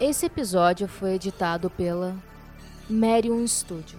[0.00, 2.14] Esse episódio foi editado pela
[2.88, 3.98] Merium Studio.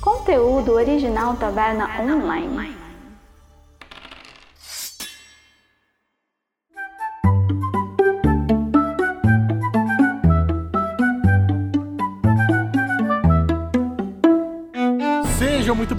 [0.00, 2.81] Conteúdo original Taverna Online.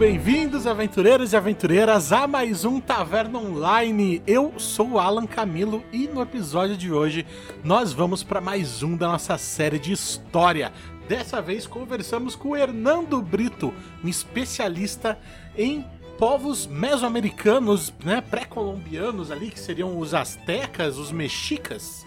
[0.04, 4.22] Bem-vindos, aventureiros e aventureiras, a mais um Taverna Online.
[4.28, 7.26] Eu sou o Alan Camilo e no episódio de hoje
[7.64, 10.74] nós vamos para mais um da nossa série de história.
[11.08, 15.18] Dessa vez conversamos com o Hernando Brito, um especialista
[15.58, 15.86] em
[16.18, 22.06] povos mesoamericanos, né, pré-colombianos ali, que seriam os astecas, os mexicas.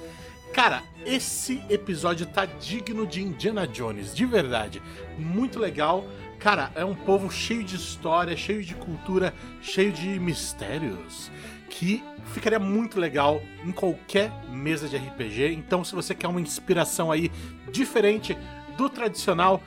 [0.53, 4.83] Cara, esse episódio tá digno de Indiana Jones, de verdade.
[5.19, 6.05] Muito legal.
[6.39, 11.31] Cara, é um povo cheio de história, cheio de cultura, cheio de mistérios,
[11.69, 15.55] que ficaria muito legal em qualquer mesa de RPG.
[15.55, 17.31] Então, se você quer uma inspiração aí
[17.73, 18.37] diferente
[18.77, 19.63] do tradicional,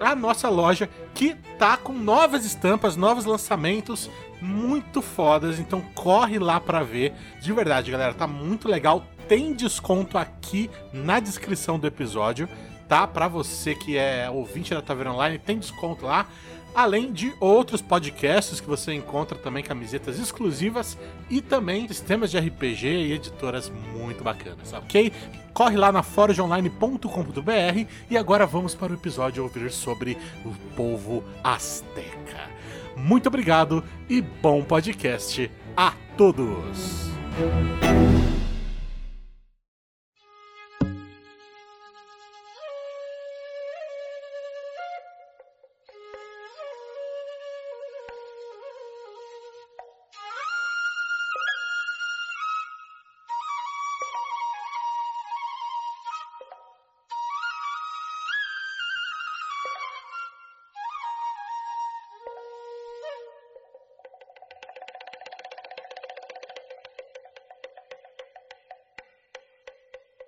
[0.00, 6.60] A nossa loja que tá com novas estampas, novos lançamentos muito fodas, então corre lá
[6.60, 7.12] para ver.
[7.40, 9.04] De verdade, galera, tá muito legal.
[9.28, 12.48] Tem desconto aqui na descrição do episódio,
[12.88, 13.06] tá?
[13.06, 16.26] Para você que é ouvinte da Taverna Online, tem desconto lá.
[16.74, 20.98] Além de outros podcasts que você encontra também camisetas exclusivas
[21.30, 25.10] e também sistemas de RPG e editoras muito bacanas, ok?
[25.54, 32.55] Corre lá na forgeonline.com.br e agora vamos para o episódio ouvir sobre o povo asteca.
[32.96, 37.06] Muito obrigado e bom podcast a todos!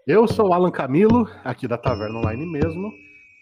[0.09, 2.91] Eu sou o Alan Camilo, aqui da Taverna Online mesmo.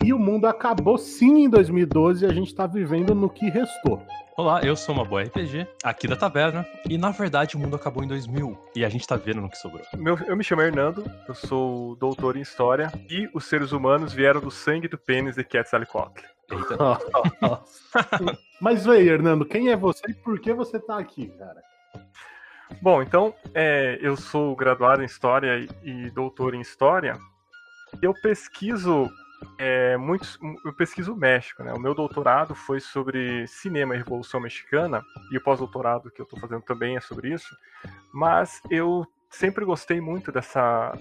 [0.03, 4.04] E o mundo acabou sim em 2012 e a gente tá vivendo no que restou.
[4.37, 8.03] Olá, eu sou uma boa RPG, aqui da taverna, e na verdade o mundo acabou
[8.03, 9.81] em 2000, e a gente tá vendo no que sobrou.
[9.97, 14.41] Meu, eu me chamo Hernando, eu sou doutor em História, e os seres humanos vieram
[14.41, 16.21] do sangue do pênis de Quetzalcoatl.
[16.50, 16.77] Eita.
[18.60, 21.62] Mas aí, Hernando, quem é você e por que você tá aqui, cara?
[22.81, 27.19] Bom, então, é, eu sou graduado em História e, doutor em História,
[28.03, 29.09] eu pesquiso
[29.59, 29.97] é,
[30.65, 31.72] eu pesquiso o México, né?
[31.72, 36.38] O meu doutorado foi sobre cinema e Revolução Mexicana, e o pós-doutorado que eu estou
[36.41, 37.54] fazendo também é sobre isso,
[38.12, 40.93] mas eu sempre gostei muito dessa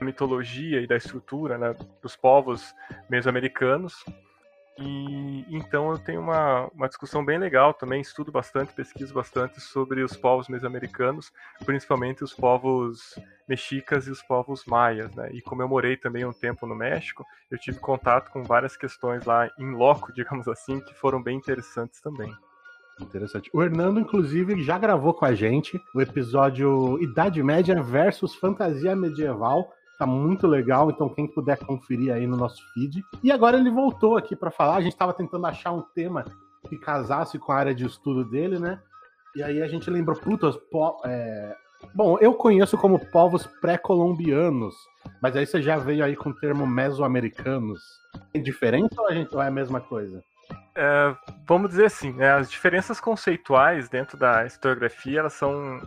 [0.00, 2.74] mitologia e da estrutura né, dos povos
[3.08, 4.04] mesoamericanos,
[4.78, 10.02] e então eu tenho uma, uma discussão bem legal também, estudo bastante, pesquiso bastante sobre
[10.02, 11.32] os povos mesoamericanos,
[11.64, 13.14] principalmente os povos
[13.48, 15.30] mexicas e os povos maias, né?
[15.32, 19.24] E como eu morei também um tempo no México, eu tive contato com várias questões
[19.24, 22.34] lá em loco, digamos assim, que foram bem interessantes também.
[23.00, 23.50] Interessante.
[23.52, 29.72] O Hernando, inclusive, já gravou com a gente o episódio Idade Média versus Fantasia Medieval.
[29.98, 33.04] Tá muito legal, então quem puder conferir aí no nosso feed.
[33.22, 34.76] E agora ele voltou aqui para falar.
[34.76, 36.24] A gente estava tentando achar um tema
[36.68, 38.80] que casasse com a área de estudo dele, né?
[39.36, 41.56] E aí a gente lembrou, putas, po é...
[41.94, 44.74] bom, eu conheço como povos pré-colombianos,
[45.20, 47.82] mas aí você já veio aí com o termo mesoamericanos.
[48.32, 50.22] Tem diferença ou, a gente, ou é a mesma coisa?
[50.76, 51.16] É,
[51.46, 55.80] vamos dizer assim, né, as diferenças conceituais dentro da historiografia elas são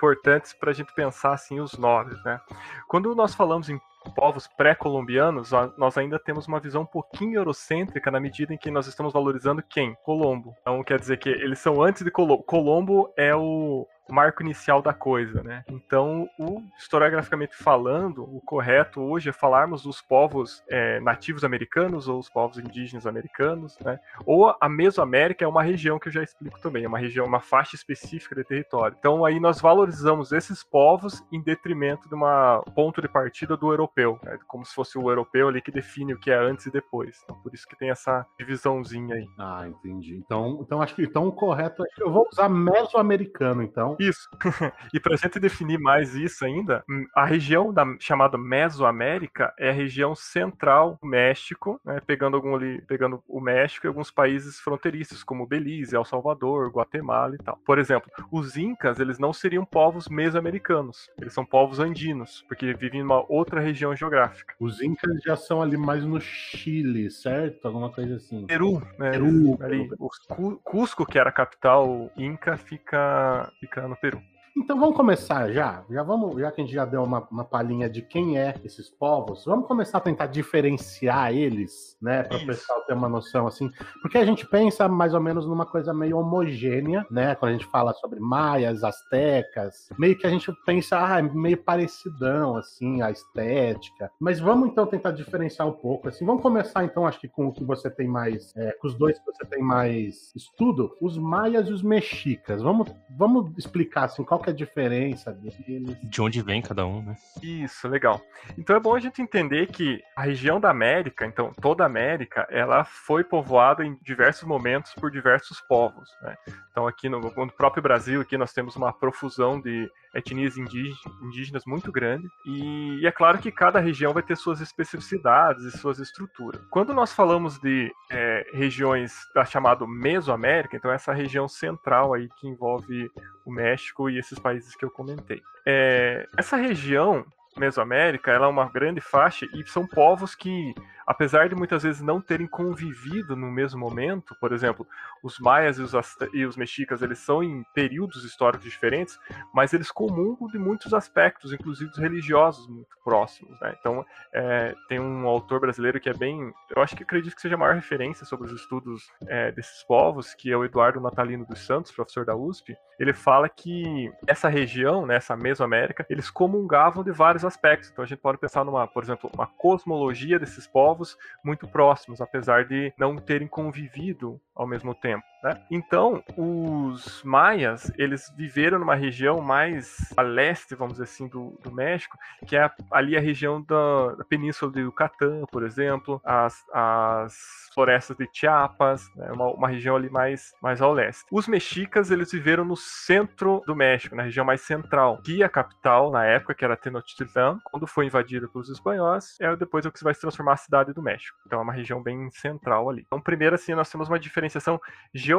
[0.00, 2.40] importantes para a gente pensar assim os nomes, né?
[2.88, 3.78] Quando nós falamos em
[4.16, 8.86] povos pré-colombianos, nós ainda temos uma visão um pouquinho eurocêntrica na medida em que nós
[8.86, 9.94] estamos valorizando quem?
[10.02, 10.54] Colombo.
[10.62, 12.42] Então quer dizer que eles são antes de Colombo.
[12.44, 15.64] Colombo é o marco inicial da coisa, né?
[15.68, 22.18] Então, o, historiograficamente falando, o correto hoje é falarmos dos povos é, nativos americanos ou
[22.18, 23.98] os povos indígenas americanos, né?
[24.24, 27.40] Ou a Mesoamérica é uma região que eu já explico também, é uma região, uma
[27.40, 28.96] faixa específica de território.
[28.98, 34.18] Então, aí nós valorizamos esses povos em detrimento de uma ponto de partida do europeu,
[34.22, 34.38] né?
[34.46, 37.20] como se fosse o europeu ali que define o que é antes e depois.
[37.24, 39.28] Então, por isso que tem essa divisãozinha aí.
[39.38, 40.16] Ah, entendi.
[40.16, 44.28] Então, então acho que então o correto, eu vou usar mesoamericano, então Isso.
[44.94, 49.74] e pra gente definir mais isso ainda, hum, a região da, chamada Mesoamérica é a
[49.74, 55.46] região central do México, né, pegando algum pegando o México e alguns países fronteiriços, como
[55.46, 57.58] Belize, El Salvador, Guatemala e tal.
[57.64, 63.00] Por exemplo, os Incas, eles não seriam povos mesoamericanos, eles são povos andinos, porque vivem
[63.00, 64.54] em uma outra região geográfica.
[64.58, 67.66] Os Incas já são ali mais no Chile, certo?
[67.66, 68.46] Alguma coisa assim.
[68.46, 69.10] Peru, né?
[69.12, 69.58] Peru.
[69.60, 74.22] Ali, o Cusco, que era a capital Inca, fica, fica no Peru.
[74.56, 75.84] Então vamos começar já.
[75.88, 78.90] Já vamos, já que a gente já deu uma, uma palhinha de quem é esses
[78.90, 83.70] povos, vamos começar a tentar diferenciar eles, né, para o pessoal ter uma noção assim,
[84.02, 87.66] porque a gente pensa mais ou menos numa coisa meio homogênea, né, quando a gente
[87.66, 93.10] fala sobre maias, astecas, meio que a gente pensa, ah, é meio parecidão assim, a
[93.10, 94.10] estética.
[94.18, 96.24] Mas vamos então tentar diferenciar um pouco assim.
[96.24, 99.18] Vamos começar então, acho que com o que você tem mais, é, com os dois
[99.18, 102.62] que você tem mais estudo, os maias e os mexicas.
[102.62, 105.96] Vamos, vamos explicar assim qual que é a diferença deles.
[106.02, 107.16] De onde vem cada um, né?
[107.42, 108.20] Isso, legal.
[108.58, 112.46] Então é bom a gente entender que a região da América, então toda a América,
[112.50, 116.08] ela foi povoada em diversos momentos por diversos povos.
[116.22, 116.36] Né?
[116.70, 121.92] Então aqui no, no próprio Brasil, aqui nós temos uma profusão de etnias indígenas muito
[121.92, 126.60] grande e, e, é claro que cada região vai ter suas especificidades e suas estruturas.
[126.70, 132.48] Quando nós falamos de é, regiões da chamada Mesoamérica, então essa região central aí que
[132.48, 133.10] envolve
[133.44, 135.40] o México e esses países que eu comentei.
[135.66, 137.24] É, essa região
[137.56, 140.72] Mesoamérica, ela é uma grande faixa e são povos que
[141.10, 144.86] apesar de muitas vezes não terem convivido no mesmo momento, por exemplo,
[145.24, 145.92] os maias e os,
[146.32, 149.18] e os mexicas, eles são em períodos históricos diferentes,
[149.52, 153.74] mas eles comungam de muitos aspectos, inclusive os religiosos muito próximos, né?
[153.80, 157.56] Então, é, tem um autor brasileiro que é bem, eu acho que acredito que seja
[157.56, 161.66] a maior referência sobre os estudos é, desses povos, que é o Eduardo Natalino dos
[161.66, 167.10] Santos, professor da USP, ele fala que essa região, né, essa Mesoamérica, eles comungavam de
[167.10, 167.90] vários aspectos.
[167.90, 172.20] Então a gente pode pensar numa, por exemplo, uma cosmologia desses povos povos muito próximos,
[172.20, 175.24] apesar de não terem convivido ao mesmo tempo.
[175.42, 175.58] Né?
[175.70, 181.72] Então, os maias, eles viveram numa região mais a leste, vamos dizer assim, do, do
[181.72, 187.34] México, que é ali a região da, da península do Yucatán, por exemplo, as, as
[187.74, 189.30] florestas de Chiapas, né?
[189.32, 191.24] uma, uma, região ali mais, mais ao leste.
[191.30, 196.10] Os mexicas, eles viveram no centro do México, na região mais central, que a capital,
[196.10, 200.12] na época, que era Tenochtitlan, quando foi invadida pelos espanhóis, é depois o que vai
[200.12, 201.38] se transformar a cidade do México.
[201.46, 203.04] Então é uma região bem central ali.
[203.06, 204.80] Então, primeiro, assim, nós temos uma diferenciação
[205.14, 205.29] geográfica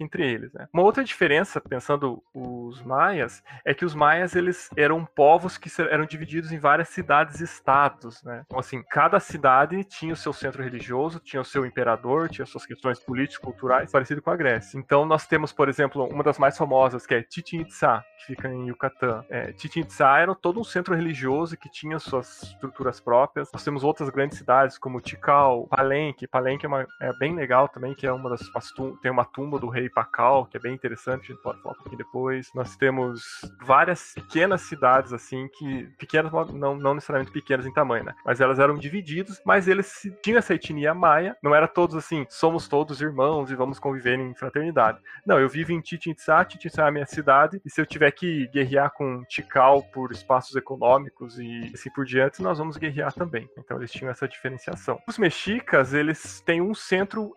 [0.00, 0.52] entre eles.
[0.52, 0.68] Né?
[0.72, 6.04] Uma outra diferença, pensando os maias, é que os maias eles eram povos que eram
[6.04, 8.22] divididos em várias cidades-estados.
[8.22, 8.42] Né?
[8.46, 12.66] Então, assim, cada cidade tinha o seu centro religioso, tinha o seu imperador, tinha suas
[12.66, 14.78] questões políticas, culturais, parecido com a Grécia.
[14.78, 18.48] Então, nós temos, por exemplo, uma das mais famosas, que é Chichen Itza, que fica
[18.48, 19.24] em Yucatán.
[19.28, 23.50] É, Chichen Itza era todo um centro religioso que tinha suas estruturas próprias.
[23.52, 26.26] Nós temos outras grandes cidades, como Tikal, Palenque.
[26.26, 28.42] Palenque é, uma, é bem legal também, que é uma das
[29.02, 31.76] tem uma tumba do rei Pacal, que é bem interessante, a gente pode falar um
[31.76, 32.48] pouquinho depois.
[32.54, 33.22] Nós temos
[33.60, 38.14] várias pequenas cidades, assim, que pequenas, não, não necessariamente pequenas em tamanho, né?
[38.24, 42.68] Mas elas eram divididas, mas eles tinham essa etnia maia, não era todos assim, somos
[42.68, 45.00] todos irmãos e vamos conviver em fraternidade.
[45.26, 46.46] Não, eu vivo em Chichen Itza
[46.78, 51.38] é a minha cidade, e se eu tiver que guerrear com Tikal por espaços econômicos
[51.38, 53.48] e assim por diante, nós vamos guerrear também.
[53.58, 55.00] Então eles tinham essa diferenciação.
[55.06, 57.32] Os mexicas, eles têm um centro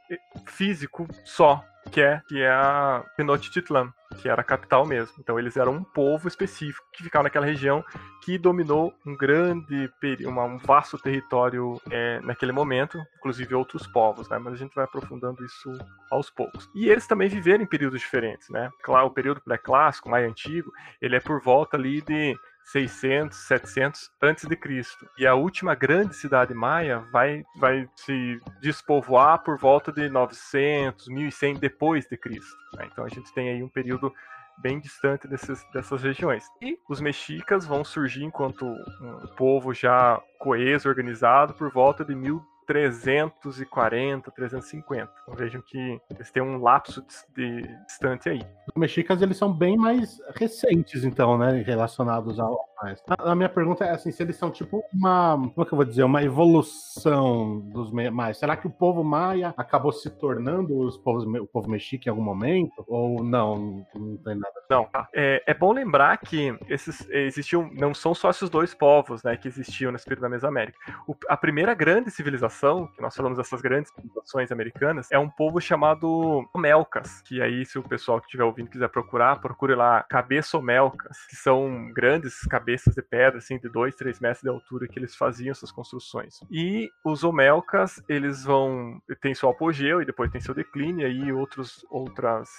[0.46, 3.92] físico só, que é, que é a Tenochtitlan,
[4.22, 5.16] que era a capital mesmo.
[5.20, 7.84] Então eles eram um povo específico que ficava naquela região
[8.24, 9.90] que dominou um grande,
[10.26, 14.38] um vasto território é, naquele momento, inclusive outros povos, né?
[14.38, 15.72] Mas a gente vai aprofundando isso
[16.12, 16.70] aos poucos.
[16.76, 18.70] E eles também viveram em períodos diferentes, né?
[18.84, 22.36] Claro, o período pré-clássico, mais antigo, ele é por volta ali de
[22.72, 25.08] 600, 700 antes de Cristo.
[25.18, 31.56] E a última grande cidade maia vai, vai se despovoar por volta de 900, 1100
[31.56, 32.58] depois de Cristo.
[32.74, 32.90] Né?
[32.92, 34.14] Então a gente tem aí um período
[34.58, 36.44] bem distante desses, dessas regiões.
[36.62, 42.44] E os mexicas vão surgir enquanto um povo já coeso, organizado, por volta de 1000
[42.68, 45.12] 340, 350.
[45.24, 48.42] Então vejam que eles têm um lapso de, de distante aí.
[48.68, 53.02] Os mexicas eles são bem mais recentes, então, né, relacionados ao mais.
[53.08, 55.78] A, a, minha pergunta é assim, se eles são tipo uma, como é que eu
[55.78, 58.38] vou dizer, uma evolução dos mais.
[58.38, 62.24] Será que o povo maia acabou se tornando os povos, o povo mexica em algum
[62.24, 62.84] momento?
[62.88, 64.54] Ou não, não tem nada?
[64.70, 64.86] Não.
[64.86, 65.08] Tá.
[65.14, 69.48] É, é bom lembrar que esses existiam, não são só esses dois povos, né, que
[69.48, 70.78] existiam nesse período da Mesoamérica.
[71.08, 75.30] O, a primeira grande civilização civilização, que nós falamos dessas grandes civilizações americanas, é um
[75.30, 80.04] povo chamado Melcas, que aí se o pessoal que estiver ouvindo quiser procurar, procure lá
[80.04, 84.88] cabeça Melcas, que são grandes cabeças de pedra, assim, de 2, 3 metros de altura
[84.88, 86.40] que eles faziam essas construções.
[86.50, 91.32] E os Omelcas, eles vão tem seu apogeu e depois tem seu declínio, e aí
[91.32, 92.50] outros, outras,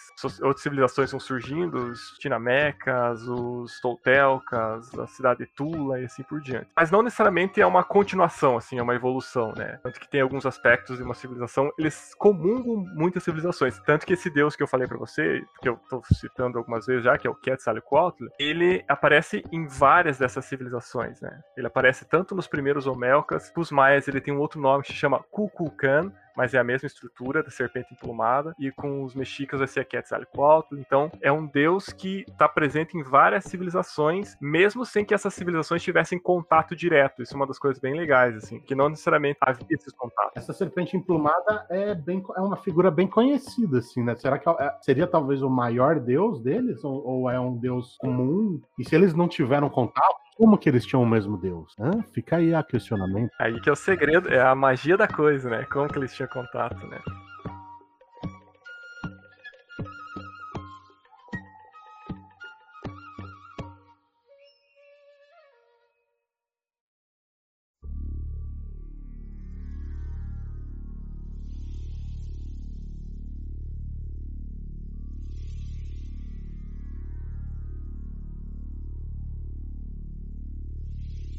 [0.42, 6.40] outras civilizações vão surgindo, os Tinamecas, os Toltelcas, a cidade de Tula e assim por
[6.40, 6.68] diante.
[6.76, 9.78] Mas não necessariamente é uma continuação, assim, é uma evolução, né?
[9.88, 13.80] Tanto que tem alguns aspectos de uma civilização, eles comungam muitas civilizações.
[13.86, 17.04] Tanto que esse deus que eu falei para você, que eu tô citando algumas vezes
[17.04, 21.40] já, que é o Quetzalcoatl, ele aparece em várias dessas civilizações, né?
[21.56, 24.98] Ele aparece tanto nos primeiros Olmecas, os maias ele tem um outro nome que se
[24.98, 29.66] chama Kukulkan, mas é a mesma estrutura da serpente emplumada, e com os mexicas vai
[29.66, 30.76] ser a Quetzalcoatl.
[30.76, 35.82] Então, é um deus que está presente em várias civilizações, mesmo sem que essas civilizações
[35.82, 37.22] tivessem contato direto.
[37.24, 40.30] Isso é uma das coisas bem legais, assim, que não necessariamente havia esses contatos.
[40.36, 44.14] Essa serpente emplumada é, bem, é uma figura bem conhecida, assim, né?
[44.14, 46.84] Será que é, seria talvez o maior deus deles?
[46.84, 48.60] Ou, ou é um deus comum?
[48.78, 51.74] E se eles não tiveram contato, como que eles tinham o mesmo Deus?
[52.12, 53.32] Fica aí a questionamento.
[53.40, 55.64] Aí que é o segredo, é a magia da coisa, né?
[55.64, 57.00] Como que eles tinham contato, né?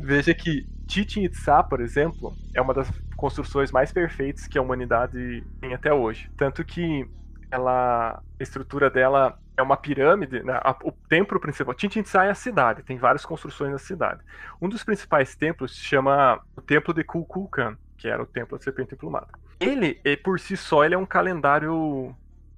[0.10, 5.44] Veja que Chichen Itza, por exemplo, é uma das construções mais perfeitas que a humanidade
[5.62, 6.32] tem até hoje.
[6.36, 7.08] Tanto que
[7.52, 10.60] ela, a estrutura dela é uma pirâmide, né?
[10.84, 11.76] o templo principal.
[11.78, 14.22] Chichen Itza é a cidade, tem várias construções na cidade.
[14.60, 18.64] Um dos principais templos se chama o Templo de Kukulkan, que era o Templo da
[18.64, 19.28] Serpente Emplumada.
[19.60, 22.16] Ele, por si só, ele é um calendário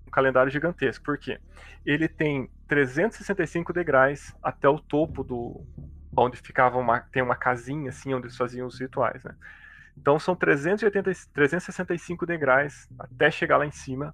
[0.07, 1.03] um calendário gigantesco.
[1.03, 1.37] Por quê?
[1.85, 5.65] Ele tem 365 degraus até o topo do,
[6.15, 9.35] onde ficava uma, tem uma casinha assim onde eles faziam os rituais, né?
[9.97, 14.13] Então são 380, 365 degraus até chegar lá em cima.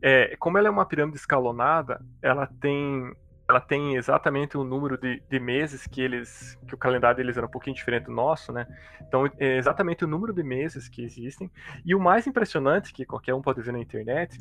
[0.00, 3.12] É, como ela é uma pirâmide escalonada, ela tem
[3.48, 7.46] ela tem exatamente o número de, de, meses que eles que o calendário deles era
[7.46, 8.66] um pouquinho diferente do nosso, né?
[9.00, 11.50] Então é exatamente o número de meses que existem.
[11.84, 14.38] E o mais impressionante que qualquer um pode ver na internet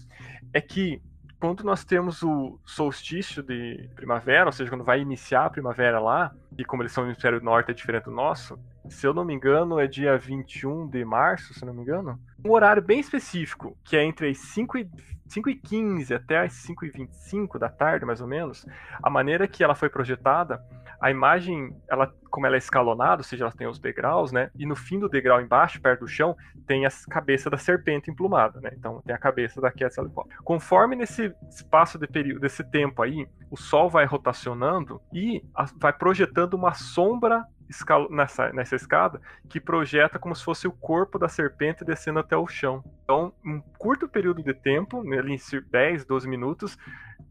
[0.54, 1.02] é que
[1.40, 6.34] quando nós temos o solstício de primavera, ou seja, quando vai iniciar a primavera lá,
[6.58, 9.34] e como eles são no hemisfério norte é diferente do nosso, se eu não me
[9.34, 13.98] engano, é dia 21 de março, se não me engano, um horário bem específico, que
[13.98, 14.90] é entre as 5 e,
[15.28, 18.66] 5 e 15 até as 5 e 25 da tarde, mais ou menos,
[19.02, 20.62] a maneira que ela foi projetada
[21.00, 24.50] a imagem, ela, como ela é escalonada, ou seja, ela tem os degraus, né?
[24.58, 28.60] E no fim do degrau embaixo, perto do chão, tem a cabeça da serpente emplumada,
[28.60, 28.72] né?
[28.76, 30.30] Então tem a cabeça da Quetzalcoatl.
[30.44, 35.94] Conforme nesse espaço de período, desse tempo aí, o Sol vai rotacionando e a, vai
[35.94, 37.46] projetando uma sombra
[38.10, 42.48] nessa, nessa escada que projeta como se fosse o corpo da serpente descendo até o
[42.48, 42.84] chão.
[43.04, 45.40] Então, um curto período de tempo, ali em
[45.72, 46.78] 10, 12 minutos,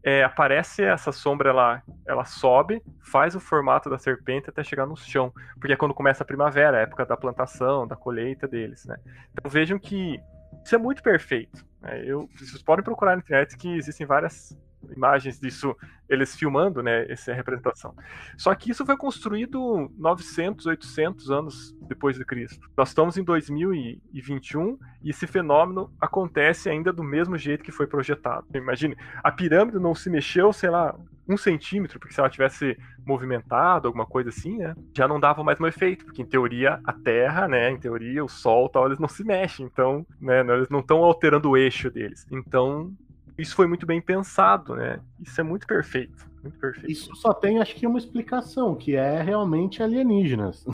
[0.03, 4.95] é, aparece essa sombra, ela, ela sobe, faz o formato da serpente até chegar no
[4.95, 8.97] chão, porque é quando começa a primavera, a época da plantação, da colheita deles, né?
[9.33, 10.19] Então vejam que
[10.63, 11.65] isso é muito perfeito.
[11.81, 12.03] Né?
[12.05, 14.57] Eu, vocês podem procurar na internet que existem várias
[14.95, 15.75] imagens disso,
[16.09, 17.93] eles filmando, né, essa representação.
[18.37, 22.69] Só que isso foi construído 900, 800 anos depois de Cristo.
[22.75, 28.45] Nós estamos em 2021 e esse fenômeno acontece ainda do mesmo jeito que foi projetado.
[28.53, 30.95] Imagine, a pirâmide não se mexeu, sei lá,
[31.27, 35.59] um centímetro, porque se ela tivesse movimentado, alguma coisa assim, né, já não dava mais
[35.59, 39.07] um efeito, porque em teoria a Terra, né, em teoria o Sol, tal, eles não
[39.07, 42.25] se mexem, então, né, eles não estão alterando o eixo deles.
[42.31, 42.93] Então,
[43.37, 44.99] isso foi muito bem pensado, né?
[45.21, 46.27] Isso é muito perfeito.
[46.41, 46.91] Muito perfeito.
[46.91, 50.65] Isso só tem, acho que, uma explicação, que é realmente alienígenas.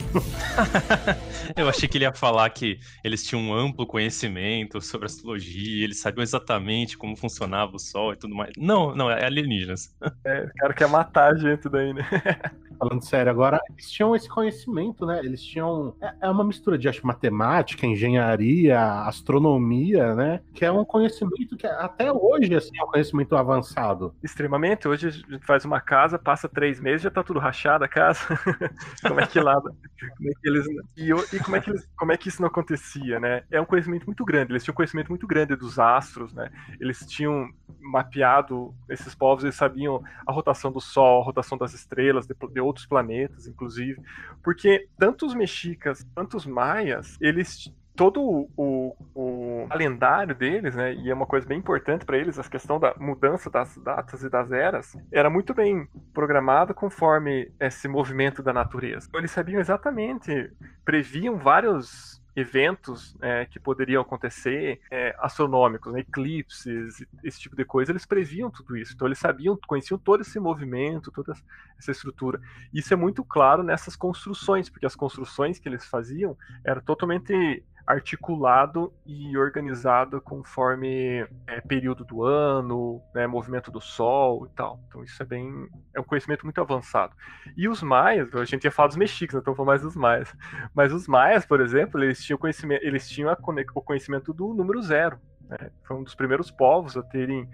[1.56, 6.00] Eu achei que ele ia falar que eles tinham um amplo conhecimento sobre astrologia, eles
[6.00, 8.52] sabiam exatamente como funcionava o Sol e tudo mais.
[8.56, 9.94] Não, não, é alienígenas.
[10.24, 12.02] É, o cara quer matar a gente daí, né?
[12.78, 15.20] Falando sério, agora, eles tinham esse conhecimento, né?
[15.24, 15.94] Eles tinham.
[16.00, 20.40] É, é uma mistura de, acho, matemática, engenharia, astronomia, né?
[20.52, 24.14] Que é um conhecimento que até hoje, assim, é um conhecimento avançado.
[24.34, 24.88] Extremamente.
[24.88, 28.18] Hoje a gente faz uma casa, passa três meses, já tá tudo rachado a casa.
[29.00, 29.60] como é que lá.
[29.60, 30.66] Como é que eles.
[30.96, 33.44] E, e como, é que eles, como é que isso não acontecia, né?
[33.48, 34.50] É um conhecimento muito grande.
[34.50, 36.50] Eles tinham um conhecimento muito grande dos astros, né?
[36.80, 37.48] Eles tinham
[37.80, 42.60] mapeado, esses povos, eles sabiam a rotação do Sol, a rotação das estrelas, de, de
[42.60, 44.02] outros planetas, inclusive,
[44.42, 51.10] porque tanto os mexicas quanto os maias, eles todo o, o, calendário deles, né, e
[51.10, 54.50] é uma coisa bem importante para eles, a questão da mudança das datas e das
[54.50, 59.06] eras, era muito bem programado conforme esse movimento da natureza.
[59.08, 60.50] Então, eles sabiam exatamente,
[60.84, 67.92] previam vários eventos é, que poderiam acontecer, é, astronômicos, né, eclipses, esse tipo de coisa,
[67.92, 68.92] eles previam tudo isso.
[68.94, 71.32] Então eles sabiam, conheciam todo esse movimento, toda
[71.78, 72.40] essa estrutura.
[72.72, 78.92] Isso é muito claro nessas construções, porque as construções que eles faziam eram totalmente articulado
[79.04, 84.80] e organizado conforme é, período do ano, né, movimento do sol e tal.
[84.88, 87.14] Então isso é bem é um conhecimento muito avançado.
[87.56, 90.34] E os maias, a gente ia falar dos mexicas, então vou mais dos maias.
[90.74, 93.36] Mas os maias, por exemplo, eles tinham conhecimento, eles tinham a,
[93.74, 95.18] o conhecimento do número zero.
[95.48, 95.70] Né?
[95.82, 97.48] Foi um dos primeiros povos a terem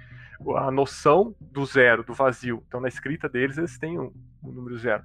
[0.57, 2.63] a noção do zero, do vazio.
[2.67, 5.03] Então, na escrita deles, eles têm um, um número zero.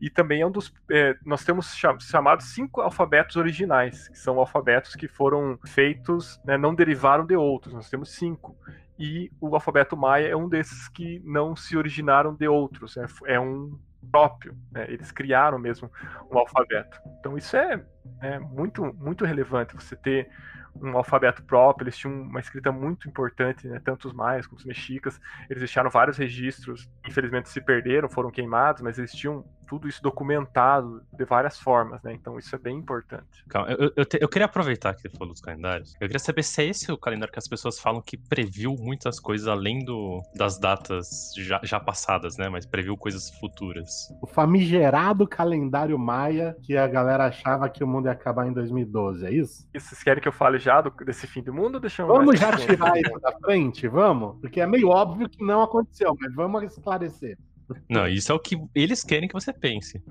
[0.00, 0.72] E também é um dos.
[0.90, 6.74] É, nós temos chamados cinco alfabetos originais, que são alfabetos que foram feitos, né, não
[6.74, 7.74] derivaram de outros.
[7.74, 8.56] Nós temos cinco.
[8.98, 12.96] E o alfabeto maia é um desses que não se originaram de outros.
[12.96, 13.78] É, é um
[14.10, 14.56] próprio.
[14.70, 15.90] Né, eles criaram mesmo
[16.30, 17.00] um alfabeto.
[17.18, 17.84] Então, isso é,
[18.20, 20.28] é muito, muito relevante você ter
[20.74, 23.80] um alfabeto próprio, eles tinham uma escrita muito importante, né?
[23.84, 28.80] tanto os maias como os mexicas, eles deixaram vários registros, infelizmente se perderam, foram queimados,
[28.80, 32.12] mas eles tinham tudo isso documentado de várias formas, né?
[32.12, 33.44] Então isso é bem importante.
[33.48, 35.94] Calma, eu, eu, te, eu, queria aproveitar que você falou dos calendários.
[36.00, 39.20] Eu queria saber se é esse o calendário que as pessoas falam que previu muitas
[39.20, 42.48] coisas além do, das datas já, já passadas, né?
[42.48, 44.12] Mas previu coisas futuras.
[44.20, 49.26] O famigerado calendário maia que a galera achava que o mundo ia acabar em 2012,
[49.26, 49.68] é isso?
[49.74, 52.38] E vocês querem que eu fale já do, desse fim do mundo ou deixamos Vamos
[52.38, 54.40] já tirar isso da frente, vamos?
[54.40, 57.36] Porque é meio óbvio que não aconteceu, mas vamos esclarecer.
[57.88, 60.02] Não, isso é o que eles querem que você pense.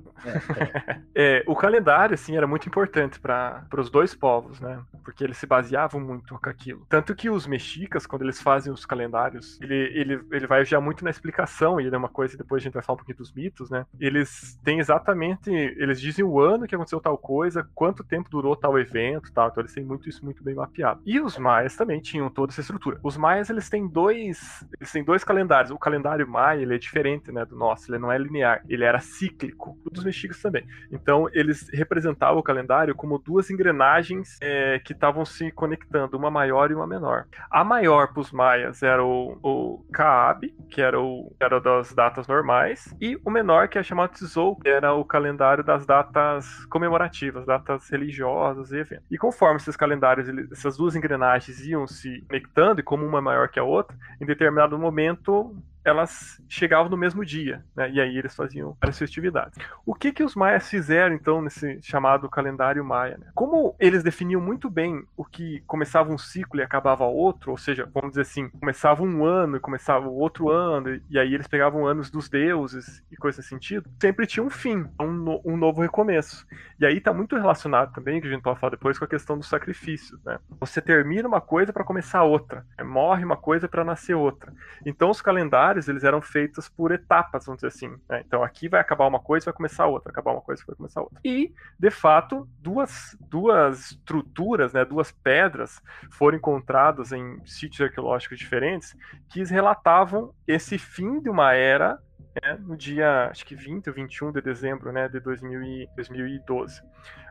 [1.16, 4.82] É, o calendário, assim, era muito importante para os dois povos, né?
[5.04, 6.86] Porque eles se baseavam muito com aquilo.
[6.90, 11.04] Tanto que os mexicas, quando eles fazem os calendários, ele, ele, ele vai já muito
[11.04, 13.34] na explicação, e ele é uma coisa, depois a gente vai falar um pouquinho dos
[13.34, 13.86] mitos, né?
[14.00, 18.78] Eles têm exatamente, eles dizem o ano que aconteceu tal coisa, quanto tempo durou tal
[18.78, 19.50] evento, tal.
[19.50, 21.02] Então eles têm muito isso muito bem mapeado.
[21.06, 23.00] E os maias também tinham toda essa estrutura.
[23.04, 25.72] Os maias, eles têm dois, eles têm dois calendários.
[25.72, 27.46] O calendário maia, ele é diferente, né?
[27.50, 30.66] Do nosso, ele não é linear, ele era cíclico, dos mexicas também.
[30.92, 36.72] Então eles representavam o calendário como duas engrenagens é, que estavam se conectando, uma maior
[36.72, 37.26] e uma menor.
[37.50, 42.28] A maior para os maias era o, o Kaab, que era, o, era das datas
[42.28, 47.46] normais, e o menor, que é chamado Tzou, que era o calendário das datas comemorativas,
[47.46, 49.06] datas religiosas e eventos.
[49.10, 53.50] E conforme esses calendários, essas duas engrenagens iam se conectando, e como uma é maior
[53.50, 57.90] que a outra, em determinado momento elas chegavam no mesmo dia, né?
[57.90, 59.58] E aí eles faziam várias festividades.
[59.86, 63.18] O que que os maias fizeram então nesse chamado calendário maia?
[63.18, 63.28] Né?
[63.34, 67.90] Como eles definiam muito bem o que começava um ciclo e acabava outro, ou seja,
[67.94, 72.10] vamos dizer assim, começava um ano e começava outro ano, e aí eles pegavam anos
[72.10, 76.46] dos deuses e coisa nesse sentido, sempre tinha um fim, um, um novo recomeço.
[76.80, 79.38] E aí está muito relacionado também, que a gente pode falar depois, com a questão
[79.38, 80.40] dos sacrifícios, né?
[80.60, 84.54] Você termina uma coisa para começar outra, morre uma coisa para nascer outra.
[84.86, 87.96] Então os calendários eles eram feitos por etapas, vamos dizer assim.
[88.10, 88.24] Né?
[88.26, 91.20] Então aqui vai acabar uma coisa, vai começar outra, acabar uma coisa, vai começar outra.
[91.24, 98.96] E, de fato, duas, duas estruturas, né, duas pedras foram encontradas em sítios arqueológicos diferentes
[99.30, 102.00] que relatavam esse fim de uma era
[102.42, 106.82] né, no dia, acho que 20 ou 21 de dezembro né, de 2000 e 2012.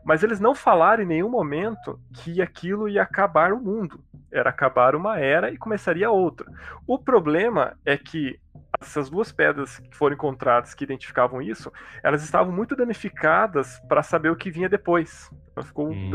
[0.05, 4.03] Mas eles não falaram em nenhum momento que aquilo ia acabar o mundo.
[4.33, 6.51] Era acabar uma era e começaria outra.
[6.87, 8.40] O problema é que
[8.81, 14.31] essas duas pedras que foram encontradas que identificavam isso, elas estavam muito danificadas para saber
[14.31, 15.31] o que vinha depois.
[15.51, 16.11] Então ficou hum...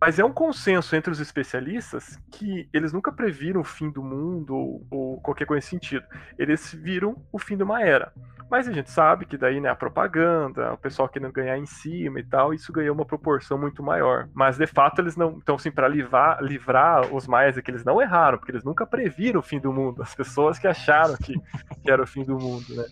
[0.00, 4.54] Mas é um consenso entre os especialistas que eles nunca previram o fim do mundo
[4.54, 6.06] ou, ou, qualquer coisa nesse sentido.
[6.38, 8.12] Eles viram o fim de uma era.
[8.50, 12.20] Mas a gente sabe que daí, né, a propaganda, o pessoal querendo ganhar em cima
[12.20, 14.28] e tal, isso ganhou uma proporção muito maior.
[14.32, 15.38] Mas de fato eles não.
[15.42, 18.86] Então, assim, para livrar, livrar os maias é que eles não erraram, porque eles nunca
[18.86, 20.00] previram o fim do mundo.
[20.00, 21.34] As pessoas que acharam que,
[21.82, 22.84] que era o fim do mundo, né?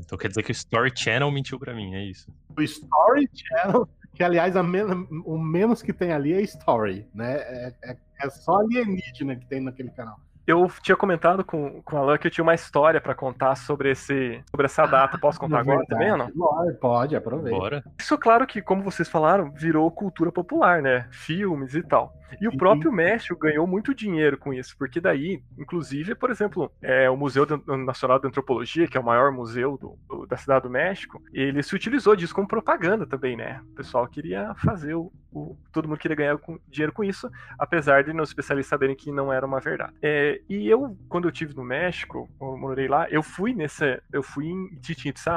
[0.00, 2.30] Então quer dizer que o Story Channel mentiu para mim, é isso.
[2.54, 3.88] O Story Channel
[4.20, 7.36] que aliás men o menos que tem ali é story, né?
[7.36, 10.20] É, é, é, só alienígena que tem naquele canal.
[10.46, 13.90] Eu tinha comentado com, com a Alan que eu tinha uma história para contar sobre,
[13.90, 15.18] esse, sobre essa data.
[15.18, 16.30] Posso contar agora também ou não?
[16.30, 17.58] Pode, pode, aproveita.
[17.58, 17.84] Bora.
[17.98, 21.06] Isso, claro que, como vocês falaram, virou cultura popular, né?
[21.10, 22.12] Filmes e tal.
[22.40, 27.10] E o próprio México ganhou muito dinheiro com isso, porque daí, inclusive, por exemplo, é,
[27.10, 30.70] o Museu Nacional de Antropologia, que é o maior museu do, do, da cidade do
[30.70, 33.60] México, ele se utilizou disso como propaganda também, né?
[33.72, 38.02] O pessoal queria fazer o, o, todo mundo queria ganhar com, dinheiro com isso, apesar
[38.04, 39.94] de os especialistas saberem que não era uma verdade.
[40.02, 44.22] É, e eu, quando eu tive no México, eu morei lá, eu fui nessa, eu
[44.22, 44.68] fui em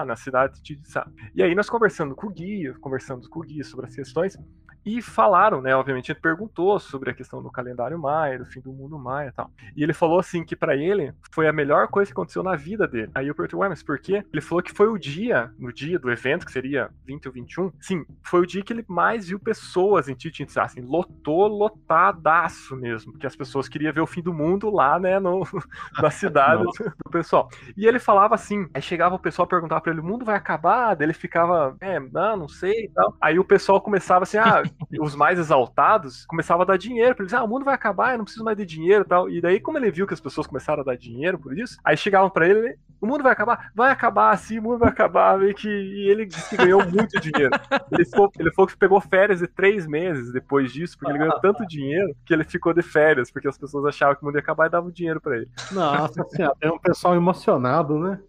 [0.05, 1.05] na cidade de Chichen Itza.
[1.35, 4.37] E aí nós conversando com o guia, conversando com o guia sobre as questões,
[4.85, 5.75] e falaram, né?
[5.75, 9.31] Obviamente, ele perguntou sobre a questão do calendário maia, do fim do mundo maia e
[9.31, 9.51] tal.
[9.75, 12.87] E ele falou assim que para ele foi a melhor coisa que aconteceu na vida
[12.87, 13.11] dele.
[13.15, 14.23] Aí eu perguntei, ué, mas por quê?
[14.31, 17.71] Ele falou que foi o dia, no dia do evento, que seria 20 ou 21,
[17.79, 22.75] sim, foi o dia que ele mais viu pessoas em Chichen Itza, assim, lotou, lotadaço
[22.75, 25.43] mesmo, porque as pessoas queriam ver o fim do mundo lá, né, no,
[26.01, 27.49] na cidade do pessoal.
[27.75, 30.95] E ele falava assim, aí chegava o pessoal perguntar para ele, o mundo vai acabar?
[30.95, 33.15] Daí ele ficava, é, não, não sei e tal.
[33.21, 34.63] Aí o pessoal começava assim, ah,
[34.99, 37.33] os mais exaltados começavam a dar dinheiro para eles.
[37.33, 39.29] Ah, o mundo vai acabar, eu não preciso mais de dinheiro e tal.
[39.29, 41.97] E daí, como ele viu que as pessoas começaram a dar dinheiro por isso, aí
[41.97, 43.71] chegavam para ele, o mundo vai acabar?
[43.75, 45.37] Vai acabar, sim, o mundo vai acabar.
[45.37, 45.67] Meio que...
[45.67, 47.51] E ele disse que ganhou muito dinheiro.
[47.91, 51.39] Ele falou, ele falou que pegou férias de três meses depois disso, porque ele ganhou
[51.41, 54.41] tanto dinheiro que ele ficou de férias, porque as pessoas achavam que o mundo ia
[54.41, 55.49] acabar e davam dinheiro para ele.
[55.71, 58.19] Nossa senhora, tem um pessoal emocionado, né?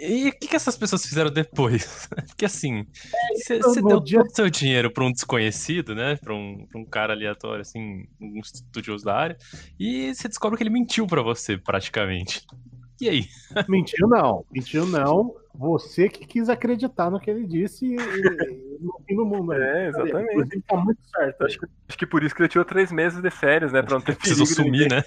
[0.00, 2.08] E o que, que, essas pessoas fizeram depois?
[2.28, 2.86] Porque assim,
[3.36, 6.16] você no deu dia- todo o seu dinheiro pra um desconhecido, né?
[6.16, 9.36] Pra um, pra um cara aleatório, assim, um estudioso da área,
[9.78, 12.40] e você descobre que ele mentiu pra você, praticamente.
[13.00, 13.24] E aí?
[13.68, 15.34] Mentiu não, mentiu não.
[15.56, 19.52] Você que quis acreditar no que ele disse e, e no fim do mundo.
[19.52, 19.60] aí.
[19.60, 20.30] É, exatamente.
[20.30, 21.44] Inclusive, tá muito certo.
[21.44, 23.82] Acho que, acho que por isso que ele tirou três meses de férias, né?
[23.82, 24.88] Pra não ter Precisou sumir, ninguém.
[24.88, 25.02] né?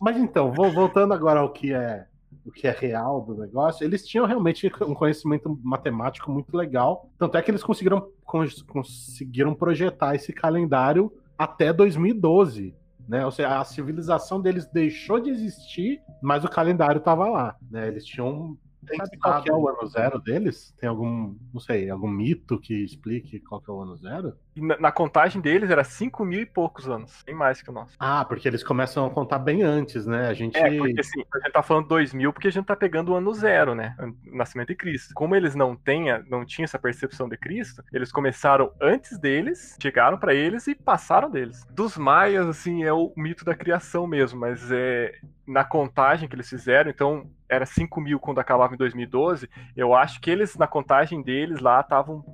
[0.00, 2.06] Mas então, vo- voltando agora ao que é
[2.44, 7.08] o que é real do negócio, eles tinham realmente um conhecimento matemático muito legal.
[7.18, 12.74] Tanto é que eles conseguiram, cons- conseguiram projetar esse calendário até 2012.
[13.08, 13.24] Né?
[13.24, 17.56] Ou seja, a civilização deles deixou de existir, mas o calendário estava lá.
[17.70, 17.88] Né?
[17.88, 18.56] Eles tinham.
[18.98, 20.74] Sabe qual é o ano zero deles?
[20.78, 24.34] Tem algum, não sei, algum mito que explique qual é o ano zero?
[24.56, 27.22] E na, na contagem deles era 5 mil e poucos anos.
[27.26, 27.94] Bem mais que o nosso.
[27.98, 30.28] Ah, porque eles começam a contar bem antes, né?
[30.28, 30.56] A gente.
[30.56, 33.32] É, porque assim, a gente tá falando 2000 porque a gente tá pegando o ano
[33.34, 33.96] zero, né?
[33.98, 35.12] O nascimento de Cristo.
[35.14, 39.76] Como eles não têm, a- não tinham essa percepção de Cristo, eles começaram antes deles,
[39.80, 41.64] chegaram pra eles e passaram deles.
[41.70, 45.12] Dos maias, assim, é o mito da criação mesmo, mas é
[45.46, 50.20] na contagem que eles fizeram, então era 5 mil quando acabava em 2012, eu acho
[50.20, 52.24] que eles, na contagem deles lá, estavam,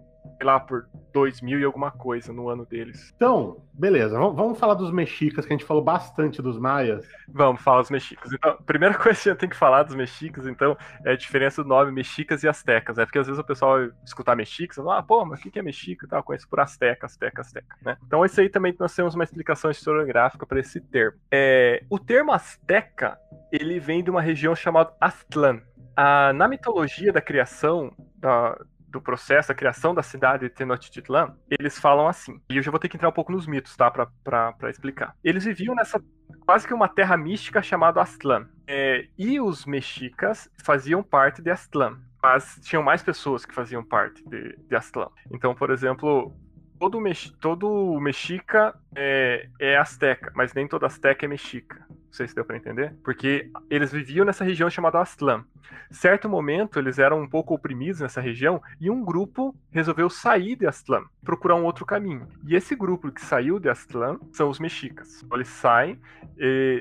[0.45, 3.13] lá, por 2000 e alguma coisa no ano deles.
[3.15, 4.19] Então, beleza.
[4.19, 7.07] Vamos, falar dos mexicas, que a gente falou bastante dos maias.
[7.29, 8.33] Vamos falar dos mexicas.
[8.33, 11.17] Então, a primeira coisa que a gente tem que falar dos mexicas, então, é a
[11.17, 12.99] diferença do nome mexicas e astecas.
[12.99, 15.63] É porque às vezes o pessoal escutar mexicas, fala, ah, pô, mas o que é
[15.63, 16.07] mexica?
[16.07, 16.21] e tal?
[16.21, 17.97] Eu conheço por asteca, asteca, asteca, né?
[18.07, 21.19] Então, isso aí também nós temos uma explicação historiográfica para esse termo.
[21.31, 23.19] É, o termo asteca,
[23.53, 25.61] ele vem de uma região chamada Aztlán.
[25.97, 28.57] Ah, na mitologia da criação da,
[28.91, 32.41] do processo, da criação da cidade de Tenochtitlan, eles falam assim.
[32.51, 33.91] E eu já vou ter que entrar um pouco nos mitos, tá?
[33.91, 35.15] Pra, pra, pra explicar.
[35.23, 36.03] Eles viviam nessa
[36.45, 38.47] quase que uma terra mística chamada Aztlán.
[38.67, 41.99] É, e os mexicas faziam parte de Aztlán.
[42.23, 45.09] Mas tinham mais pessoas que faziam parte de, de Aztlán.
[45.31, 46.35] Então, por exemplo,
[46.79, 51.87] todo, mex, todo mexica é, é asteca, mas nem todo asteca é mexica.
[52.11, 52.93] Não sei se deu pra entender.
[53.05, 55.45] Porque eles viviam nessa região chamada Aztlán.
[55.93, 60.67] Certo momento, eles eram um pouco oprimidos nessa região e um grupo resolveu sair de
[60.67, 62.27] Aztlán, procurar um outro caminho.
[62.45, 65.23] E esse grupo que saiu de Aztlán são os mexicas.
[65.23, 66.01] Então, eles saem,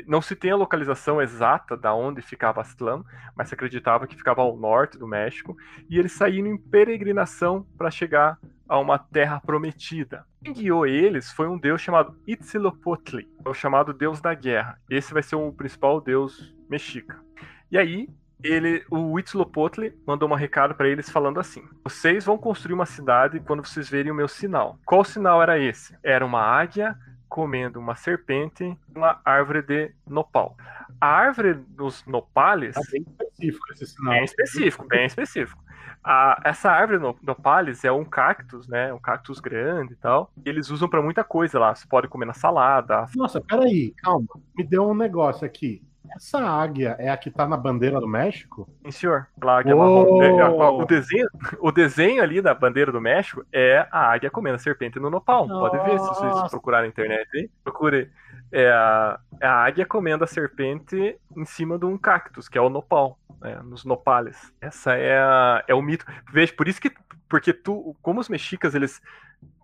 [0.08, 3.04] não se tem a localização exata da onde ficava Aztlán,
[3.36, 5.56] mas se acreditava que ficava ao norte do México,
[5.88, 10.26] e eles saíram em peregrinação para chegar a uma terra prometida.
[10.44, 14.80] Quem guiou eles foi um deus chamado Itzilopotli, é o chamado deus da guerra.
[14.90, 17.20] Esse vai ser o principal deus mexica.
[17.72, 18.08] E aí,
[18.42, 23.40] ele, o Huitzilopochtli mandou um recado para eles falando assim: Vocês vão construir uma cidade
[23.42, 24.80] quando vocês verem o meu sinal.
[24.86, 25.98] Qual sinal era esse?
[26.02, 26.96] Era uma águia
[27.30, 30.58] comendo uma serpente uma árvore de nopal.
[31.00, 34.14] A árvore dos nopales Tá bem específico esse sinal.
[34.16, 35.64] Bem específico, bem específico.
[36.04, 38.92] A- essa árvore no, nopales é um cactus, né?
[38.94, 40.32] Um cactus grande e tal.
[40.46, 41.76] E eles usam pra muita coisa lá.
[41.76, 43.06] Você pode comer na salada.
[43.16, 44.28] Nossa, peraí, calma.
[44.58, 45.82] Me deu um negócio aqui.
[46.16, 48.68] Essa águia é a que tá na bandeira do México?
[48.84, 49.28] Sim, senhor.
[49.64, 50.22] Que é marrom.
[50.24, 51.28] É, o, desenho,
[51.60, 55.48] o desenho ali da bandeira do México é a águia comendo a serpente no nopal.
[55.48, 56.50] Pode ver se vocês Nossa.
[56.50, 57.50] procurarem na internet aí.
[57.64, 58.10] Procure.
[58.52, 62.62] É a, é a águia comendo a serpente em cima de um cactus, que é
[62.62, 64.52] o nopal, né, nos nopales.
[64.60, 66.06] Essa é, a- é o mito.
[66.32, 66.92] Veja, por isso que.
[67.30, 69.00] Porque tu, como os mexicas, eles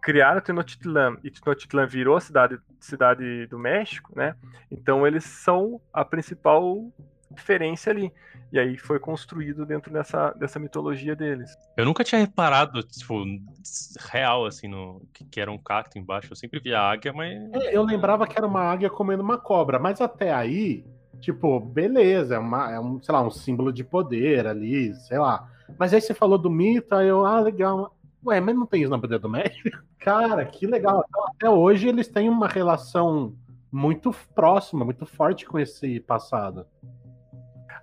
[0.01, 4.35] criaram Tenochtitlan e Tenochtitlan virou a cidade, cidade do México, né?
[4.69, 6.91] Então eles são a principal
[7.35, 8.11] referência ali.
[8.51, 11.51] E aí foi construído dentro dessa, dessa mitologia deles.
[11.75, 13.23] Eu nunca tinha reparado, tipo,
[14.11, 16.31] real, assim, no, que, que era um cacto embaixo.
[16.31, 17.33] Eu sempre via águia, mas.
[17.53, 20.85] É, eu lembrava que era uma águia comendo uma cobra, mas até aí,
[21.19, 25.49] tipo, beleza, é, uma, é um, sei lá, um símbolo de poder ali, sei lá.
[25.77, 27.93] Mas aí você falou do mito, aí eu, ah, legal.
[28.25, 29.77] Ué, mas não tem isso na poder do México?
[29.99, 31.05] Cara, que legal.
[31.07, 33.35] Então, até hoje eles têm uma relação
[33.71, 36.65] muito próxima, muito forte com esse passado.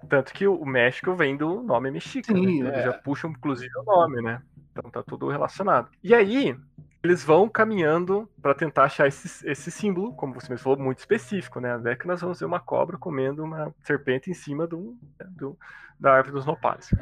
[0.08, 2.38] Tanto que o México vem do nome mexicano.
[2.38, 2.70] Sim, né?
[2.70, 2.72] é.
[2.72, 4.42] Eles já puxam, inclusive, o nome, né?
[4.72, 5.90] Então tá tudo relacionado.
[6.02, 6.56] E aí,
[7.02, 11.58] eles vão caminhando para tentar achar esse, esse símbolo, como você mesmo falou, muito específico,
[11.58, 11.74] né?
[11.74, 14.96] Até que nós vamos ver uma cobra comendo uma serpente em cima do,
[15.30, 15.58] do,
[15.98, 16.94] da árvore dos nopais.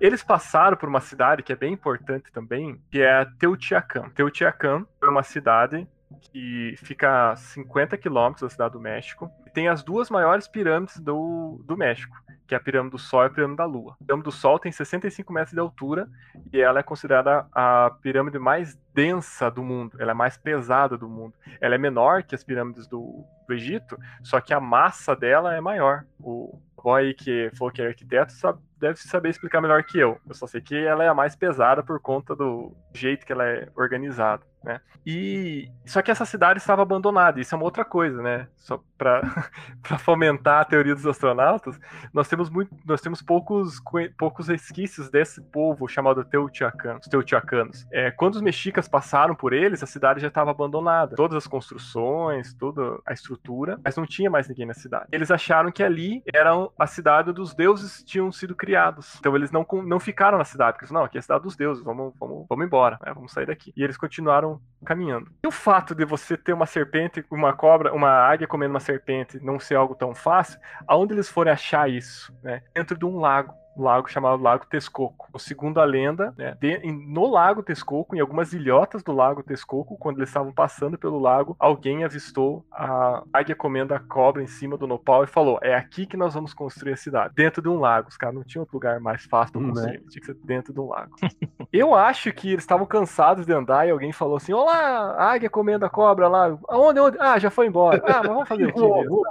[0.00, 4.08] Eles passaram por uma cidade que é bem importante também, que é Teotihuacan.
[4.10, 5.86] Teotihuacan é uma cidade
[6.20, 9.30] que fica a 50 quilômetros da cidade do México.
[9.52, 13.26] Tem as duas maiores pirâmides do, do México, que é a pirâmide do Sol e
[13.26, 13.96] a pirâmide da Lua.
[14.00, 16.08] A pirâmide do Sol tem 65 metros de altura
[16.52, 19.96] e ela é considerada a pirâmide mais densa do mundo.
[20.00, 21.34] Ela é mais pesada do mundo.
[21.60, 25.60] Ela é menor que as pirâmides do, do Egito, só que a massa dela é
[25.60, 26.04] maior.
[26.18, 30.20] O boy que falou que é arquiteto sabe, deve saber explicar melhor que eu.
[30.28, 33.44] Eu só sei que ela é a mais pesada por conta do jeito que ela
[33.44, 34.42] é organizada.
[34.64, 34.80] Né?
[35.04, 37.40] E só que essa cidade estava abandonada.
[37.40, 38.46] Isso é uma outra coisa, né?
[38.56, 39.22] Só para
[39.98, 41.78] fomentar a teoria dos astronautas,
[42.14, 43.80] nós temos muito, nós temos poucos
[44.16, 47.86] poucos resquícios desse povo chamado Teotihuacanos, Teotihuacanos.
[47.90, 52.54] É, quando os mexicas passaram por eles, a cidade já estava abandonada, todas as construções,
[52.54, 55.06] toda a estrutura, mas não tinha mais ninguém na cidade.
[55.10, 59.16] Eles acharam que ali era a cidade onde os deuses tinham sido criados.
[59.18, 61.82] Então eles não, não ficaram na cidade, porque não, aqui é a cidade dos deuses,
[61.82, 63.12] vamos, vamos, vamos embora, né?
[63.12, 63.72] vamos sair daqui.
[63.76, 64.51] E eles continuaram
[64.84, 65.30] caminhando.
[65.42, 69.38] E o fato de você ter uma serpente, uma cobra, uma águia comendo uma serpente,
[69.40, 72.34] não ser algo tão fácil, aonde eles forem achar isso?
[72.42, 72.62] Né?
[72.74, 75.28] Dentro de um lago lago chamado Lago Texcoco.
[75.38, 80.18] Segundo a lenda, né, de, no Lago Texcoco, em algumas ilhotas do Lago Texcoco, quando
[80.18, 84.86] eles estavam passando pelo lago, alguém avistou a águia comendo a cobra em cima do
[84.86, 87.34] nopal e falou: É aqui que nós vamos construir a cidade.
[87.34, 88.08] Dentro de um lago.
[88.08, 90.00] Os caras não tinham outro lugar mais fácil para construir.
[90.00, 90.06] Né?
[90.10, 91.14] Tinha que ser dentro de um lago.
[91.72, 95.86] Eu acho que eles estavam cansados de andar e alguém falou assim: Olá, águia comendo
[95.86, 96.56] a cobra lá.
[96.68, 97.00] Aonde?
[97.00, 97.16] Onde?
[97.18, 98.02] Ah, já foi embora.
[98.04, 99.22] Ah, mas vamos fazer aqui mesmo.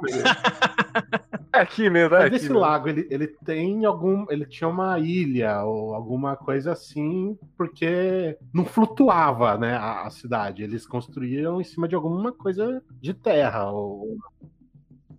[1.53, 2.59] É aqui mesmo, é Mas aqui esse mesmo.
[2.59, 4.25] lago, ele, ele tem algum.
[4.31, 10.63] Ele tinha uma ilha ou alguma coisa assim, porque não flutuava, né, a, a cidade.
[10.63, 13.69] Eles construíram em cima de alguma coisa de terra.
[13.71, 14.17] Ou...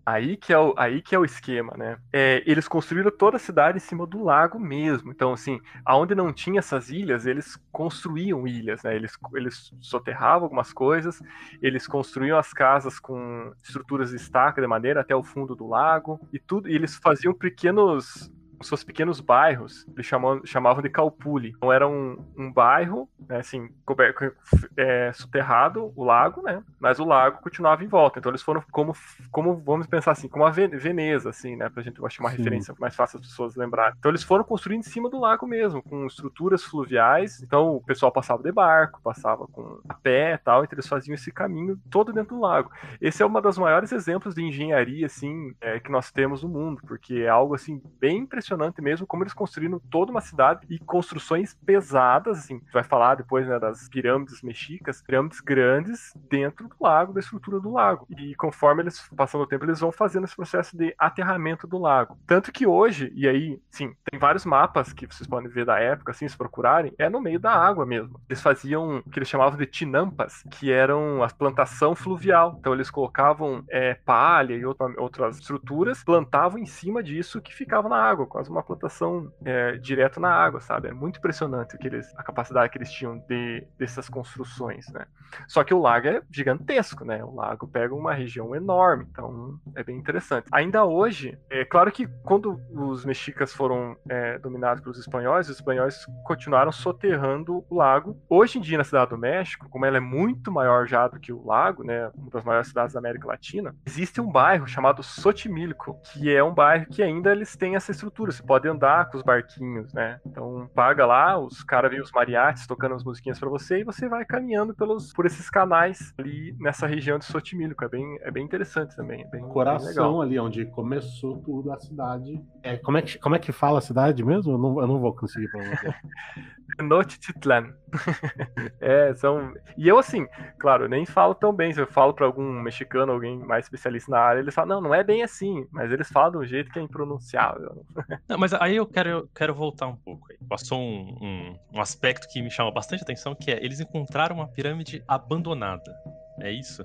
[0.05, 1.97] Aí que é o, aí que é o esquema, né?
[2.13, 5.13] É, eles construíram toda a cidade em cima do lago mesmo.
[5.13, 8.97] Então, assim, aonde não tinha essas ilhas, eles construíam ilhas, né?
[8.97, 11.23] Eles, eles soterravam algumas coisas,
[11.63, 16.21] eles construíam as casas com estruturas de estaca de madeira até o fundo do lago
[16.33, 16.69] e tudo.
[16.69, 18.29] E eles faziam pequenos
[18.63, 21.53] os seus pequenos bairros, eles chamam, chamavam de Calpuli.
[21.57, 24.33] Então era um, um bairro, né, assim, coberto,
[24.77, 26.63] é, soterrado, o lago, né?
[26.81, 28.19] Mas o lago continuava em volta.
[28.19, 28.95] Então eles foram como,
[29.31, 31.69] como vamos pensar assim, como a Veneza, assim, né?
[31.69, 32.39] Pra gente eu acho uma Sim.
[32.39, 33.95] referência mais fácil as pessoas lembrarem.
[33.99, 37.43] Então eles foram construindo em cima do lago mesmo, com estruturas fluviais.
[37.43, 41.15] Então o pessoal passava de barco, passava com a pé e tal, então eles faziam
[41.15, 42.71] esse caminho todo dentro do lago.
[43.01, 46.81] Esse é uma das maiores exemplos de engenharia, assim, é, que nós temos no mundo,
[46.87, 48.52] porque é algo, assim, bem impressionante
[48.83, 53.59] mesmo, como eles construíram toda uma cidade e construções pesadas, assim, vai falar depois, né,
[53.59, 58.07] das pirâmides mexicas, pirâmides grandes dentro do lago, da estrutura do lago.
[58.11, 62.19] E conforme eles, passando o tempo, eles vão fazendo esse processo de aterramento do lago.
[62.27, 66.13] Tanto que hoje, e aí, sim, tem vários mapas que vocês podem ver da época,
[66.13, 68.21] assim, se procurarem, é no meio da água mesmo.
[68.29, 72.57] Eles faziam o que eles chamavam de tinampas, que eram a plantação fluvial.
[72.59, 77.89] Então eles colocavam é, palha e outra, outras estruturas, plantavam em cima disso que ficava
[77.89, 80.89] na água, quase uma plantação é, direto na água, sabe?
[80.89, 85.07] É muito impressionante que eles, a capacidade que eles tinham de, dessas construções, né?
[85.47, 87.25] Só que o lago é gigantesco, né?
[87.25, 90.47] O lago pega uma região enorme, então é bem interessante.
[90.51, 96.05] Ainda hoje, é claro que quando os mexicas foram é, dominados pelos espanhóis, os espanhóis
[96.25, 98.21] continuaram soterrando o lago.
[98.29, 101.33] Hoje em dia, na cidade do México, como ela é muito maior já do que
[101.33, 102.11] o lago, né?
[102.17, 106.53] Uma das maiores cidades da América Latina, existe um bairro chamado Xochimilco, que é um
[106.53, 108.32] bairro que ainda eles têm essa estrutura.
[108.33, 110.21] Você pode andar com os barquinhos, né?
[110.27, 114.09] Então paga lá, os caras vêm os mariachis tocando as musiquinhas para você e você
[114.09, 117.85] vai caminhando pelos, por esses canais ali nessa região de Sotimilco.
[117.85, 119.23] É bem, é bem interessante também.
[119.23, 122.41] É bem, Coração bem ali, onde começou tudo a cidade.
[122.63, 124.53] É, como, é que, como é que fala a cidade mesmo?
[124.53, 126.01] Eu não, eu não vou conseguir pronunciar.
[126.77, 127.75] Tenochtitlan.
[128.81, 129.53] é, são.
[129.77, 130.27] E eu, assim,
[130.59, 131.73] claro, eu nem falo tão bem.
[131.73, 134.95] Se eu falo para algum mexicano, alguém mais especialista na área, eles falam, não, não
[134.95, 135.67] é bem assim.
[135.71, 137.85] Mas eles falam de um jeito que é impronunciável.
[138.29, 140.31] Não, mas aí eu quero, eu quero voltar um pouco.
[140.31, 140.39] Aí.
[140.49, 144.49] Passou um, um, um aspecto que me chama bastante atenção, que é eles encontraram uma
[144.49, 145.95] pirâmide abandonada.
[146.41, 146.85] É isso?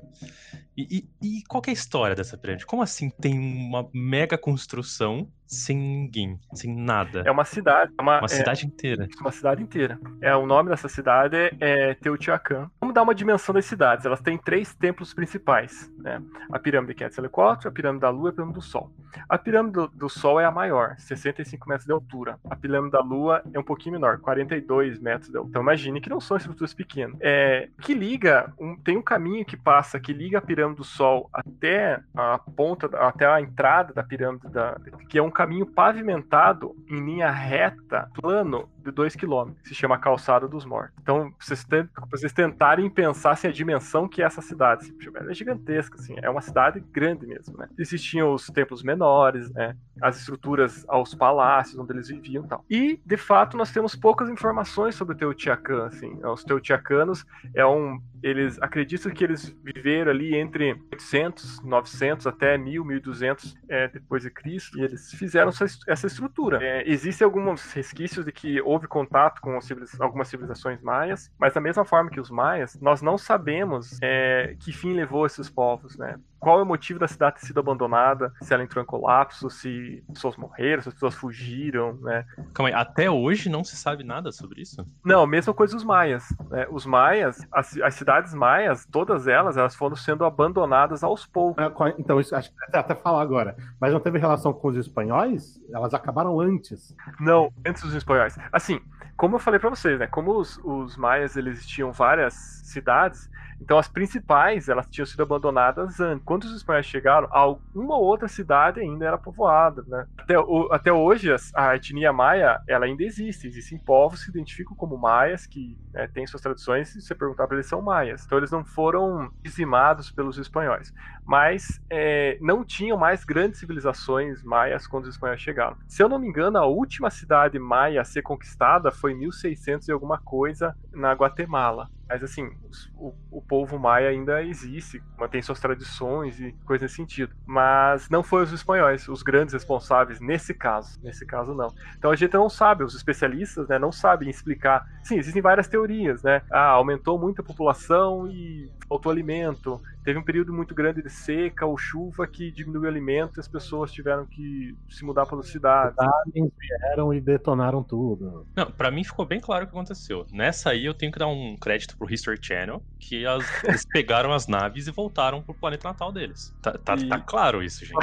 [0.77, 2.65] E, e, e, qual é a história dessa pirâmide?
[2.65, 7.23] Como assim tem uma mega construção sem ninguém, sem nada?
[7.25, 7.91] É uma cidade.
[7.97, 9.07] É uma, uma é, cidade inteira.
[9.19, 9.99] Uma cidade inteira.
[10.21, 12.69] É, o nome dessa cidade é, é Teotihuacan.
[12.79, 14.05] Vamos dar uma dimensão das cidades.
[14.05, 15.91] Elas têm três templos principais.
[15.97, 16.21] Né?
[16.51, 18.91] A pirâmide de Quetzalcoatl, a pirâmide da Lua e a pirâmide do Sol.
[19.27, 22.37] A pirâmide do, do, Sol é a maior, 65 metros de altura.
[22.49, 25.49] A pirâmide da Lua é um pouquinho menor, 42 metros de altura.
[25.49, 27.17] Então imagine que não são estruturas pequenas.
[27.21, 31.29] É, que liga, um, tem um caminho que passa, que liga a pirâmide do Sol
[31.33, 34.77] até a ponta, até a entrada da pirâmide da,
[35.09, 40.47] que é um caminho pavimentado em linha reta, plano, de 2 km, se chama Calçada
[40.47, 40.95] dos Mortos.
[41.01, 41.65] Então, vocês,
[42.09, 44.83] vocês tentarem pensar assim, a dimensão que é essa cidade.
[44.83, 47.67] Assim, ela é gigantesca, assim, é uma cidade grande mesmo, né?
[47.77, 49.75] Existiam os templos menores, né?
[50.01, 52.65] As estruturas aos palácios onde eles viviam e tal.
[52.69, 56.19] E, de fato, nós temos poucas informações sobre o Teotihuacan, assim.
[56.25, 57.99] Os Teotihuacanos é um...
[58.23, 64.31] Eles acreditam que eles viveram ali entre 800, 900 até 1000, 1200 é, depois de
[64.31, 66.59] Cristo, e eles fizeram essa, essa estrutura.
[66.61, 69.59] É, existem alguns resquícios de que houve contato com
[69.99, 74.71] algumas civilizações maias, mas da mesma forma que os maias, nós não sabemos é, que
[74.71, 76.19] fim levou esses povos, né?
[76.39, 80.03] Qual é o motivo da cidade ter sido abandonada, se ela entrou em colapso, se
[80.13, 82.25] pessoas morreram, se as pessoas fugiram, né?
[82.53, 84.85] Calma aí, até hoje não se sabe nada sobre isso?
[85.03, 86.23] Não, mesma coisa os maias.
[86.49, 86.67] Né?
[86.69, 91.63] Os maias, as, as, cidades maias, todas elas, elas foram sendo abandonadas aos poucos.
[91.63, 95.59] É, então, isso acho que até falar agora, mas não teve relação com os espanhóis?
[95.71, 96.95] Elas acabaram antes?
[97.19, 98.37] Não, antes dos espanhóis.
[98.51, 98.79] Assim,
[99.17, 100.05] como eu falei para vocês, né?
[100.05, 103.29] Como os, os maias, eles tinham várias cidades,
[103.61, 106.23] então as principais, elas tinham sido abandonadas antes.
[106.23, 110.07] Quando os espanhóis chegaram, alguma outra cidade ainda era povoada, né?
[110.17, 113.47] Até, o, até hoje, a etnia maia, ela ainda existe.
[113.47, 117.47] Existem povos que se identificam como maias, que né, têm suas tradições, se você perguntar
[117.47, 118.25] para eles, são maias.
[118.25, 120.93] Então eles não foram dizimados pelos espanhóis.
[121.25, 125.77] Mas é, não tinham mais grandes civilizações maias quando os espanhóis chegaram.
[125.87, 129.87] Se eu não me engano, a última cidade maia a ser conquistada foi em 1600
[129.87, 131.89] e alguma coisa na Guatemala.
[132.09, 132.49] Mas assim,
[132.95, 137.33] o, o povo maia ainda existe, mantém suas tradições e coisas nesse sentido.
[137.45, 140.97] Mas não foi os espanhóis os grandes responsáveis nesse caso.
[141.01, 141.73] Nesse caso, não.
[141.97, 144.85] Então a gente não sabe, os especialistas né, não sabem explicar.
[145.03, 146.41] Sim, existem várias teorias, né?
[146.51, 149.81] Ah, aumentou muito a população e faltou alimento.
[150.07, 153.47] Teve um período muito grande de seca ou chuva que diminuiu o alimento e as
[153.49, 155.97] pessoas tiveram que se mudar para as cidades.
[156.27, 158.47] Os vieram e detonaram tudo.
[158.55, 160.25] Não, para mim ficou bem claro o que aconteceu.
[160.31, 164.31] Nessa aí eu tenho que dar um crédito pro History Channel, que as, eles pegaram
[164.31, 166.55] as naves e voltaram pro planeta natal deles.
[166.61, 167.09] Tá, tá, e...
[167.09, 167.99] tá claro isso, gente.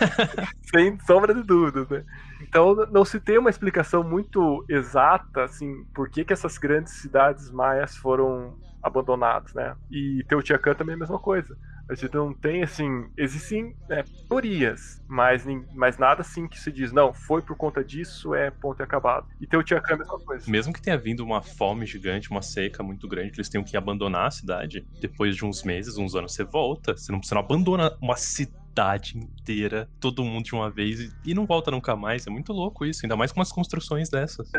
[0.74, 2.06] Sem sombra de dúvidas, né?
[2.40, 7.50] Então não se tem uma explicação muito exata, assim, por que, que essas grandes cidades
[7.50, 9.74] maias foram abandonadas, né?
[9.90, 11.56] E Teotihuacan também é a mesma coisa.
[11.88, 15.44] A gente não tem, assim, existem é, teorias, mas,
[15.74, 19.26] mas nada assim que se diz, não, foi por conta disso, é ponto e acabado.
[19.40, 20.50] E Teotihuacan é a mesma coisa.
[20.50, 23.76] Mesmo que tenha vindo uma fome gigante, uma seca muito grande, que eles tenham que
[23.76, 27.42] abandonar a cidade, depois de uns meses, uns anos, você volta, você não, você não
[27.42, 32.26] abandona uma cidade cidade inteira, todo mundo de uma vez e, não volta nunca mais.
[32.26, 34.50] É muito louco isso, ainda mais com umas construções dessas.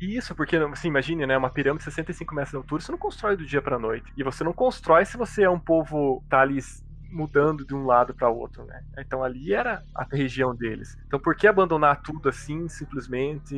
[0.00, 3.36] Isso, porque, assim, imagine, né, uma pirâmide de 65 metros de altura, você não constrói
[3.36, 4.06] do dia pra noite.
[4.16, 6.60] E você não constrói se você é um povo tá ali
[7.14, 8.82] mudando de um lado para outro, né?
[8.98, 10.96] Então ali era a região deles.
[11.06, 13.54] Então por que abandonar tudo assim, simplesmente?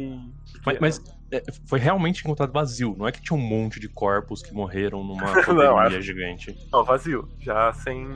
[0.65, 4.43] Mas, mas é, foi realmente encontrado vazio, não é que tinha um monte de corpos
[4.43, 6.55] que morreram numa pandemia gigante.
[6.71, 8.07] Não, vazio, já sem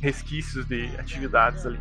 [0.00, 1.78] resquícios de atividades ali.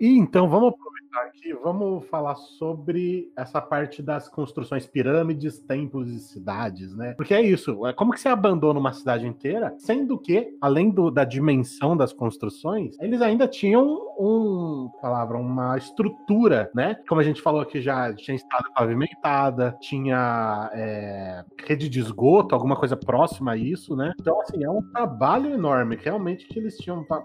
[0.00, 0.74] E então vamos
[1.12, 7.12] voltar aqui, vamos falar sobre essa parte das construções, pirâmides, templos e cidades, né?
[7.14, 11.10] Porque é isso, é como que você abandona uma cidade inteira, sendo que, além do,
[11.10, 16.96] da dimensão das construções, eles ainda tinham um, palavra, uma estrutura, né?
[17.08, 22.76] Como a gente falou aqui já, tinha estrada pavimentada, tinha é, rede de esgoto, alguma
[22.76, 24.12] coisa próxima a isso, né?
[24.18, 27.20] Então, assim, é um trabalho enorme, realmente, que eles tinham pra,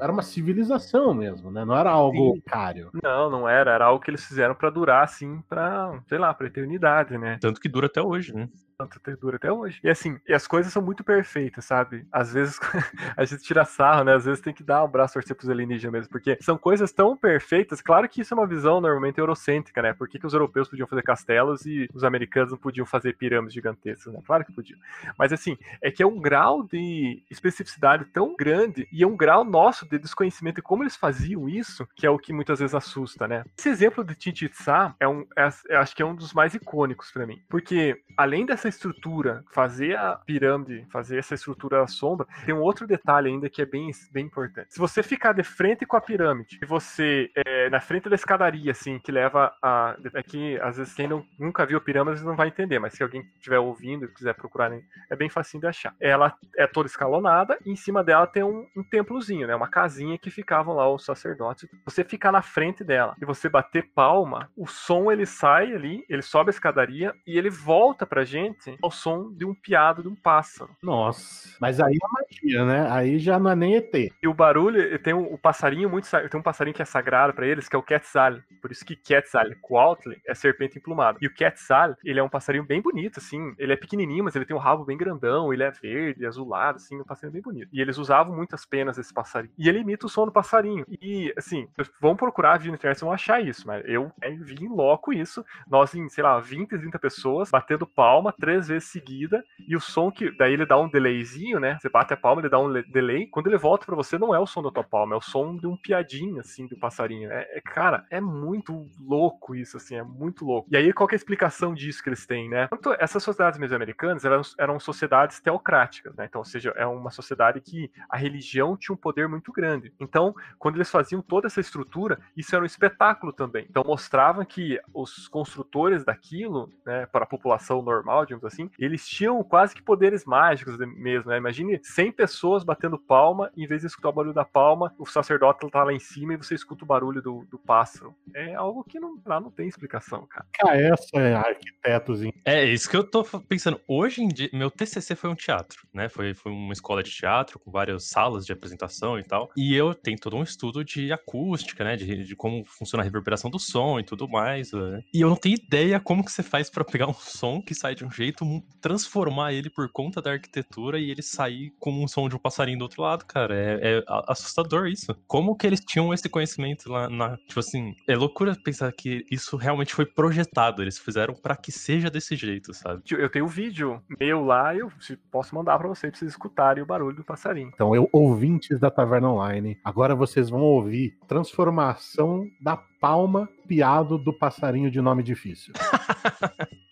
[0.00, 1.64] era uma civilização mesmo, né?
[1.64, 2.42] Não era algo Sim.
[2.46, 2.90] cário.
[3.02, 3.72] Não, não era.
[3.72, 7.38] Era algo que eles fizeram para durar, assim, pra, sei lá, pra eternidade, né?
[7.40, 8.48] Tanto que dura até hoje, né?
[8.86, 9.80] Tanto dura até hoje.
[9.82, 12.06] E assim, e as coisas são muito perfeitas, sabe?
[12.12, 12.58] Às vezes
[13.16, 14.14] a gente tira sarro, né?
[14.14, 17.16] Às vezes tem que dar um braço torcer pros alienígenas mesmo, porque são coisas tão
[17.16, 17.80] perfeitas.
[17.80, 19.92] Claro que isso é uma visão normalmente eurocêntrica, né?
[19.92, 23.54] Por que, que os europeus podiam fazer castelos e os americanos não podiam fazer pirâmides
[23.54, 24.20] gigantescas, né?
[24.24, 24.78] Claro que podiam.
[25.18, 29.44] Mas assim, é que é um grau de especificidade tão grande e é um grau
[29.44, 33.26] nosso de desconhecimento de como eles faziam isso, que é o que muitas vezes assusta,
[33.26, 33.44] né?
[33.58, 37.10] Esse exemplo de Chichen Itza é um, é, acho que é um dos mais icônicos
[37.10, 42.54] para mim, porque além dessa estrutura, fazer a pirâmide, fazer essa estrutura da sombra, tem
[42.54, 44.72] um outro detalhe ainda que é bem, bem importante.
[44.72, 48.72] Se você ficar de frente com a pirâmide e você é, na frente da escadaria,
[48.72, 49.96] assim, que leva a.
[50.14, 53.58] É às vezes, quem não, nunca viu pirâmide não vai entender, mas se alguém estiver
[53.58, 54.70] ouvindo e quiser procurar,
[55.10, 55.94] é bem facinho de achar.
[56.00, 59.54] Ela é toda escalonada e em cima dela tem um, um templozinho, né?
[59.54, 61.68] Uma casinha que ficavam lá os sacerdotes.
[61.84, 66.22] Você ficar na frente dela e você bater palma, o som ele sai ali, ele
[66.22, 70.14] sobe a escadaria e ele volta pra gente ao som de um piado de um
[70.14, 70.70] pássaro.
[70.82, 72.90] Nossa, mas aí é magia, né?
[72.90, 73.94] Aí já não é nem ET.
[74.22, 76.08] E o barulho, tem um, um passarinho muito.
[76.10, 78.36] Tem um passarinho que é sagrado para eles, que é o Quetzal.
[78.60, 81.18] Por isso que Quetzal, Coatl, é serpente emplumada.
[81.20, 83.54] E o Quetzal, ele é um passarinho bem bonito, assim.
[83.58, 87.00] Ele é pequenininho, mas ele tem um rabo bem grandão, ele é verde, azulado, assim,
[87.00, 87.68] um passarinho bem bonito.
[87.72, 89.52] E eles usavam muitas penas desse passarinho.
[89.58, 90.84] E ele imita o som do passarinho.
[91.00, 91.68] E, assim,
[92.00, 95.44] vão procurar vir na internet, vão achar isso, mas eu é, vi em loco isso.
[95.68, 100.10] Nós, em, sei lá, 20, 30 pessoas, batendo palma três vezes seguida, e o som
[100.10, 100.30] que.
[100.36, 101.78] Daí ele dá um delayzinho, né?
[101.80, 103.26] Você bate a palma, ele dá um delay.
[103.28, 105.56] Quando ele volta para você, não é o som da tua palma, é o som
[105.56, 107.30] de um piadinho, assim, do passarinho.
[107.30, 110.68] É, é, cara, é muito louco isso, assim, é muito louco.
[110.70, 112.66] E aí, qual é a explicação disso que eles têm, né?
[112.68, 116.26] Tanto essas sociedades mesoamericanas eram, eram sociedades teocráticas, né?
[116.28, 119.92] Então, ou seja, é uma sociedade que a religião tinha um poder muito grande.
[120.00, 123.66] Então, quando eles faziam toda essa estrutura, isso era um espetáculo também.
[123.68, 129.42] Então, mostravam que os construtores daquilo, né, para a população normal, digamos assim, eles tinham
[129.44, 131.36] quase que poderes mágicos mesmo, né?
[131.36, 135.68] Imagine 100 pessoas batendo palma, em vez de escutar o barulho da palma, o sacerdote
[135.70, 138.14] tá lá em cima e você escuta o barulho do, do pássaro.
[138.34, 140.46] É algo que não, lá não tem explicação, cara.
[140.64, 142.20] Ah, essa é arquitetos.
[142.44, 143.80] É isso que eu tô pensando.
[143.86, 146.08] Hoje em dia, meu TCC foi um teatro, né?
[146.08, 149.50] Foi, foi uma escola de teatro com várias salas de apresentação e tal.
[149.56, 151.96] E eu tenho todo um estudo de acústica, né?
[151.96, 154.72] De, de como funciona a reverberação do som e tudo mais.
[154.72, 155.02] Né?
[155.12, 157.94] E eu não tenho ideia como que você faz para pegar um som que sai
[157.94, 158.44] de um jeito,
[158.80, 162.78] transformar ele por conta da arquitetura e ele sair com um som de um passarinho
[162.78, 163.54] do outro lado, cara.
[163.54, 165.14] É, é assustador isso.
[165.26, 167.36] Como que eles tinham esse conhecimento lá na.
[167.38, 170.82] Tipo assim, é loucura pensar que isso realmente foi projetado.
[170.82, 173.02] Eles fizeram para que seja desse jeito, sabe?
[173.10, 174.90] Eu tenho um vídeo meu lá, eu
[175.30, 177.70] posso mandar para vocês pra vocês escutarem o barulho do passarinho.
[177.72, 184.32] Então, eu, ouvintes da Taverna Online, agora vocês vão ouvir transformação da palma piado do
[184.32, 185.72] passarinho de nome difícil.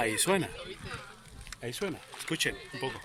[0.00, 0.48] Ahí suena.
[1.60, 1.98] Ahí suena.
[2.18, 2.98] Escuchen un poco.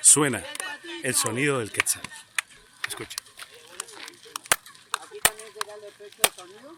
[0.00, 0.44] Suena
[1.02, 2.02] el sonido del quetzal.
[2.86, 3.18] Escuchen.
[5.02, 6.76] Aquí también será el efecto de sonido.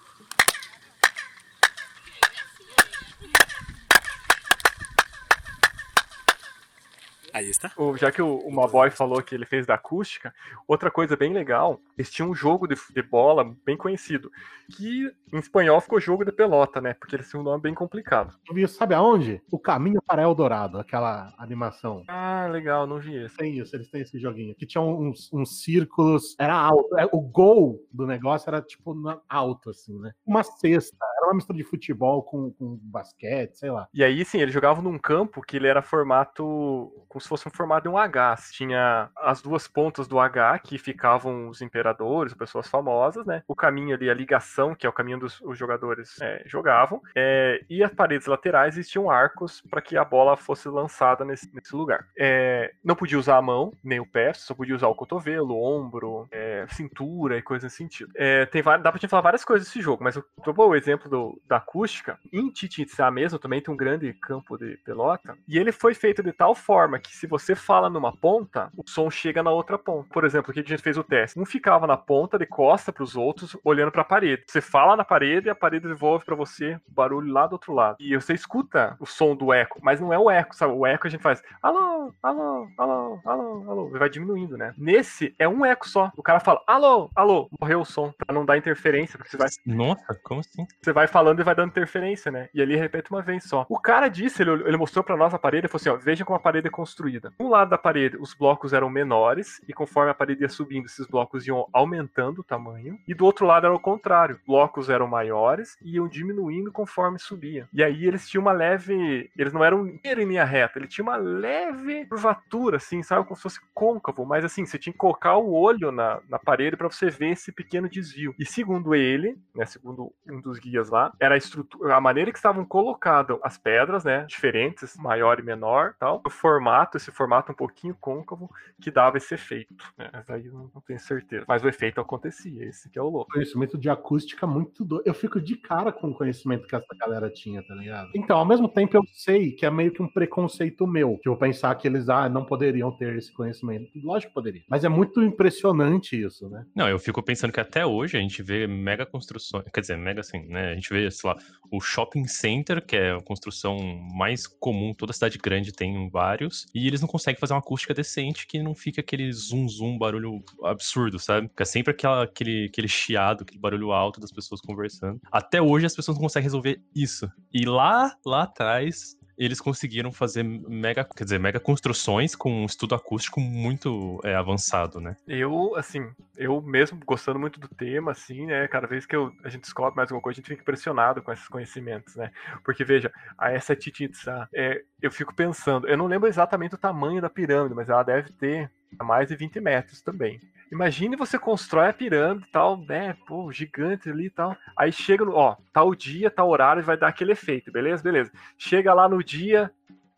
[7.36, 7.70] Aí está.
[7.76, 10.32] O, já que o, o Maboy falou que ele fez da acústica,
[10.66, 14.32] outra coisa bem legal, eles tinham um jogo de, de, bola bem conhecido,
[14.74, 16.94] que em espanhol ficou jogo de pelota, né?
[16.94, 18.34] Porque eles tinham um nome bem complicado.
[18.50, 19.42] Vi, sabe aonde?
[19.52, 22.04] O Caminho para Eldorado, aquela animação.
[22.08, 23.36] Ah, legal, não vi esse.
[23.36, 24.54] Tem isso, eles têm esse joguinho.
[24.54, 26.98] Que tinha uns, uns círculos, era alto.
[26.98, 28.94] É, o gol do negócio era tipo
[29.28, 30.12] alto, assim, né?
[30.24, 33.86] Uma cesta, era uma mistura de futebol com, com basquete, sei lá.
[33.92, 37.80] E aí, sim, eles jogavam num campo que ele era formato, como se fosse um
[37.80, 38.36] de um H.
[38.52, 43.42] Tinha as duas pontas do H, que ficavam os imperadores, pessoas famosas, né?
[43.48, 47.62] O caminho ali, a ligação, que é o caminho dos os jogadores é, jogavam, é,
[47.70, 52.06] e as paredes laterais existiam arcos para que a bola fosse lançada nesse, nesse lugar.
[52.18, 55.62] É, não podia usar a mão, nem o pé, só podia usar o cotovelo, o
[55.62, 58.12] ombro, é, cintura e coisas nesse sentido.
[58.14, 61.08] É, tem, dá pra gente falar várias coisas desse jogo, mas eu tô o exemplo
[61.08, 62.18] do, da acústica.
[62.32, 66.32] Em Itza mesmo também tem um grande campo de pelota, e ele foi feito de
[66.32, 70.08] tal forma que se você fala numa ponta, o som chega na outra ponta.
[70.12, 71.38] Por exemplo, aqui a gente fez o teste.
[71.38, 74.44] Um ficava na ponta de costa para os outros, olhando para a parede.
[74.46, 77.72] Você fala na parede e a parede devolve para você o barulho lá do outro
[77.72, 77.96] lado.
[78.00, 80.72] E você escuta o som do eco, mas não é o eco, sabe?
[80.72, 84.74] O eco a gente faz alô, alô, alô, alô, alô, vai diminuindo, né?
[84.76, 86.12] Nesse é um eco só.
[86.16, 89.48] O cara fala alô, alô, morreu o som, para não dar interferência, porque você vai.
[89.64, 90.66] Nossa, como assim?
[90.80, 92.48] Você vai falando e vai dando interferência, né?
[92.52, 93.66] E ali repete uma vez só.
[93.68, 96.24] O cara disse, ele, ele mostrou para nós a parede e falou assim: ó, veja
[96.24, 96.95] como a parede é construída.
[97.38, 101.06] Um lado da parede, os blocos eram menores, e conforme a parede ia subindo, esses
[101.06, 102.98] blocos iam aumentando o tamanho.
[103.06, 104.40] E do outro lado era o contrário.
[104.46, 107.68] Blocos eram maiores e iam diminuindo conforme subia.
[107.72, 109.30] E aí eles tinham uma leve.
[109.36, 113.24] Eles não eram em linha reta, ele tinha uma leve curvatura, assim, sabe?
[113.24, 114.24] Como se fosse côncavo.
[114.24, 117.52] Mas assim, você tinha que colocar o olho na, na parede para você ver esse
[117.52, 118.34] pequeno desvio.
[118.38, 122.38] E segundo ele, né, segundo um dos guias lá, era a estrutura, a maneira que
[122.38, 124.24] estavam colocadas as pedras, né?
[124.28, 126.22] Diferentes, maior e menor tal.
[126.24, 126.30] O
[126.76, 128.50] formato, esse formato um pouquinho côncavo,
[128.80, 129.74] que dava esse efeito.
[129.96, 130.10] Né?
[130.12, 131.44] Mas aí eu não tenho certeza.
[131.48, 133.32] Mas o efeito acontecia, esse que é o louco.
[133.32, 135.04] Conhecimento de acústica muito doido.
[135.06, 138.10] Eu fico de cara com o conhecimento que essa galera tinha, tá ligado?
[138.14, 141.18] Então, ao mesmo tempo, eu sei que é meio que um preconceito meu.
[141.22, 143.90] Que eu pensar que eles ah, não poderiam ter esse conhecimento.
[143.96, 144.62] Lógico que poderia.
[144.68, 146.66] Mas é muito impressionante isso, né?
[146.74, 149.64] Não, eu fico pensando que até hoje a gente vê mega construções.
[149.72, 150.72] Quer dizer, mega assim, né?
[150.72, 151.36] A gente vê, sei lá,
[151.70, 153.76] o shopping center, que é a construção
[154.14, 156.65] mais comum, toda cidade grande tem vários.
[156.74, 160.42] E eles não conseguem fazer uma acústica decente que não fica aquele zum zum barulho
[160.62, 161.48] absurdo, sabe?
[161.48, 165.20] Fica sempre aquela, aquele, aquele chiado, aquele barulho alto das pessoas conversando.
[165.30, 167.30] Até hoje as pessoas não conseguem resolver isso.
[167.52, 172.94] E lá, lá atrás, eles conseguiram fazer mega, quer dizer, mega construções com um estudo
[172.94, 175.16] acústico muito é, avançado, né?
[175.26, 179.48] Eu, assim, eu mesmo gostando muito do tema, assim, né, cada vez que eu, a
[179.48, 182.30] gente descobre mais alguma coisa, a gente fica impressionado com esses conhecimentos, né?
[182.64, 186.78] Porque, veja, a essa Chichen Itza, é, eu fico pensando, eu não lembro exatamente o
[186.78, 188.70] tamanho da pirâmide, mas ela deve ter
[189.02, 190.40] mais de 20 metros também.
[190.70, 193.16] Imagine você constrói a pirâmide e tal, né?
[193.26, 194.56] Pô, gigante ali e tal.
[194.76, 198.02] Aí chega no, ó, tal dia, tal horário, vai dar aquele efeito, beleza?
[198.02, 198.32] Beleza.
[198.58, 199.70] Chega lá no dia,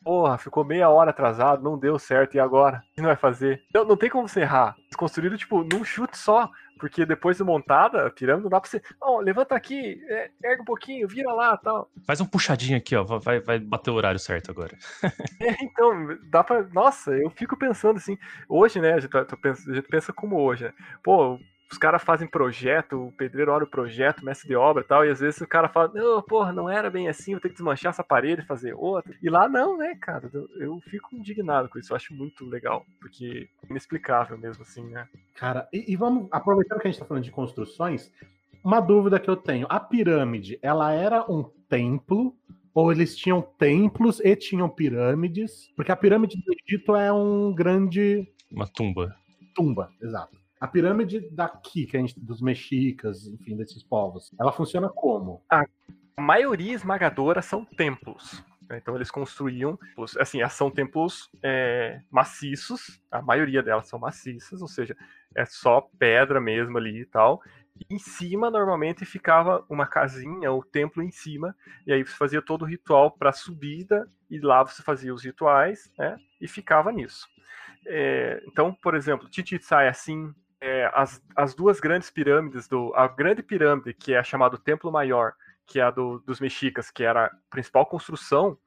[0.09, 2.78] porra, ficou meia hora atrasado, não deu certo, e agora?
[2.78, 3.62] O que não vai fazer?
[3.74, 4.74] Não, não tem como você errar.
[4.96, 6.50] Construído, tipo, num chute só.
[6.78, 8.80] Porque depois de montada, a pirâmide não dá pra você.
[8.98, 11.90] Não, levanta aqui, é, erga um pouquinho, vira lá tal.
[12.06, 13.04] Faz um puxadinho aqui, ó.
[13.04, 14.78] Vai, vai bater o horário certo agora.
[15.42, 15.92] é, então,
[16.30, 16.62] dá pra.
[16.62, 18.16] Nossa, eu fico pensando assim.
[18.48, 18.94] Hoje, né?
[18.94, 20.72] A gente, tá, a gente pensa como hoje, né?
[21.02, 21.38] Pô,
[21.70, 25.10] os caras fazem projeto, o pedreiro olha o projeto, mestre de obra e tal, e
[25.10, 27.90] às vezes o cara fala, não, porra, não era bem assim, vou ter que desmanchar
[27.90, 29.14] essa parede e fazer outra.
[29.22, 30.30] E lá não, né, cara?
[30.32, 34.84] Eu, eu fico indignado com isso, eu acho muito legal, porque é inexplicável mesmo assim,
[34.84, 35.06] né?
[35.36, 38.10] Cara, e, e vamos, aproveitando que a gente tá falando de construções,
[38.64, 42.34] uma dúvida que eu tenho, a pirâmide, ela era um templo
[42.74, 45.70] ou eles tinham templos e tinham pirâmides?
[45.74, 48.26] Porque a pirâmide do Egito é um grande.
[48.50, 49.16] Uma tumba.
[49.54, 50.38] Tumba, exato.
[50.61, 55.42] A pirâmide daqui, que a gente, dos mexicas, enfim, desses povos, ela funciona como?
[55.48, 55.64] A
[56.20, 58.44] maioria esmagadora são templos.
[58.68, 58.78] Né?
[58.78, 59.78] Então eles construíam,
[60.18, 64.96] assim, são templos é, maciços, a maioria delas são maciças, ou seja,
[65.34, 67.40] é só pedra mesmo ali e tal.
[67.78, 71.54] E em cima, normalmente, ficava uma casinha, o templo em cima,
[71.86, 75.90] e aí você fazia todo o ritual para subida, e lá você fazia os rituais,
[75.96, 76.18] né?
[76.40, 77.26] E ficava nisso.
[77.86, 83.06] É, então, por exemplo, Tititsá é assim, é, as, as duas grandes pirâmides do a
[83.06, 85.32] grande pirâmide que é chamado Templo Maior
[85.66, 88.59] que é a do, dos mexicas que era a principal construção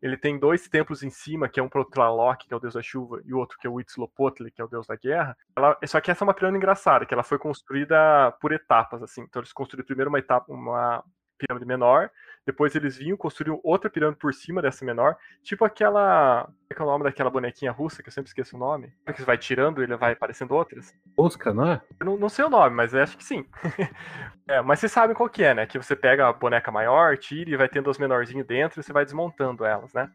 [0.00, 2.60] ele tem dois templos em cima, que é um para o Tlaloc, que é o
[2.60, 4.94] deus da chuva, e o outro que é o Huitzilopochtli, que é o deus da
[4.94, 5.36] guerra.
[5.56, 9.22] Ela, só que essa é uma pirâmide engraçada, que ela foi construída por etapas, assim.
[9.22, 11.04] Então eles construíram primeiro uma etapa, uma
[11.38, 12.10] pirâmide menor,
[12.44, 16.48] depois eles vinham, construíram outra pirâmide por cima dessa menor, tipo aquela.
[16.74, 18.92] Como é, é o nome daquela bonequinha russa, que eu sempre esqueço o nome?
[19.06, 20.94] Que você vai tirando e ele vai aparecendo outras?
[21.16, 21.82] Oscar, não é?
[22.00, 23.46] Eu não, não sei o nome, mas acho que sim.
[24.48, 25.66] é, mas vocês sabem qual que é, né?
[25.66, 28.92] Que você pega a boneca maior, tira e vai tendo as menorzinhas dentro e você
[28.92, 30.10] vai desmontando elas, né?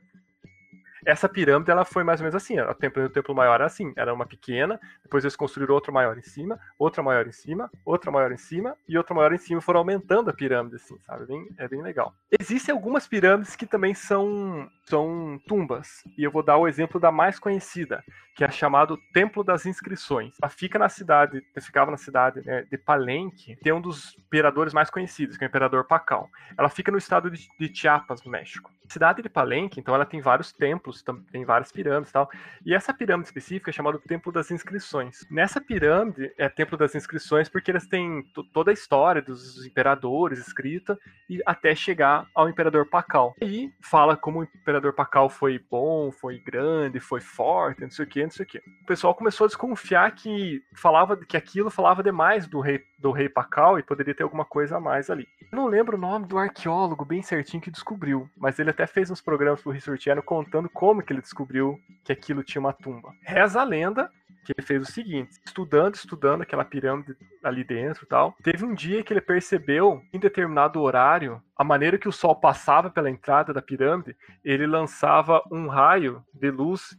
[1.06, 2.60] Essa pirâmide ela foi mais ou menos assim.
[2.60, 6.18] O templo, o templo maior era assim, era uma pequena, depois eles construíram outra maior
[6.18, 9.62] em cima, outra maior em cima, outra maior em cima e outra maior em cima,
[9.62, 11.26] foram aumentando a pirâmide assim, sabe?
[11.26, 12.14] Bem, é bem legal.
[12.40, 17.10] Existem algumas pirâmides que também são são tumbas, e eu vou dar o exemplo da
[17.10, 18.04] mais conhecida,
[18.36, 20.36] que é chamado Templo das Inscrições.
[20.42, 24.90] Ela fica na cidade, ficava na cidade né, de Palenque, tem um dos imperadores mais
[24.90, 26.30] conhecidos, que é o imperador Pacal.
[26.58, 30.22] Ela fica no estado de, de Chiapas, no México cidade de Palenque, então ela tem
[30.22, 30.93] vários templos,
[31.32, 32.30] tem várias pirâmides e tal.
[32.66, 35.26] E essa pirâmide específica é chamada Templo das Inscrições.
[35.30, 38.24] Nessa pirâmide é Templo das Inscrições porque eles têm
[38.54, 40.98] toda a história dos imperadores escrita
[41.30, 43.36] e até chegar ao imperador Pacal.
[43.42, 48.08] E fala como o imperador Pacal foi bom, foi grande, foi forte, não sei o
[48.08, 48.58] que, não sei o que.
[48.58, 53.28] O pessoal começou a desconfiar que falava que aquilo falava demais do rei do rei
[53.28, 55.28] Pacal e poderia ter alguma coisa a mais ali.
[55.52, 59.12] Eu não lembro o nome do arqueólogo bem certinho que descobriu, mas ele até fez
[59.12, 63.14] uns programas pro History Channel contando como que ele descobriu que aquilo tinha uma tumba.
[63.22, 64.12] Reza a lenda
[64.44, 68.74] que ele fez o seguinte, estudando, estudando aquela pirâmide ali dentro e tal, teve um
[68.74, 73.54] dia que ele percebeu, em determinado horário, a maneira que o sol passava pela entrada
[73.54, 74.14] da pirâmide,
[74.44, 76.98] ele lançava um raio de luz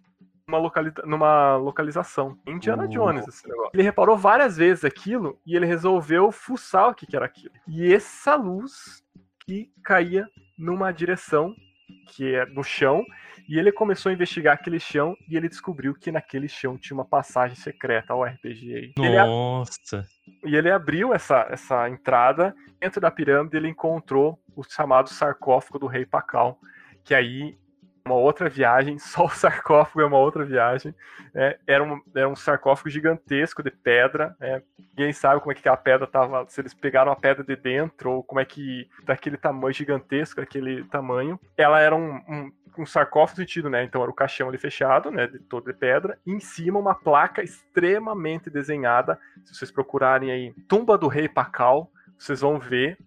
[0.49, 2.39] numa, localiza numa localização.
[2.47, 3.70] Indiana Jones, esse negócio.
[3.74, 7.53] Ele reparou várias vezes aquilo e ele resolveu fuçar o que, que era aquilo.
[7.68, 9.05] E essa luz
[9.41, 10.26] que caía
[10.57, 11.55] numa direção
[12.07, 13.05] que é no chão,
[13.49, 17.05] e ele começou a investigar aquele chão e ele descobriu que naquele chão tinha uma
[17.05, 18.95] passagem secreta ao RPG.
[18.99, 20.07] Nossa!
[20.42, 25.78] Ele, e ele abriu essa, essa entrada, dentro da pirâmide ele encontrou o chamado sarcófago
[25.78, 26.59] do rei Pacal,
[27.05, 27.59] que aí
[28.07, 30.94] uma outra viagem, só o sarcófago é uma outra viagem.
[31.34, 34.36] É, era, um, era um sarcófago gigantesco de pedra.
[34.40, 37.57] É, ninguém sabe como é que aquela pedra estava, se eles pegaram a pedra de
[37.57, 41.40] dentro, ou como é que, daquele tamanho gigantesco, aquele tamanho.
[41.57, 43.82] Ela era um, um, um sarcófago sentido, né?
[43.82, 45.26] Então era o caixão ali fechado, né?
[45.26, 46.18] De todo de pedra.
[46.26, 49.18] E em cima uma placa extremamente desenhada.
[49.44, 52.98] Se vocês procurarem aí, Tumba do Rei Pacal, vocês vão ver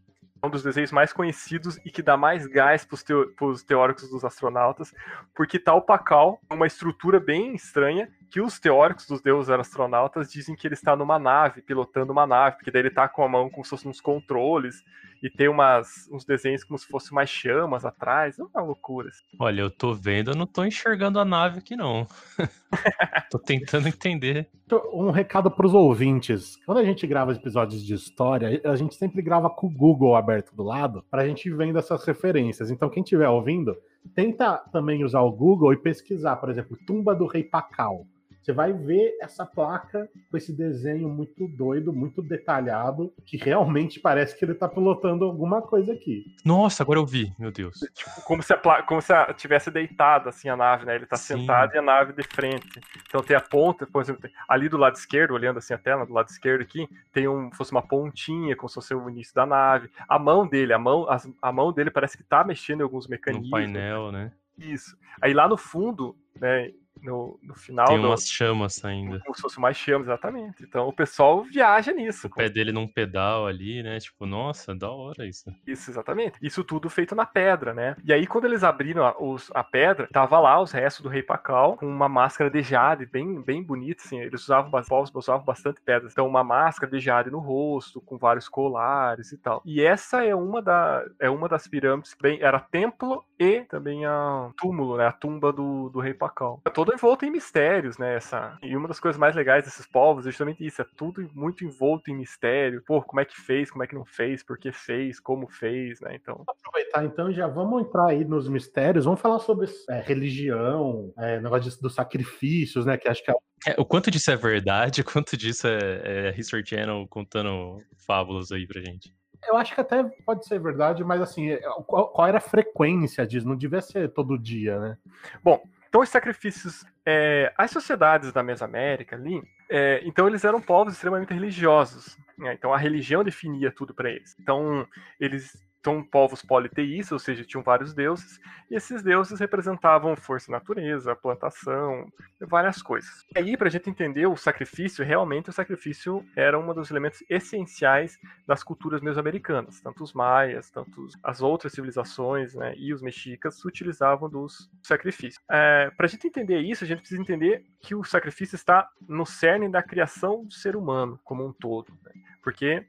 [0.44, 4.94] um dos desenhos mais conhecidos e que dá mais gás para os teóricos dos astronautas,
[5.36, 10.68] porque o Pacal, uma estrutura bem estranha, que os teóricos dos deuses astronautas dizem que
[10.68, 13.64] ele está numa nave, pilotando uma nave, porque daí ele tá com a mão como
[13.64, 14.84] se fossem uns controles,
[15.22, 19.10] e tem umas, uns desenhos como se fossem mais chamas atrás, é uma loucura.
[19.10, 19.24] Assim.
[19.40, 22.08] Olha, eu tô vendo, eu não tô enxergando a nave aqui não.
[23.32, 24.50] tô tentando entender.
[24.94, 29.50] Um recado pros ouvintes, quando a gente grava episódios de história, a gente sempre grava
[29.50, 32.70] com o Google aberto do lado, pra gente ir vendo essas referências.
[32.70, 33.76] Então quem estiver ouvindo,
[34.14, 38.06] tenta também usar o Google e pesquisar, por exemplo, Tumba do Rei Pacal
[38.48, 44.40] você vai ver essa placa com esse desenho muito doido, muito detalhado, que realmente parece
[44.40, 46.34] que ele tá pilotando alguma coisa aqui.
[46.46, 47.78] Nossa, agora eu vi, meu Deus.
[47.94, 50.96] Tipo, como se a placa, como se a, tivesse deitado assim a nave, né?
[50.96, 51.40] Ele tá Sim.
[51.40, 52.80] sentado e a nave de frente.
[53.06, 56.14] Então tem a ponta, por exemplo, ali do lado esquerdo, olhando assim a tela, do
[56.14, 59.90] lado esquerdo aqui, tem um, fosse uma pontinha, como se fosse o início da nave.
[60.08, 63.10] A mão dele, a mão, a, a mão dele parece que tá mexendo em alguns
[63.10, 63.50] mecanismos.
[63.50, 64.32] No painel, né?
[64.58, 64.98] Isso.
[65.22, 66.72] Aí lá no fundo, né,
[67.02, 67.88] no, no final.
[67.88, 69.20] Tem umas chamas ainda.
[69.20, 70.64] Como se fosse mais chamas, exatamente.
[70.64, 72.28] Então o pessoal viaja nisso.
[72.28, 74.00] O pé dele num pedal ali, né?
[74.00, 75.54] Tipo, nossa, da hora isso.
[75.66, 76.38] Isso, exatamente.
[76.42, 77.96] Isso tudo feito na pedra, né?
[78.04, 81.24] E aí, quando eles abriram a, os, a pedra, tava lá os restos do rei
[81.24, 84.20] Pacal com uma máscara de jade bem, bem bonita, assim.
[84.20, 86.12] Eles usavam, povos usavam bastante pedras.
[86.12, 89.62] Então, uma máscara de jade no rosto, com vários colares e tal.
[89.66, 94.50] E essa é uma, da, é uma das pirâmides, bem, era templo e também a
[94.58, 95.08] túmulo, né?
[95.08, 96.62] A tumba do, do rei Pacal.
[96.66, 98.16] É todo envolto em mistérios, né?
[98.16, 98.58] Essa...
[98.62, 102.10] E uma das coisas mais legais desses povos é justamente isso, é tudo muito envolto
[102.10, 102.82] em mistério.
[102.86, 106.00] Pô, como é que fez, como é que não fez, por que fez, como fez,
[106.00, 106.16] né?
[106.16, 106.44] Então.
[106.48, 111.82] Aproveitar então, já vamos entrar aí nos mistérios, vamos falar sobre é, religião, é, negócio
[111.82, 112.98] dos sacrifícios, né?
[112.98, 113.36] Que acho que é
[113.66, 118.52] é, o quanto disso é verdade, o quanto disso é, é History Channel contando fábulas
[118.52, 119.14] aí pra gente.
[119.48, 123.26] Eu acho que até pode ser verdade, mas assim, é, qual, qual, era a frequência
[123.26, 123.48] disso?
[123.48, 124.98] Não devia ser todo dia, né?
[125.44, 126.86] Bom, então os sacrifícios.
[127.06, 132.18] É, as sociedades da Mesoamérica ali, é, então eles eram povos extremamente religiosos.
[132.38, 132.54] Né?
[132.54, 134.36] Então a religião definia tudo para eles.
[134.40, 134.88] Então
[135.20, 141.16] eles são povos politeístas, ou seja, tinham vários deuses, e esses deuses representavam força natureza,
[141.16, 142.12] plantação,
[142.42, 143.26] várias coisas.
[143.34, 147.24] E aí, para a gente entender o sacrifício, realmente o sacrifício era um dos elementos
[147.30, 149.80] essenciais das culturas mesoamericanas.
[149.80, 155.42] Tanto os maias, tanto as outras civilizações né, e os mexicas utilizavam dos sacrifícios.
[155.50, 159.26] É, para a gente entender isso, a gente precisa entender que o sacrifício está no
[159.26, 161.94] cerne da criação do ser humano como um todo.
[162.04, 162.12] Né?
[162.48, 162.82] Porque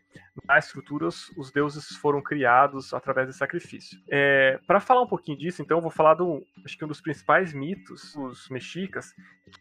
[0.47, 4.01] na estrutura os, deuses foram criados através de sacrifício.
[4.09, 7.01] É, Para falar um pouquinho disso, então, eu vou falar do, acho que um dos
[7.01, 9.13] principais mitos dos mexicas,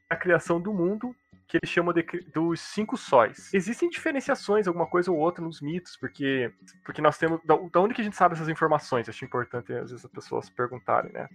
[0.07, 1.15] é a criação do mundo
[1.47, 3.51] que eles chamam de, dos cinco sóis.
[3.51, 6.53] Existem diferenciações, alguma coisa ou outra nos mitos, porque,
[6.85, 7.41] porque nós temos.
[7.43, 9.09] Da, da onde que a gente sabe essas informações?
[9.09, 11.27] Acho importante às vezes as pessoas perguntarem, né?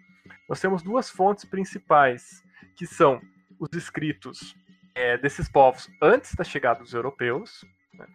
[0.49, 2.45] Nós temos duas fontes principais,
[2.77, 3.21] que são
[3.59, 4.55] os escritos
[4.95, 7.65] é, desses povos antes da chegada dos europeus.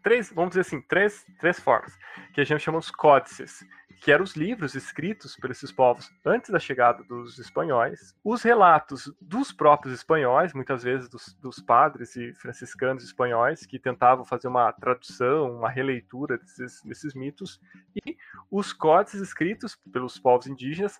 [0.03, 1.97] Três, vamos dizer assim, três, três formas,
[2.33, 3.65] que a gente chama os códices,
[3.99, 9.11] que eram os livros escritos por esses povos antes da chegada dos espanhóis, os relatos
[9.19, 14.71] dos próprios espanhóis, muitas vezes dos, dos, padres e franciscanos espanhóis, que tentavam fazer uma
[14.71, 17.59] tradução, uma releitura desses, desses mitos,
[18.05, 18.15] e
[18.51, 20.99] os códices escritos pelos povos indígenas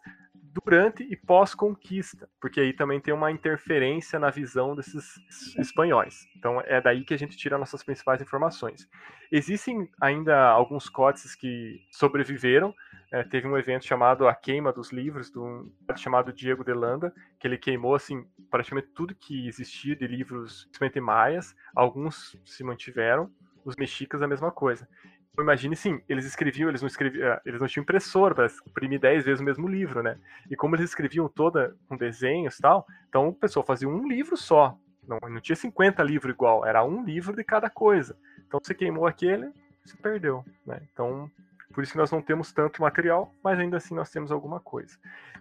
[0.64, 5.16] durante e pós-conquista, porque aí também tem uma interferência na visão desses
[5.58, 6.28] espanhóis.
[6.36, 8.90] Então é daí que a gente tira nossas principais informações.
[9.32, 12.74] Existem ainda alguns códices que sobreviveram.
[13.12, 17.14] É, teve um evento chamado A Queima dos Livros, de um chamado Diego de Landa,
[17.40, 21.56] que ele queimou assim praticamente tudo que existia de livros, principalmente maias.
[21.76, 23.32] Alguns se mantiveram,
[23.64, 24.88] os mexicas a mesma coisa
[25.44, 29.26] imagine sim, eles escreviam, eles não escreviam, eh, eles não tinham impressora para imprimir 10
[29.26, 30.18] vezes o mesmo livro, né?
[30.50, 34.36] E como eles escreviam toda com desenhos e tal, então o pessoal fazia um livro
[34.36, 34.78] só.
[35.08, 38.18] Não, não tinha 50 livros igual, era um livro de cada coisa.
[38.46, 39.52] Então você queimou aquele,
[39.86, 40.82] você perdeu, né?
[40.92, 41.30] Então
[41.78, 44.98] por isso que nós não temos tanto material, mas ainda assim nós temos alguma coisa.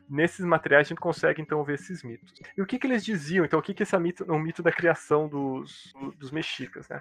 [0.06, 2.30] Nesses materiais a gente consegue então ver esses mitos.
[2.54, 3.42] E o que, que eles diziam?
[3.42, 7.00] Então, o que, que esse mito, um mito da criação dos, dos mexicas, né?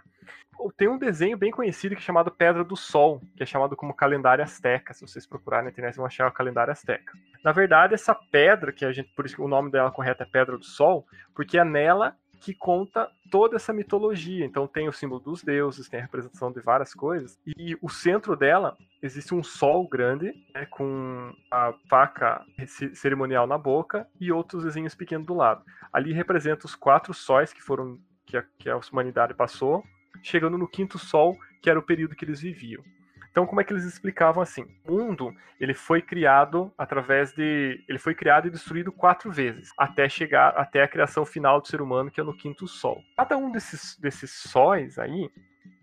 [0.77, 3.93] Tem um desenho bem conhecido que é chamado Pedra do Sol, que é chamado como
[3.93, 4.93] calendário asteca.
[4.93, 7.11] Se vocês procurarem na internet, vão achar o calendário asteca.
[7.43, 10.25] Na verdade, essa pedra, que a gente, por isso que o nome dela correto é
[10.25, 14.45] Pedra do Sol, porque é nela que conta toda essa mitologia.
[14.45, 17.39] Então tem o símbolo dos deuses, tem a representação de várias coisas.
[17.45, 22.43] E o centro dela existe um sol grande, né, com a faca
[22.93, 25.63] cerimonial na boca e outros desenhos pequenos do lado.
[25.91, 29.83] Ali representa os quatro sóis que foram que a, que a humanidade passou,
[30.23, 32.83] chegando no quinto sol, que era o período que eles viviam.
[33.35, 34.65] Então, como é que eles explicavam assim?
[34.87, 40.07] O mundo ele foi criado através de, ele foi criado e destruído quatro vezes até
[40.07, 43.03] chegar até a criação final do ser humano, que é no quinto sol.
[43.17, 45.29] Cada um desses desses sóis aí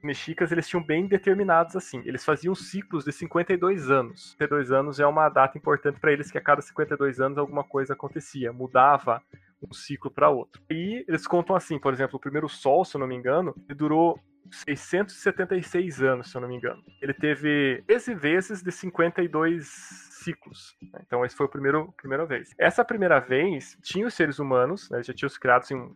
[0.02, 2.00] mexicas eles tinham bem determinados assim.
[2.06, 4.30] Eles faziam ciclos de 52 anos.
[4.30, 7.92] 52 anos é uma data importante para eles que a cada 52 anos alguma coisa
[7.92, 9.22] acontecia, mudava
[9.62, 10.62] um ciclo para outro.
[10.70, 13.76] E eles contam assim, por exemplo, o primeiro sol, se eu não me engano, ele
[13.76, 14.18] durou
[14.50, 16.82] 676 anos, se eu não me engano.
[17.00, 20.76] Ele teve 13 vezes de 52 ciclos.
[20.92, 21.00] Né?
[21.06, 22.54] Então, esse foi o primeiro primeira vez.
[22.58, 25.02] Essa primeira vez tinha os seres humanos, né?
[25.02, 25.94] já tinham os criados em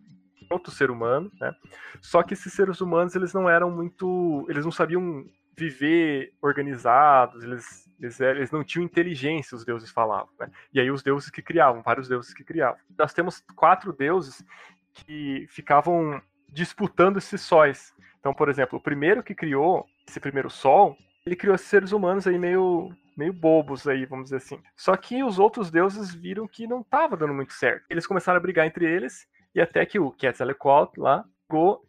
[0.50, 1.52] outro ser humano, né?
[2.00, 5.24] Só que esses seres humanos eles não eram muito, eles não sabiam
[5.56, 10.50] viver organizados, eles, eles, eles não tinham inteligência, os deuses falavam, né?
[10.72, 12.78] E aí os deuses que criavam, vários deuses que criavam.
[12.96, 14.44] Nós temos quatro deuses
[14.92, 17.94] que ficavam disputando esses sóis.
[18.26, 22.26] Então, por exemplo, o primeiro que criou esse primeiro sol, ele criou esses seres humanos
[22.26, 24.60] aí meio meio bobos aí, vamos dizer assim.
[24.76, 27.84] Só que os outros deuses viram que não estava dando muito certo.
[27.88, 31.24] Eles começaram a brigar entre eles e até que o Quetzalcoatl lá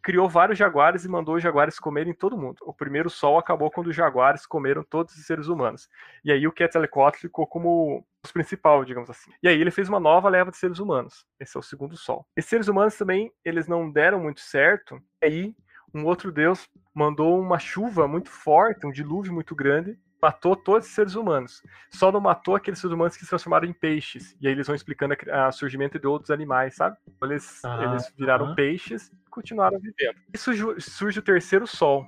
[0.00, 2.58] criou vários jaguares e mandou os jaguares comerem todo mundo.
[2.62, 5.88] O primeiro sol acabou quando os jaguares comeram todos os seres humanos.
[6.24, 9.32] E aí o Quetzalcoatl ficou como o principal, digamos assim.
[9.42, 11.26] E aí ele fez uma nova leva de seres humanos.
[11.40, 12.24] Esse é o segundo sol.
[12.36, 15.02] Esses seres humanos também, eles não deram muito certo.
[15.20, 15.56] E aí
[15.94, 20.94] um outro deus mandou uma chuva muito forte, um dilúvio muito grande, matou todos os
[20.94, 21.62] seres humanos.
[21.90, 24.36] Só não matou aqueles seres humanos que se transformaram em peixes.
[24.40, 26.96] E aí eles vão explicando o surgimento de outros animais, sabe?
[27.08, 28.54] Então, eles, ah, eles viraram ah.
[28.54, 30.16] peixes e continuaram vivendo.
[30.32, 32.06] E surge, surge o terceiro sol.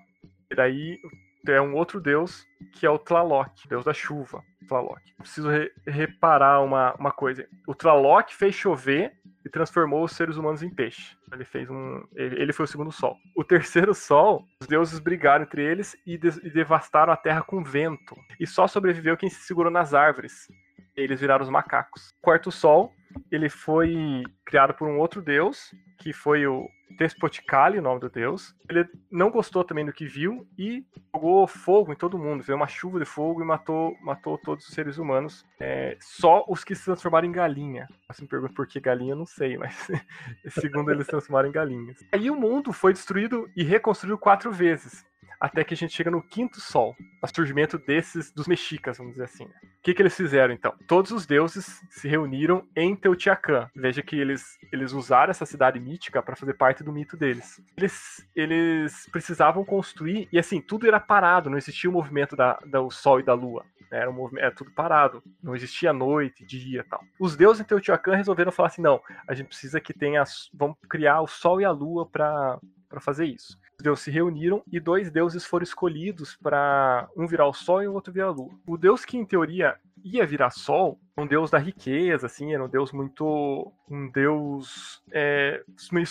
[0.50, 0.98] E daí
[1.46, 4.42] é um outro deus que é o Tlaloc, deus da chuva.
[4.68, 5.00] Tlaloc.
[5.18, 7.46] Preciso re reparar uma, uma coisa.
[7.66, 11.16] O Tlaloc fez chover e transformou os seres humanos em peixe.
[11.32, 12.03] Ele fez um.
[12.14, 13.16] Ele foi o segundo sol.
[13.34, 17.62] O terceiro sol, os deuses brigaram entre eles e, de e devastaram a terra com
[17.62, 18.16] vento.
[18.38, 20.49] E só sobreviveu quem se segurou nas árvores.
[20.97, 22.11] Eles viraram os macacos.
[22.20, 22.93] Quarto sol,
[23.30, 26.66] ele foi criado por um outro deus, que foi o
[26.98, 28.54] Despoticali, o nome do deus.
[28.68, 30.84] Ele não gostou também do que viu e
[31.14, 32.42] jogou fogo em todo mundo.
[32.42, 35.46] Veio uma chuva de fogo e matou, matou todos os seres humanos.
[35.61, 37.86] É, só os que se transformaram em galinha.
[38.20, 39.88] Me pergunta por que galinha, não sei, mas
[40.48, 41.98] segundo eles se transformaram em galinhas.
[42.12, 45.04] Aí o mundo foi destruído e reconstruído quatro vezes.
[45.41, 49.24] Até que a gente chega no quinto sol, o surgimento desses, dos mexicas, vamos dizer
[49.24, 49.47] assim.
[49.47, 49.55] Né?
[49.62, 50.74] O que, que eles fizeram então?
[50.86, 53.70] Todos os deuses se reuniram em Teotihuacan.
[53.74, 57.61] Veja que eles, eles usaram essa cidade mítica para fazer parte do mito deles.
[57.76, 62.91] Eles, eles precisavam construir, e assim, tudo era parado, não existia o movimento da, do
[62.91, 63.64] sol e da lua.
[63.91, 65.22] Era, um era tudo parado.
[65.43, 67.03] Não existia noite, dia tal.
[67.18, 70.22] Os deuses em Teotihuacan resolveram falar assim: não, a gente precisa que tenha.
[70.55, 72.61] Vamos criar o sol e a lua para
[73.01, 73.59] fazer isso.
[73.82, 77.94] Deuses se reuniram e dois deuses foram escolhidos para um virar o sol e o
[77.94, 78.50] outro virar a lua.
[78.66, 82.68] O deus que, em teoria, ia virar sol, um deus da riqueza, assim, era um
[82.68, 83.72] deus muito.
[83.90, 85.62] um deus é,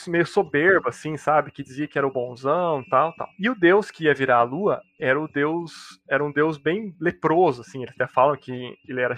[0.08, 1.52] meio, soberbo, assim, sabe?
[1.52, 3.28] Que dizia que era o bonzão tal, tal.
[3.40, 6.00] E o deus que ia virar a lua era o deus.
[6.08, 7.82] era um deus bem leproso, assim.
[7.82, 9.16] Eles até falam que ele era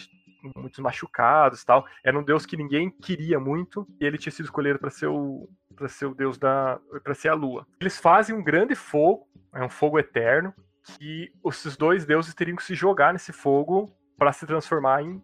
[0.55, 1.85] muitos machucados tal.
[2.03, 5.47] Era um deus que ninguém queria muito e ele tinha sido escolhido para ser o
[5.81, 7.65] para ser o deus da para ser a lua.
[7.79, 10.53] Eles fazem um grande fogo, é um fogo eterno
[10.83, 15.21] que esses dois deuses teriam que se jogar nesse fogo para se transformar em,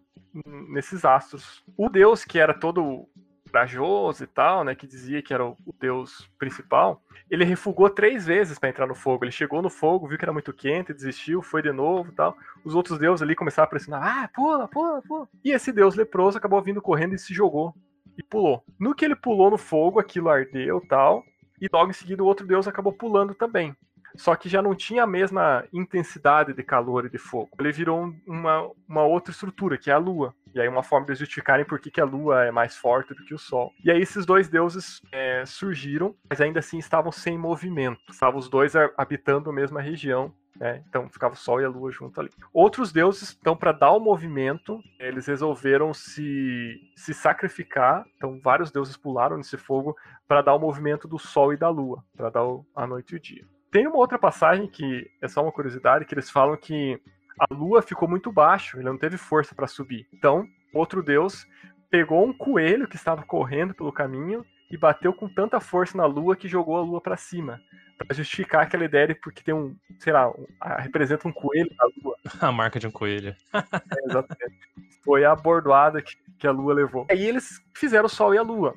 [0.68, 1.64] nesses astros.
[1.76, 3.08] O deus que era todo
[3.48, 8.26] corajoso e tal, né, que dizia que era o, o deus principal, ele refugou três
[8.26, 9.24] vezes para entrar no fogo.
[9.24, 12.36] Ele chegou no fogo, viu que era muito quente, desistiu, foi de novo, tal.
[12.64, 15.28] Os outros deuses ali começaram a pressionar, ah, pula, pula, pula.
[15.44, 17.74] E esse deus leproso acabou vindo correndo e se jogou
[18.18, 18.62] e pulou.
[18.78, 21.24] No que ele pulou no fogo, aquilo ardeu, tal.
[21.60, 23.74] E logo em seguida o outro deus acabou pulando também
[24.18, 27.50] só que já não tinha a mesma intensidade de calor e de fogo.
[27.58, 30.34] Ele virou uma, uma outra estrutura, que é a Lua.
[30.54, 33.24] E aí uma forma de justificarem por que, que a Lua é mais forte do
[33.24, 33.72] que o Sol.
[33.84, 38.00] E aí esses dois deuses é, surgiram, mas ainda assim estavam sem movimento.
[38.10, 41.90] Estavam os dois habitando a mesma região é, então ficava o Sol e a Lua
[41.90, 42.30] junto ali.
[42.52, 48.04] Outros deuses, então, para dar o movimento, eles resolveram se, se sacrificar.
[48.16, 49.96] Então, vários deuses pularam nesse fogo
[50.26, 53.16] para dar o movimento do Sol e da Lua, para dar o, a noite e
[53.16, 53.46] o dia.
[53.70, 57.00] Tem uma outra passagem que é só uma curiosidade, que eles falam que
[57.38, 60.06] a lua ficou muito baixo, ele não teve força para subir.
[60.12, 61.46] Então, outro deus
[61.90, 66.36] pegou um coelho que estava correndo pelo caminho e bateu com tanta força na lua
[66.36, 67.60] que jogou a lua para cima.
[67.96, 70.46] Para justificar aquela ideia de porque tem um, sei lá, um,
[70.78, 72.16] representa um coelho na lua.
[72.40, 73.34] A marca de um coelho.
[73.52, 74.58] É, exatamente.
[75.02, 77.06] Foi a bordoada que, que a lua levou.
[77.10, 78.74] Aí eles fizeram o sol e a lua.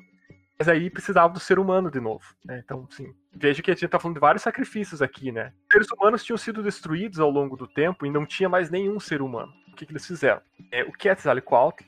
[0.62, 2.24] Mas aí precisava do ser humano de novo.
[2.44, 2.62] Né?
[2.64, 5.52] Então, sim, veja que a gente está falando de vários sacrifícios aqui, né?
[5.72, 9.22] Seres humanos tinham sido destruídos ao longo do tempo e não tinha mais nenhum ser
[9.22, 9.52] humano.
[9.72, 10.40] O que, que eles fizeram?
[10.70, 11.82] É, o Quetzalcoatl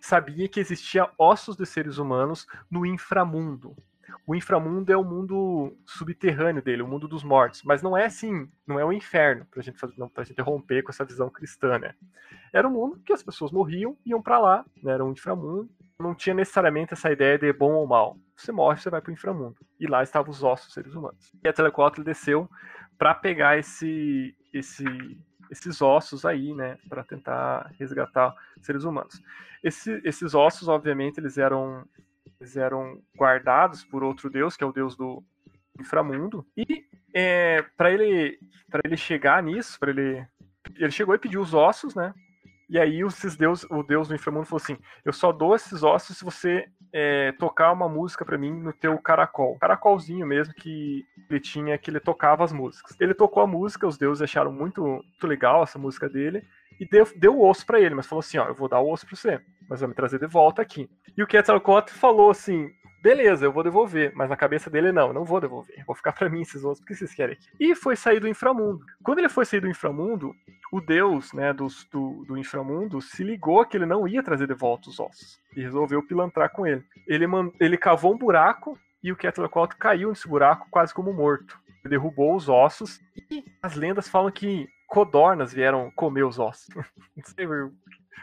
[0.00, 3.74] sabia que existia ossos de seres humanos no inframundo.
[4.26, 7.62] O inframundo é o mundo subterrâneo dele, o mundo dos mortos.
[7.64, 10.82] Mas não é assim, não é o inferno, pra gente, fazer, não, pra gente romper
[10.82, 11.94] com essa visão cristã, né?
[12.52, 14.92] Era um mundo que as pessoas morriam, iam para lá, né?
[14.92, 18.16] era um inframundo, não tinha necessariamente essa ideia de bom ou mal.
[18.36, 19.56] Você morre, você vai para o inframundo.
[19.78, 21.32] E lá estavam os ossos seres humanos.
[21.44, 22.48] E a Telecótl desceu
[22.98, 24.84] para pegar esse, esse,
[25.50, 29.20] esses ossos aí, né, para tentar resgatar seres humanos.
[29.62, 31.84] Esse, esses ossos, obviamente, eles eram,
[32.40, 35.22] eles eram guardados por outro deus, que é o deus do
[35.78, 36.46] inframundo.
[36.56, 38.38] E é, para ele,
[38.70, 40.26] para ele chegar nisso, para ele,
[40.76, 42.14] ele chegou e pediu os ossos, né?
[42.68, 46.16] E aí esses deus, o deus do inframundo falou assim: Eu só dou esses ossos
[46.16, 49.58] se você é, tocar uma música para mim no teu caracol.
[49.58, 52.96] Caracolzinho mesmo que ele tinha, que ele tocava as músicas.
[53.00, 56.44] Ele tocou a música, os deuses acharam muito, muito legal essa música dele
[56.78, 58.90] e deu, deu o osso para ele, mas falou assim: Ó, eu vou dar o
[58.90, 60.90] osso para você, mas vai me trazer de volta aqui.
[61.16, 62.68] E o Quetzalcoatl falou assim:
[63.00, 64.12] beleza, eu vou devolver.
[64.16, 65.84] Mas na cabeça dele, não, não vou devolver.
[65.86, 67.46] Vou ficar para mim esses ossos, porque vocês querem aqui.
[67.58, 68.84] E foi sair do inframundo.
[69.02, 70.34] Quando ele foi sair do inframundo,
[70.72, 74.54] o deus né, do, do, do inframundo se ligou que ele não ia trazer de
[74.54, 75.38] volta os ossos.
[75.56, 76.84] E resolveu pilantrar com ele.
[77.06, 77.26] Ele,
[77.60, 81.58] ele cavou um buraco e o Quetzalcoatl caiu nesse buraco quase como morto.
[81.84, 83.00] Derrubou os ossos
[83.30, 86.68] e as lendas falam que codornas vieram comer os ossos.
[87.16, 87.46] não sei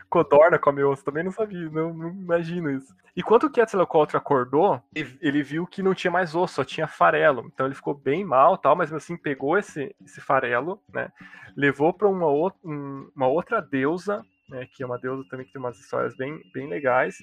[0.09, 2.95] codorna come osso, também não sabia, não, não imagino isso.
[3.15, 7.49] E quando o Quetzalcoatl acordou, ele viu que não tinha mais osso, só tinha farelo.
[7.51, 11.11] Então ele ficou bem mal, tal, mas assim pegou esse, esse farelo, né,
[11.55, 12.27] levou para uma,
[12.63, 16.67] uma outra deusa, né, que é uma deusa também que tem umas histórias bem, bem
[16.67, 17.17] legais.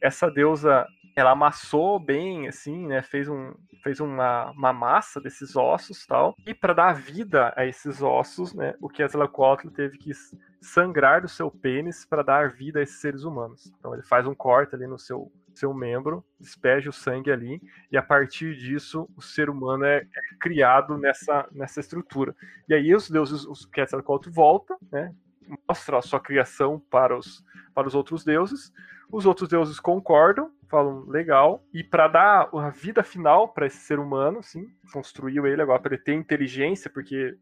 [0.00, 6.06] Essa deusa, ela amassou bem, assim, né, fez, um, fez uma, uma massa desses ossos,
[6.06, 6.34] tal.
[6.46, 10.12] E para dar vida a esses ossos, né, o Quetzalcoatl teve que
[10.60, 13.72] sangrar do seu pênis para dar vida a esses seres humanos.
[13.78, 17.60] Então ele faz um corte ali no seu seu membro, despeja o sangue ali,
[17.90, 22.34] e a partir disso o ser humano é, é criado nessa, nessa estrutura.
[22.68, 25.12] E aí os deuses, os Quetzalcoatl volta, né,
[25.68, 27.44] mostra a sua criação para os,
[27.74, 28.72] para os outros deuses,
[29.10, 33.98] os outros deuses concordam, falam legal, e para dar a vida final para esse ser
[33.98, 37.36] humano, sim, construiu ele agora para ele ter inteligência, porque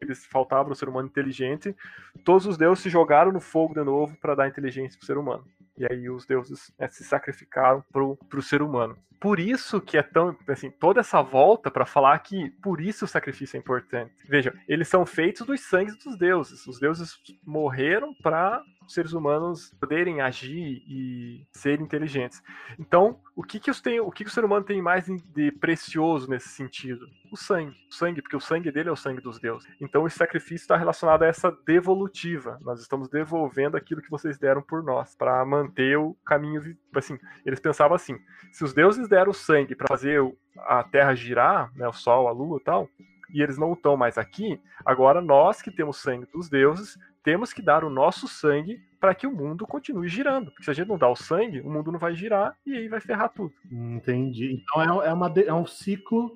[0.00, 1.76] eles faltava o ser humano inteligente,
[2.24, 5.44] todos os deuses se jogaram no fogo de novo para dar inteligência pro ser humano.
[5.80, 8.98] E aí os deuses né, se sacrificaram pro, pro ser humano.
[9.18, 13.08] Por isso que é tão, assim, toda essa volta para falar que por isso o
[13.08, 14.12] sacrifício é importante.
[14.28, 16.66] Vejam, eles são feitos dos sangues dos deuses.
[16.66, 18.62] Os deuses morreram para
[18.92, 22.42] seres humanos poderem agir e ser inteligentes.
[22.78, 26.28] Então, o que que, tem, o, que que o ser humano tem mais de precioso
[26.28, 27.06] nesse sentido?
[27.32, 27.76] O sangue.
[27.90, 29.68] O sangue, porque o sangue dele é o sangue dos deuses.
[29.80, 32.58] Então, esse sacrifício está relacionado a essa devolutiva.
[32.62, 36.76] Nós estamos devolvendo aquilo que vocês deram por nós, para manter o caminho.
[36.94, 38.18] Assim, eles pensavam assim:
[38.52, 40.20] se os deuses deram o sangue para fazer
[40.58, 42.88] a Terra girar, né, o Sol, a Lua e tal,
[43.32, 47.62] e eles não estão mais aqui, agora nós que temos sangue dos deuses temos que
[47.62, 50.50] dar o nosso sangue para que o mundo continue girando.
[50.50, 52.88] Porque se a gente não dá o sangue, o mundo não vai girar e aí
[52.88, 53.52] vai ferrar tudo.
[53.70, 54.62] Entendi.
[54.62, 56.32] Então é, é, uma, é um ciclo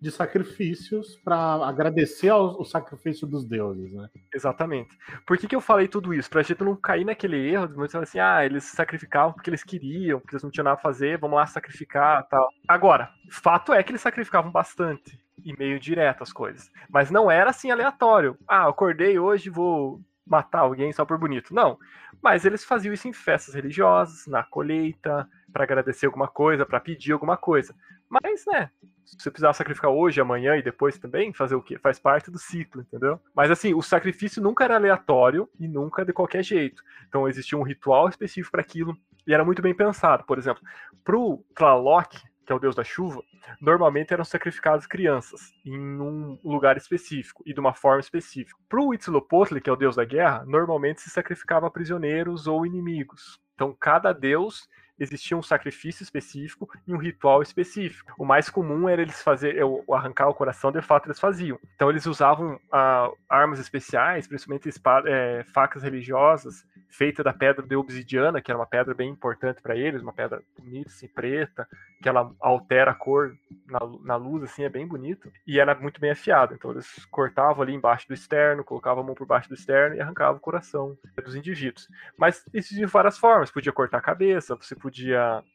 [0.00, 4.08] de sacrifícios para agradecer ao, ao, sacrifício dos deuses, né?
[4.34, 4.96] Exatamente.
[5.26, 6.28] Por que, que eu falei tudo isso?
[6.28, 10.20] Pra gente não cair naquele erro de você assim, ah, eles sacrificavam porque eles queriam,
[10.20, 12.48] porque eles não tinham nada a fazer, vamos lá sacrificar tal.
[12.68, 16.70] Agora, fato é que eles sacrificavam bastante e meio direto as coisas.
[16.88, 18.36] Mas não era assim aleatório.
[18.46, 21.54] Ah, acordei hoje, vou matar alguém só por bonito.
[21.54, 21.78] Não.
[22.22, 27.12] Mas eles faziam isso em festas religiosas, na colheita, para agradecer alguma coisa, para pedir
[27.12, 27.74] alguma coisa.
[28.08, 28.70] Mas, né,
[29.04, 31.78] se você precisar sacrificar hoje, amanhã e depois também, fazer o quê?
[31.78, 33.20] Faz parte do ciclo, entendeu?
[33.34, 36.82] Mas assim, o sacrifício nunca era aleatório e nunca de qualquer jeito.
[37.08, 38.96] Então existia um ritual específico para aquilo
[39.26, 40.24] e era muito bem pensado.
[40.24, 40.62] Por exemplo,
[41.04, 42.14] pro Tlaloc,
[42.46, 43.22] que é o deus da chuva,
[43.60, 48.56] normalmente eram sacrificadas crianças em um lugar específico e de uma forma específica.
[48.68, 53.40] Para o Huitzilopochtli, que é o deus da guerra, normalmente se sacrificava prisioneiros ou inimigos.
[53.54, 54.68] Então cada deus
[54.98, 58.14] existia um sacrifício específico e um ritual específico.
[58.18, 59.56] O mais comum era eles fazer,
[59.92, 61.58] arrancar o coração, de fato eles faziam.
[61.74, 67.76] Então eles usavam ah, armas especiais, principalmente espada, é, facas religiosas, feitas da pedra de
[67.76, 71.68] obsidiana, que era uma pedra bem importante para eles, uma pedra bonita, assim, preta,
[72.02, 73.36] que ela altera a cor
[73.66, 75.30] na, na luz, assim, é bem bonito.
[75.46, 76.54] E era muito bem afiada.
[76.54, 80.00] Então eles cortavam ali embaixo do externo, colocavam a mão por baixo do externo e
[80.00, 81.88] arrancavam o coração dos indivíduos.
[82.16, 83.50] Mas existiam várias formas.
[83.50, 84.85] Podia cortar a cabeça, você podia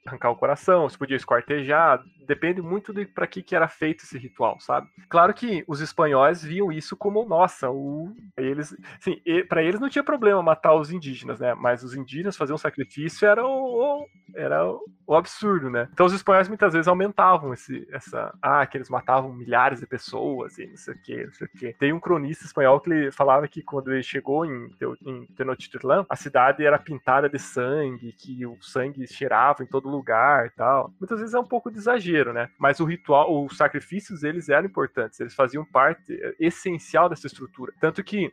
[0.06, 4.18] arrancar o coração, você podia esquartejar, depende muito de para que, que era feito esse
[4.18, 4.88] ritual, sabe?
[5.10, 10.04] Claro que os espanhóis viam isso como, nossa, o, eles, sim, para eles não tinha
[10.04, 11.54] problema matar os indígenas, né?
[11.56, 14.06] Mas os indígenas fazer um sacrifício era o,
[14.36, 14.66] era
[15.08, 15.88] o absurdo, né?
[15.92, 20.58] Então os espanhóis muitas vezes aumentavam esse, essa, ah, que eles matavam milhares de pessoas
[20.58, 21.74] e não sei o que, não sei o que.
[21.74, 24.70] Tem um cronista espanhol que ele falava que quando ele chegou em,
[25.06, 30.48] em Tenochtitlan, a cidade era pintada de sangue, que o sangue cheirava em todo lugar
[30.48, 30.94] e tal.
[31.00, 32.50] Muitas vezes é um pouco de exagero, né?
[32.60, 37.74] Mas o ritual, os sacrifícios, eles eram importantes, eles faziam parte essencial dessa estrutura.
[37.80, 38.32] Tanto que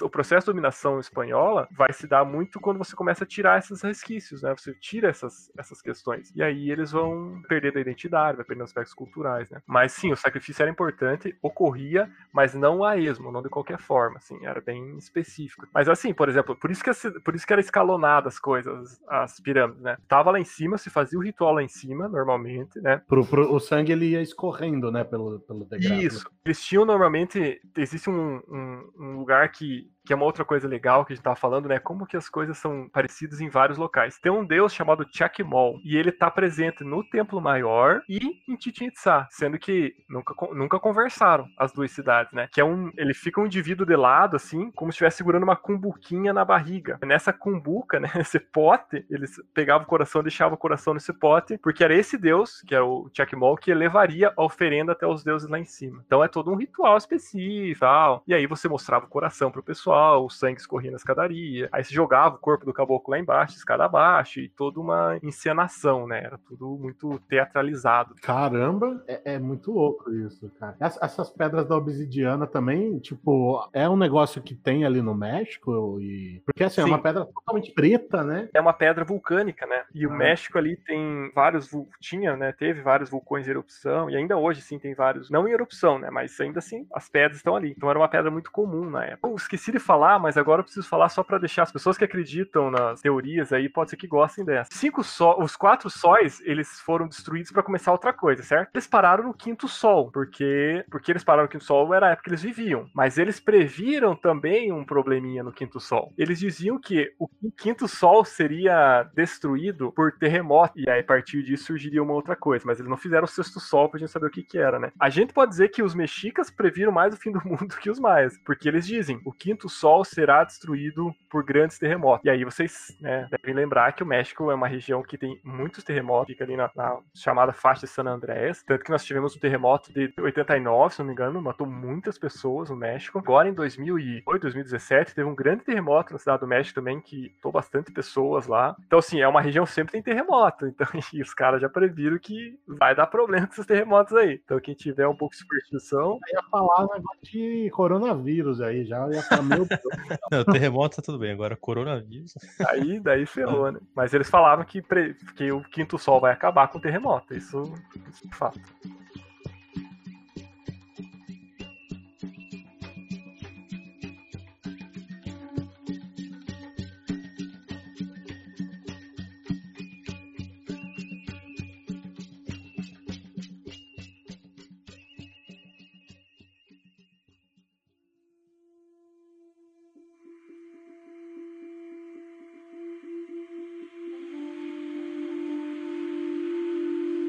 [0.00, 3.82] o processo de dominação espanhola vai se dar muito quando você começa a tirar esses
[3.82, 4.54] resquícios, né?
[4.56, 6.32] Você tira essas, essas questões.
[6.34, 9.60] E aí eles vão perder da identidade, vai perder aspectos culturais, né?
[9.66, 14.16] Mas sim, o sacrifício era importante, ocorria, mas não a esmo, não de qualquer forma,
[14.16, 15.66] assim, era bem específico.
[15.72, 19.40] Mas assim, por exemplo, por isso que, por isso que era escalonada as coisas, as
[19.40, 19.96] pirâmides, né?
[20.08, 23.02] Tava lá em cima, se fazia o ritual lá em cima, normalmente, né?
[23.16, 25.98] Pro, pro, o sangue ele ia escorrendo, né, pelo, pelo degrau.
[25.98, 26.28] Isso.
[26.44, 31.04] Eles tinham normalmente, existe um, um, um lugar que que é uma outra coisa legal
[31.04, 31.78] que a gente tava falando, né?
[31.78, 34.18] Como que as coisas são parecidas em vários locais.
[34.18, 38.88] Tem um deus chamado Chakmol, e ele tá presente no Templo Maior e em Chichen
[38.88, 42.48] Itza, sendo que nunca, nunca conversaram as duas cidades, né?
[42.52, 45.56] Que é um, ele fica um indivíduo de lado, assim, como se estivesse segurando uma
[45.56, 46.98] cumbuquinha na barriga.
[47.04, 51.82] Nessa cumbuca, né, esse pote, eles pegavam o coração, deixavam o coração nesse pote, porque
[51.82, 55.58] era esse deus, que é o Chakmol, que levaria a oferenda até os deuses lá
[55.58, 56.02] em cima.
[56.06, 58.22] Então é todo um ritual específico, tal.
[58.26, 61.94] e aí você mostrava o coração pro pessoal, o sangue escorria na escadaria, aí se
[61.94, 66.24] jogava o corpo do caboclo lá embaixo, escada abaixo, e toda uma encenação, né?
[66.24, 68.14] Era tudo muito teatralizado.
[68.22, 70.76] Caramba, é, é muito louco isso, cara.
[70.80, 76.42] essas pedras da obsidiana também, tipo, é um negócio que tem ali no México e...
[76.44, 76.82] Porque assim, Sim.
[76.82, 78.48] é uma pedra totalmente preta, né?
[78.54, 79.84] É uma pedra vulcânica, né?
[79.94, 80.08] E ah.
[80.08, 81.70] o México ali tem vários,
[82.00, 82.52] tinha, né?
[82.52, 86.10] Teve vários vulcões em erupção, e ainda hoje, sim, tem vários, não em erupção, né?
[86.10, 87.74] Mas ainda assim, as pedras estão ali.
[87.76, 89.28] Então era uma pedra muito comum na época.
[89.28, 92.04] Eu esqueci de falar, mas agora eu preciso falar só para deixar as pessoas que
[92.04, 94.70] acreditam nas teorias aí, pode ser que gostem dessa.
[94.72, 98.70] Cinco sol, os quatro sóis, eles foram destruídos para começar outra coisa, certo?
[98.74, 102.24] Eles pararam no quinto sol, porque porque eles pararam no quinto sol era a época
[102.24, 106.12] que eles viviam, mas eles previram também um probleminha no quinto sol.
[106.18, 111.66] Eles diziam que o quinto sol seria destruído por terremoto e aí a partir disso
[111.66, 114.30] surgiria uma outra coisa, mas eles não fizeram o sexto sol pra gente saber o
[114.30, 114.92] que que era, né?
[114.98, 118.00] A gente pode dizer que os mexicas previram mais o fim do mundo que os
[118.00, 122.24] maias, porque eles dizem, o quinto sol será destruído por grandes terremotos.
[122.24, 125.84] E aí vocês né, devem lembrar que o México é uma região que tem muitos
[125.84, 129.38] terremotos, fica ali na, na chamada faixa de San Andrés, tanto que nós tivemos um
[129.38, 133.18] terremoto de 89, se não me engano, matou muitas pessoas no México.
[133.18, 137.52] Agora em 2008, 2017, teve um grande terremoto na cidade do México também, que matou
[137.52, 138.74] bastante pessoas lá.
[138.86, 142.18] Então assim, é uma região que sempre tem terremoto, então e os caras já previram
[142.18, 144.40] que vai dar problema com esses terremotos aí.
[144.44, 146.18] Então quem tiver um pouco de superstição...
[146.28, 149.65] Eu ia falar um negócio de coronavírus aí, já ia falar, meu.
[150.30, 152.34] Não, terremoto tá tudo bem, agora coronavírus.
[152.68, 153.80] Aí, daí ferrou, né?
[153.94, 155.14] Mas eles falavam que, pre...
[155.36, 157.34] que o quinto sol vai acabar com o terremoto.
[157.34, 157.74] Isso,
[158.10, 158.60] isso é fato.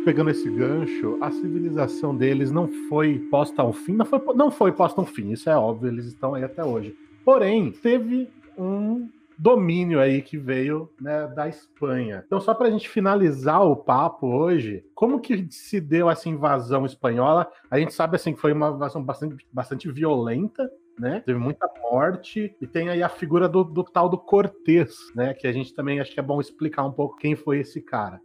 [0.07, 4.71] Pegando esse gancho, a civilização deles não foi posta ao fim, não foi, não foi
[4.71, 6.95] posta ao fim, isso é óbvio, eles estão aí até hoje.
[7.25, 12.23] Porém, teve um domínio aí que veio né, da Espanha.
[12.25, 16.85] Então, só para a gente finalizar o papo hoje, como que se deu essa invasão
[16.85, 17.45] espanhola?
[17.69, 21.21] A gente sabe assim que foi uma invasão bastante, bastante violenta, né?
[21.25, 25.33] Teve muita morte e tem aí a figura do, do tal do Cortés, né?
[25.33, 28.21] Que a gente também acho que é bom explicar um pouco quem foi esse cara.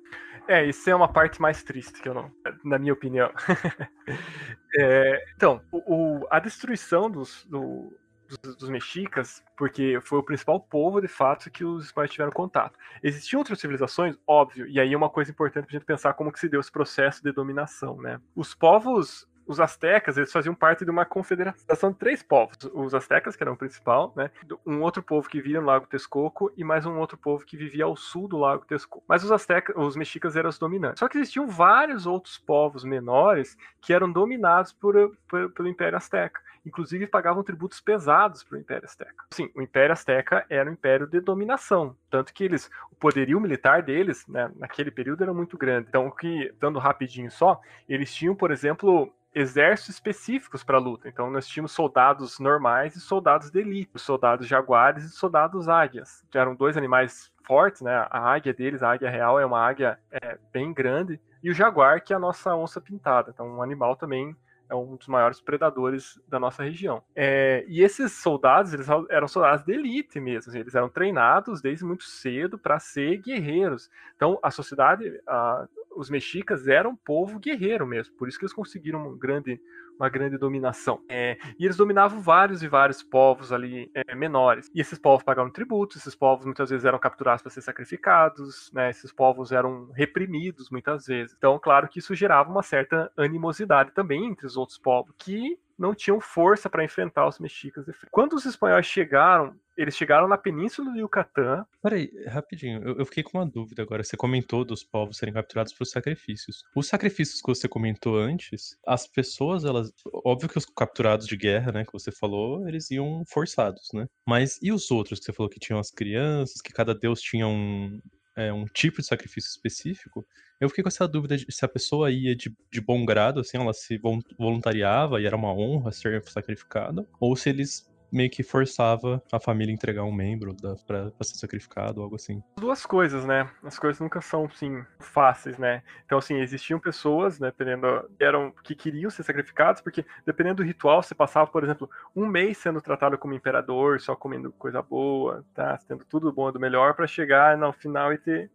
[0.49, 2.31] É, isso é uma parte mais triste que eu não,
[2.65, 3.31] na minha opinião.
[4.79, 5.79] é, então, o,
[6.21, 7.97] o, a destruição dos, do,
[8.29, 12.79] dos, dos, mexicas, porque foi o principal povo, de fato, que os espanhóis tiveram contato.
[13.03, 16.33] Existiam outras civilizações, óbvio, e aí é uma coisa importante para a gente pensar como
[16.33, 18.21] que se deu esse processo de dominação, né?
[18.35, 22.57] Os povos os astecas, eles faziam parte de uma confederação de três povos.
[22.73, 24.31] Os astecas, que eram o principal, né?
[24.67, 27.85] Um outro povo que vivia no Lago Texcoco e mais um outro povo que vivia
[27.85, 29.05] ao sul do Lago Texcoco.
[29.09, 31.01] Mas os astecas, os mexicas eram os dominantes.
[31.01, 34.95] Só que existiam vários outros povos menores que eram dominados por,
[35.29, 36.41] por pelo Império Azteca.
[36.65, 39.25] Inclusive pagavam tributos pesados para o Império Azteca.
[39.33, 43.83] Sim, o Império Azteca era um império de dominação, tanto que eles, o poderio militar
[43.83, 45.89] deles, né, naquele período era muito grande.
[45.89, 51.09] Então, que dando rapidinho só, eles tinham, por exemplo, exércitos específicos para luta.
[51.09, 56.25] Então nós tínhamos soldados normais e soldados de elite, os soldados jaguares e soldados águias.
[56.35, 58.07] Eram dois animais fortes, né?
[58.11, 62.03] A águia deles, a águia real, é uma águia é, bem grande, e o jaguar,
[62.03, 63.31] que é a nossa onça pintada.
[63.33, 64.37] Então um animal também
[64.73, 67.03] é um dos maiores predadores da nossa região.
[67.15, 72.05] É, e esses soldados, eles eram soldados de elite mesmo, eles eram treinados desde muito
[72.05, 73.91] cedo para ser guerreiros.
[74.17, 75.67] Então, a sociedade, a,
[75.97, 79.61] os mexicas eram um povo guerreiro mesmo, por isso que eles conseguiram um grande,
[79.99, 81.03] uma grande dominação.
[81.09, 84.71] É, e eles dominavam vários e vários povos ali é, menores.
[84.75, 88.91] E esses povos pagavam tributos, esses povos muitas vezes eram capturados para ser sacrificados, né,
[88.91, 91.35] esses povos eram reprimidos muitas vezes.
[91.37, 95.95] Então, claro que isso gerava uma certa animosidade também entre os outros povos, que não
[95.95, 97.85] tinham força para enfrentar os mexicas.
[98.09, 101.67] Quando os espanhóis chegaram, eles chegaram na península do Yucatán.
[101.83, 104.05] Peraí, rapidinho, eu, eu, fiquei com uma dúvida agora.
[104.05, 106.63] Você comentou dos povos serem capturados por sacrifícios.
[106.77, 109.93] Os sacrifícios que você comentou antes, as pessoas, elas.
[110.25, 114.07] Óbvio que os capturados de guerra, né, que você falou, eles iam forçados, né?
[114.25, 117.49] Mas e os outros que você falou que tinham as crianças, que cada deus tinha
[117.49, 118.01] um,
[118.37, 120.27] é, um tipo de sacrifício específico,
[120.61, 123.57] eu fiquei com essa dúvida de se a pessoa ia de, de bom grado, assim,
[123.57, 124.01] ela se
[124.39, 129.73] voluntariava e era uma honra ser sacrificada, ou se eles meio que forçava a família
[129.73, 132.43] a entregar um membro da, pra, pra ser sacrificado, algo assim.
[132.59, 133.49] Duas coisas, né?
[133.63, 135.83] As coisas nunca são, assim, fáceis, né?
[136.05, 141.03] Então, assim, existiam pessoas, né, dependendo, eram, que queriam ser sacrificados, porque dependendo do ritual,
[141.03, 145.79] você passava, por exemplo, um mês sendo tratado como imperador, só comendo coisa boa, tá?
[145.89, 148.51] Tendo tudo bom do melhor, para chegar no final e ter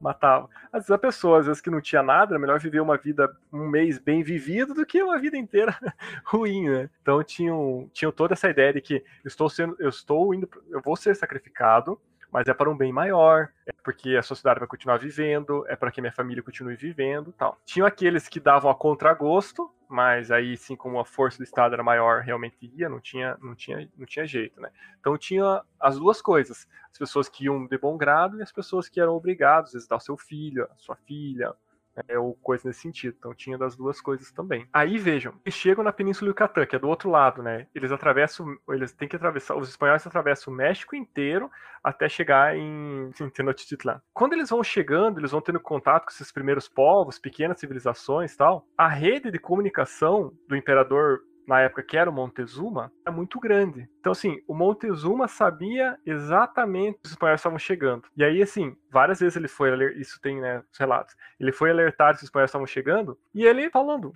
[0.00, 0.48] matava.
[0.72, 3.34] Às vezes a pessoa, às vezes que não tinha nada, era melhor viver uma vida,
[3.52, 5.76] um mês bem vivido do que uma vida inteira
[6.24, 6.90] ruim, né?
[7.02, 10.96] Então tinham, tinham toda essa ideia de que estou sendo, eu estou indo, eu vou
[10.96, 12.00] ser sacrificado,
[12.32, 15.90] mas é para um bem maior, é porque a sociedade vai continuar vivendo, é para
[15.90, 17.58] que minha família continue vivendo tal.
[17.64, 21.82] Tinham aqueles que davam a contragosto, mas aí sim como a força do Estado era
[21.82, 24.70] maior, realmente ia, não tinha, não tinha, não tinha jeito, né?
[25.00, 28.88] Então tinha as duas coisas, as pessoas que iam de bom grado e as pessoas
[28.88, 31.54] que eram obrigadas a visitar o seu filho, a sua filha,
[32.06, 33.16] é, ou coisa nesse sentido.
[33.18, 34.66] Então tinha das duas coisas também.
[34.72, 37.66] Aí vejam, eles chegam na Península Yucatán, que é do outro lado, né?
[37.74, 41.50] Eles atravessam, eles têm que atravessar, os espanhóis atravessam o México inteiro
[41.82, 44.00] até chegar em, em Tenochtitlan.
[44.12, 48.66] Quando eles vão chegando, eles vão tendo contato com esses primeiros povos, pequenas civilizações, tal.
[48.76, 53.88] A rede de comunicação do imperador na época que era o Montezuma, é muito grande.
[53.98, 58.04] Então, assim, o Montezuma sabia exatamente que os espanhóis estavam chegando.
[58.14, 62.10] E aí, assim, várias vezes ele foi, isso tem, né, os relatos, ele foi alertar
[62.10, 64.12] que os espanhóis estavam chegando, e ele falando,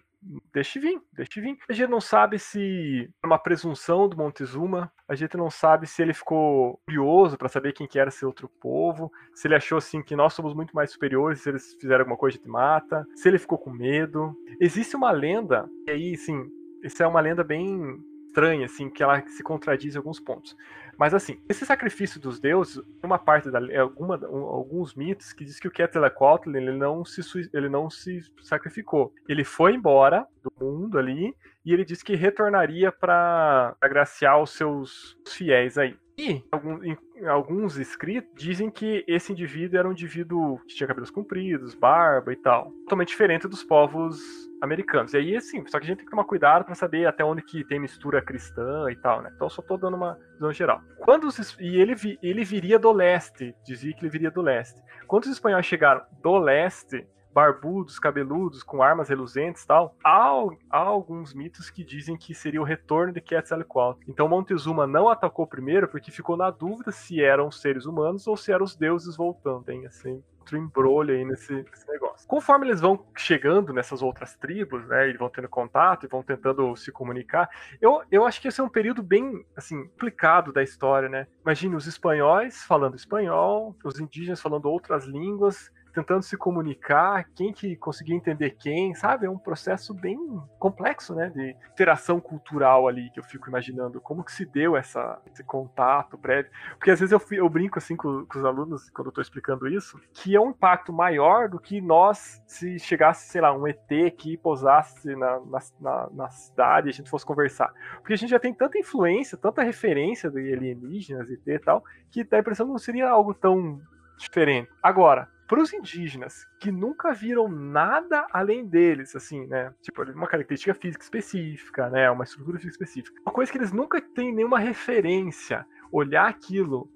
[0.52, 1.58] deixe vir, deixe vir.
[1.68, 6.02] A gente não sabe se é uma presunção do Montezuma, a gente não sabe se
[6.02, 10.02] ele ficou curioso para saber quem que era esse outro povo, se ele achou assim
[10.02, 13.38] que nós somos muito mais superiores, se eles fizeram alguma coisa gente mata, se ele
[13.38, 14.36] ficou com medo.
[14.60, 16.50] Existe uma lenda, e aí, assim,
[16.82, 18.00] isso é uma lenda bem
[18.32, 20.56] estranha, assim, que ela se contradiz em alguns pontos.
[20.98, 25.44] Mas assim, esse sacrifício dos deuses, uma parte da é alguma, um, alguns mitos que
[25.44, 27.20] diz que o Quetzalcoatl ele não se
[27.52, 29.12] ele não se sacrificou.
[29.28, 31.34] Ele foi embora do mundo ali
[31.64, 35.96] e ele disse que retornaria para agraciar os seus fiéis aí.
[36.16, 36.42] E
[36.84, 36.96] em
[37.26, 42.36] alguns escritos dizem que esse indivíduo era um indivíduo que tinha cabelos compridos, barba e
[42.36, 44.20] tal, totalmente diferente dos povos
[44.62, 45.12] americanos.
[45.12, 47.42] E aí, assim, só que a gente tem que tomar cuidado para saber até onde
[47.42, 49.32] que tem mistura cristã e tal, né?
[49.34, 50.80] Então, só tô dando uma visão geral.
[50.98, 54.80] Quando os, e ele, ele viria do leste, dizia que ele viria do leste.
[55.08, 60.30] Quando os espanhóis chegaram do leste, barbudos, cabeludos, com armas reluzentes e tal, há,
[60.70, 64.00] há, alguns mitos que dizem que seria o retorno de Quetzalcoatl.
[64.08, 68.52] Então Montezuma não atacou primeiro porque ficou na dúvida se eram seres humanos ou se
[68.52, 69.64] eram os deuses voltando.
[69.64, 72.26] Tem assim outro embrolho aí nesse, nesse, negócio.
[72.26, 76.74] Conforme eles vão chegando nessas outras tribos, né, e vão tendo contato e vão tentando
[76.76, 77.48] se comunicar,
[77.80, 81.26] eu, eu acho que esse é um período bem, assim, complicado da história, né?
[81.42, 87.76] Imagine os espanhóis falando espanhol, os indígenas falando outras línguas, tentando se comunicar, quem que
[87.76, 89.26] conseguia entender quem, sabe?
[89.26, 90.18] É um processo bem
[90.58, 91.30] complexo, né?
[91.30, 96.16] De interação cultural ali, que eu fico imaginando como que se deu essa, esse contato
[96.16, 96.50] prévio.
[96.78, 99.68] Porque às vezes eu, eu brinco assim com, com os alunos, quando eu tô explicando
[99.68, 103.80] isso, que é um impacto maior do que nós, se chegasse, sei lá, um ET
[104.16, 107.72] que pousasse na, na, na, na cidade e a gente fosse conversar.
[107.96, 112.24] Porque a gente já tem tanta influência, tanta referência de alienígenas, ET e tal, que
[112.24, 113.80] dá a impressão que não seria algo tão
[114.16, 114.70] diferente.
[114.82, 119.74] Agora, para os indígenas que nunca viram nada além deles, assim, né?
[119.82, 122.10] Tipo, uma característica física específica, né?
[122.10, 123.20] Uma estrutura física específica.
[123.24, 125.66] Uma coisa que eles nunca têm nenhuma referência.
[125.90, 126.90] Olhar aquilo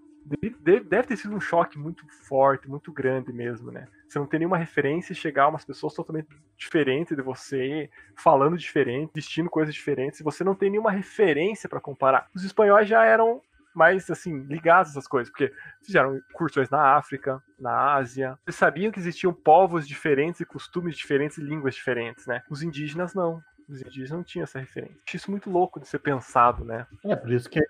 [0.60, 3.86] deve ter sido um choque muito forte, muito grande mesmo, né?
[4.08, 9.12] Você não tem nenhuma referência e chegar umas pessoas totalmente diferentes de você, falando diferente,
[9.14, 12.28] vestindo coisas diferentes, você não tem nenhuma referência para comparar.
[12.34, 13.40] Os espanhóis já eram
[13.76, 18.38] mais assim, ligados essas coisas, porque fizeram cursões na África, na Ásia.
[18.46, 22.42] Eles sabiam que existiam povos diferentes e costumes diferentes e línguas diferentes, né?
[22.48, 23.42] Os indígenas não.
[23.68, 24.96] Os indígenas não tinham essa referência.
[25.06, 26.86] Acho isso muito louco de ser pensado, né?
[27.04, 27.60] É, por isso que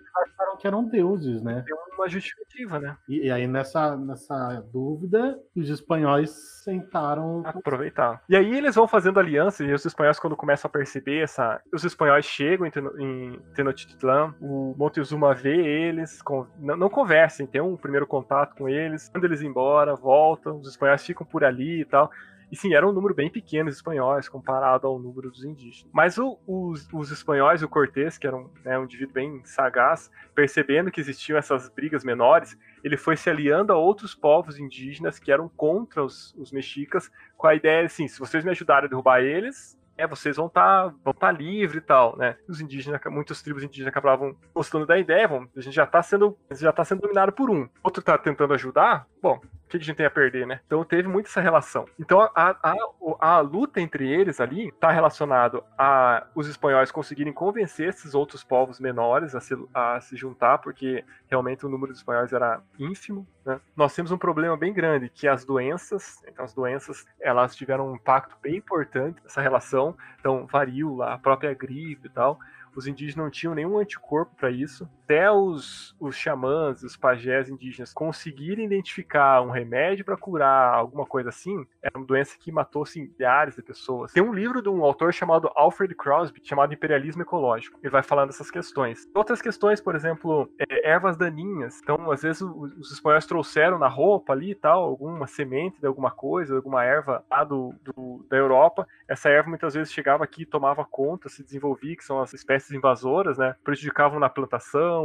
[0.56, 1.62] que eram deuses, né?
[1.66, 2.96] Tem uma justificativa, né?
[3.08, 6.30] E, e, aí, nessa, nessa dúvida, os espanhóis
[6.64, 7.42] sentaram.
[7.44, 8.22] Aproveitar.
[8.28, 11.60] E aí eles vão fazendo aliança, e os espanhóis, quando começam a perceber essa.
[11.72, 16.46] Os espanhóis chegam em Tenochtitlan, o Montezuma vê eles, com...
[16.58, 21.04] não, não conversem, tem um primeiro contato com eles, quando eles embora, voltam, os espanhóis
[21.04, 22.10] ficam por ali e tal.
[22.50, 25.90] E sim, era um número bem pequeno de espanhóis comparado ao número dos indígenas.
[25.92, 30.10] Mas o, os, os, espanhóis, o Cortés, que era um, né, um indivíduo bem sagaz,
[30.34, 35.32] percebendo que existiam essas brigas menores, ele foi se aliando a outros povos indígenas que
[35.32, 39.20] eram contra os, os mexicas, com a ideia assim: se vocês me ajudarem a derrubar
[39.20, 42.36] eles, é, vocês vão estar tá, vão tá livre e tal, né?
[42.46, 46.36] Os indígenas, muitas tribos indígenas acabavam gostando da ideia, vão, a gente já está sendo,
[46.52, 47.68] já tá sendo dominado por um.
[47.82, 50.60] Outro está tentando ajudar, bom, o que a gente tem a perder, né?
[50.66, 51.86] Então teve muito essa relação.
[51.98, 52.74] Então a, a,
[53.20, 58.78] a, luta entre eles ali está relacionado a os espanhóis conseguirem convencer esses outros povos
[58.78, 63.26] menores a se, a se juntar, porque realmente o número de espanhóis era ínfimo.
[63.44, 63.60] Né?
[63.76, 67.96] Nós temos um problema bem grande, que as doenças, então as doenças, elas tiveram um
[67.96, 69.96] impacto bem importante nessa relação.
[70.20, 72.38] Então varíola, a própria gripe e tal
[72.76, 74.88] os indígenas não tinham nenhum anticorpo para isso.
[75.06, 81.28] Até os, os xamãs, os pajés indígenas conseguirem identificar um, remédio para curar alguma coisa
[81.28, 84.12] assim, era uma doença que matou assim, milhares de pessoas.
[84.12, 87.78] Tem um livro de um autor chamado Alfred Crosby, chamado Imperialismo Ecológico.
[87.82, 89.08] Ele vai falando dessas questões.
[89.14, 91.80] Outras questões, por exemplo, é, ervas daninhas.
[91.80, 96.10] Então, às vezes, os espanhóis trouxeram na roupa ali e tal, alguma semente de alguma
[96.10, 98.88] coisa, alguma erva lá do, do, da Europa.
[99.06, 103.38] Essa erva muitas vezes chegava aqui tomava conta, se desenvolvia, que são as espécies invasoras,
[103.38, 103.54] né?
[103.62, 104.95] Prejudicavam na plantação,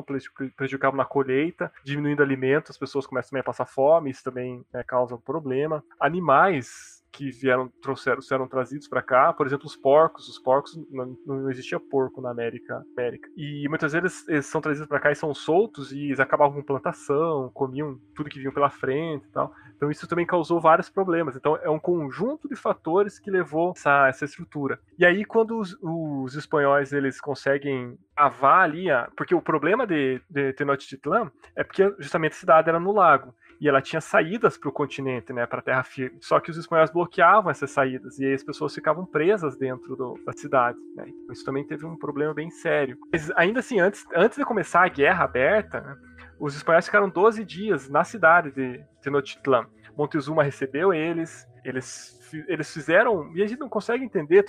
[0.55, 4.83] prejudicavam na colheita, diminuindo alimentos, as pessoas começam também a passar fome, isso também né,
[4.83, 5.83] causa um problema.
[5.99, 10.27] Animais que vieram trouxeram trazidos para cá, por exemplo, os porcos.
[10.27, 13.29] Os porcos não, não existia porco na América, América.
[13.35, 16.63] E muitas vezes eles são trazidos para cá e são soltos e eles acabavam com
[16.63, 19.53] plantação, comiam tudo que vinha pela frente e tal.
[19.75, 21.35] Então isso também causou vários problemas.
[21.35, 24.79] Então é um conjunto de fatores que levou essa, essa estrutura.
[24.97, 28.85] E aí quando os, os espanhóis eles conseguem ali,
[29.17, 33.69] porque o problema de, de Tenochtitlan é porque justamente a cidade era no lago e
[33.69, 36.17] ela tinha saídas para o continente, né, para a terra firme.
[36.19, 40.33] Só que os espanhóis bloqueavam essas saídas e as pessoas ficavam presas dentro do, da
[40.33, 40.79] cidade.
[40.95, 41.05] Né?
[41.07, 42.97] Então, isso também teve um problema bem sério.
[43.13, 45.95] Mas ainda assim, antes, antes de começar a guerra aberta, né,
[46.39, 49.67] os espanhóis ficaram 12 dias na cidade de Tenochtitlan.
[49.95, 54.43] Montezuma recebeu eles, eles, eles fizeram, e a gente não consegue entender,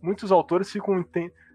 [0.00, 1.04] muitos autores ficam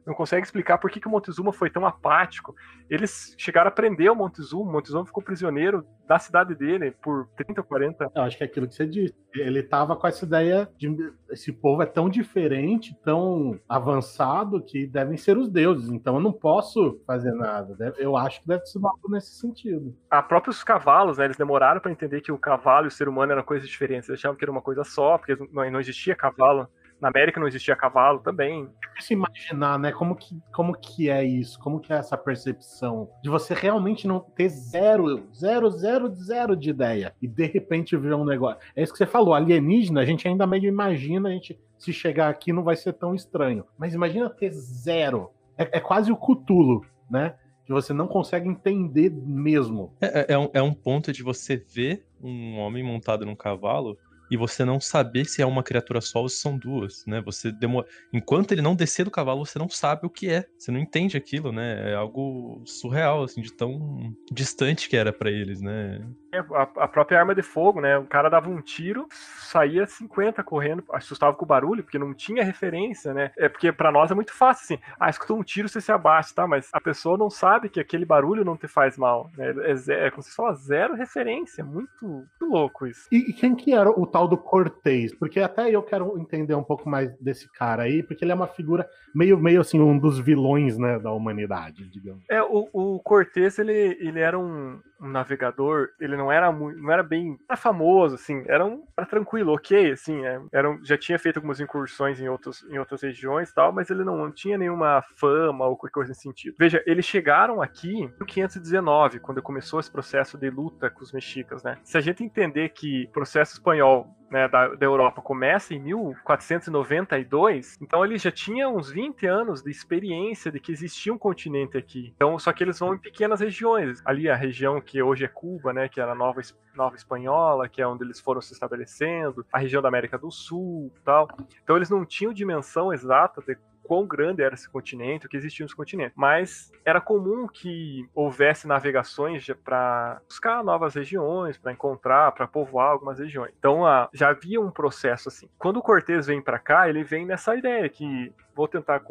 [0.05, 2.55] não consegue explicar por que, que o Montezuma foi tão apático.
[2.89, 7.61] Eles chegaram a prender o Montezuma, o Montezuma ficou prisioneiro da cidade dele por 30
[7.61, 8.11] ou 40.
[8.13, 9.15] Eu acho que é aquilo que você disse.
[9.33, 10.93] Ele tava com essa ideia de
[11.29, 15.89] esse povo é tão diferente, tão avançado, que devem ser os deuses.
[15.89, 17.93] Então eu não posso fazer nada.
[17.97, 19.95] Eu acho que deve ser algo nesse sentido.
[20.09, 23.31] A próprios cavalos, né, eles demoraram para entender que o cavalo e o ser humano
[23.31, 24.09] eram coisas diferentes.
[24.09, 26.67] Eles achavam que era uma coisa só, porque não existia cavalo
[27.01, 28.69] na América não existia cavalo também.
[28.99, 33.29] Se imaginar, né, como que, como que é isso, como que é essa percepção de
[33.29, 38.23] você realmente não ter zero, zero, zero, zero de ideia e de repente ver um
[38.23, 38.59] negócio.
[38.75, 42.29] É isso que você falou, alienígena, a gente ainda meio imagina, a gente se chegar
[42.29, 43.65] aqui não vai ser tão estranho.
[43.77, 45.31] Mas imagina ter zero.
[45.57, 47.33] É, é quase o cutulo, né?
[47.65, 49.95] Que você não consegue entender mesmo.
[49.99, 53.97] É, é, é, um, é um ponto de você ver um homem montado num cavalo
[54.31, 57.21] e você não saber se é uma criatura só ou se são duas, né?
[57.21, 57.85] Você demora...
[58.13, 60.47] Enquanto ele não descer do cavalo, você não sabe o que é.
[60.57, 61.91] Você não entende aquilo, né?
[61.91, 66.01] É algo surreal, assim, de tão distante que era para eles, né?
[66.31, 67.97] É, a, própria arma de fogo, né?
[67.97, 72.43] O cara dava um tiro, saía 50 correndo, assustava com o barulho, porque não tinha
[72.43, 73.31] referência, né?
[73.37, 74.83] É porque para nós é muito fácil, assim.
[74.97, 76.47] Ah, escutou um tiro, você se abate, tá?
[76.47, 79.53] Mas a pessoa não sabe que aquele barulho não te faz mal, né?
[79.63, 81.65] É, é como se fala, zero referência.
[81.65, 83.09] Muito, muito louco isso.
[83.11, 85.13] E, e quem que era o tal do Cortez?
[85.13, 88.47] Porque até eu quero entender um pouco mais desse cara aí, porque ele é uma
[88.47, 92.23] figura meio, meio assim, um dos vilões, né, da humanidade, digamos.
[92.29, 96.91] É, o, o Cortez, ele, ele era um, um navegador, ele não era muito, não
[96.91, 101.17] era bem era famoso, assim, era um era tranquilo, ok, assim, é, era, já tinha
[101.17, 104.57] feito algumas incursões em, outros, em outras regiões e tal, mas ele não, não tinha
[104.57, 106.55] nenhuma fama ou qualquer coisa nesse sentido.
[106.59, 111.63] Veja, eles chegaram aqui em 1519, quando começou esse processo de luta com os mexicas,
[111.63, 111.77] né?
[111.83, 118.05] Se a gente entender que processo espanhol né, da, da, Europa começa em 1492, então
[118.05, 122.13] eles já tinham uns 20 anos de experiência de que existia um continente aqui.
[122.15, 124.01] Então, só que eles vão em pequenas regiões.
[124.05, 126.39] Ali a região que hoje é Cuba, né, que era a Nova,
[126.73, 130.93] Nova Espanhola, que é onde eles foram se estabelecendo, a região da América do Sul,
[131.03, 131.27] tal.
[131.61, 133.57] Então eles não tinham dimensão exata de
[133.91, 136.13] quão grande era esse continente, o que existia nos continentes.
[136.15, 143.19] Mas era comum que houvesse navegações para buscar novas regiões, para encontrar, para povoar algumas
[143.19, 143.51] regiões.
[143.59, 143.81] Então
[144.13, 145.49] já havia um processo assim.
[145.57, 149.01] Quando o Cortez vem para cá, ele vem nessa ideia que vou tentar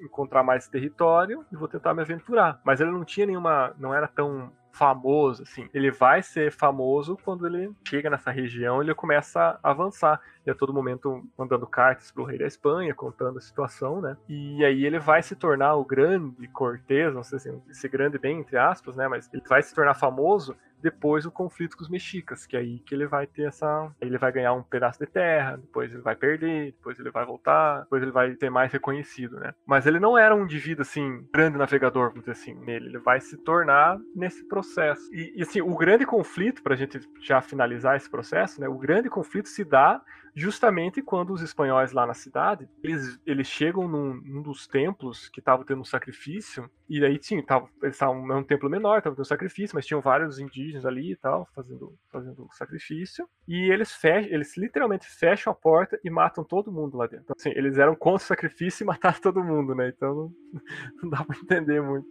[0.00, 2.60] encontrar mais território e vou tentar me aventurar.
[2.62, 5.68] Mas ele não tinha nenhuma, não era tão famoso, assim.
[5.72, 10.20] Ele vai ser famoso quando ele chega nessa região, ele começa a avançar.
[10.46, 14.16] E a todo momento mandando cartas pro rei da Espanha, contando a situação, né?
[14.28, 18.40] E aí ele vai se tornar o grande Cortez, não sei se esse grande bem
[18.40, 19.08] entre aspas, né?
[19.08, 22.78] Mas ele vai se tornar famoso depois o conflito com os mexicas, que é aí
[22.80, 23.90] que ele vai ter essa.
[24.00, 27.82] Ele vai ganhar um pedaço de terra, depois ele vai perder, depois ele vai voltar,
[27.82, 29.54] depois ele vai ser mais reconhecido, né?
[29.66, 32.86] Mas ele não era um indivíduo assim, grande navegador, vamos dizer assim, nele.
[32.86, 35.02] Ele vai se tornar nesse processo.
[35.12, 38.68] E, e assim, o grande conflito, pra gente já finalizar esse processo, né?
[38.68, 40.00] O grande conflito se dá
[40.38, 45.40] justamente quando os espanhóis lá na cidade, eles, eles chegam num, num dos templos que
[45.40, 49.22] estavam tendo um sacrifício, e aí tinha, tava, eles estavam num templo menor, estavam tendo
[49.22, 54.30] um sacrifício, mas tinham vários indígenas ali e tal, fazendo, fazendo sacrifício, e eles fecham,
[54.32, 57.24] eles literalmente fecham a porta e matam todo mundo lá dentro.
[57.24, 59.88] Então, assim, eles eram contra o sacrifício e mataram todo mundo, né?
[59.88, 60.32] Então não,
[61.02, 62.06] não dá pra entender muito.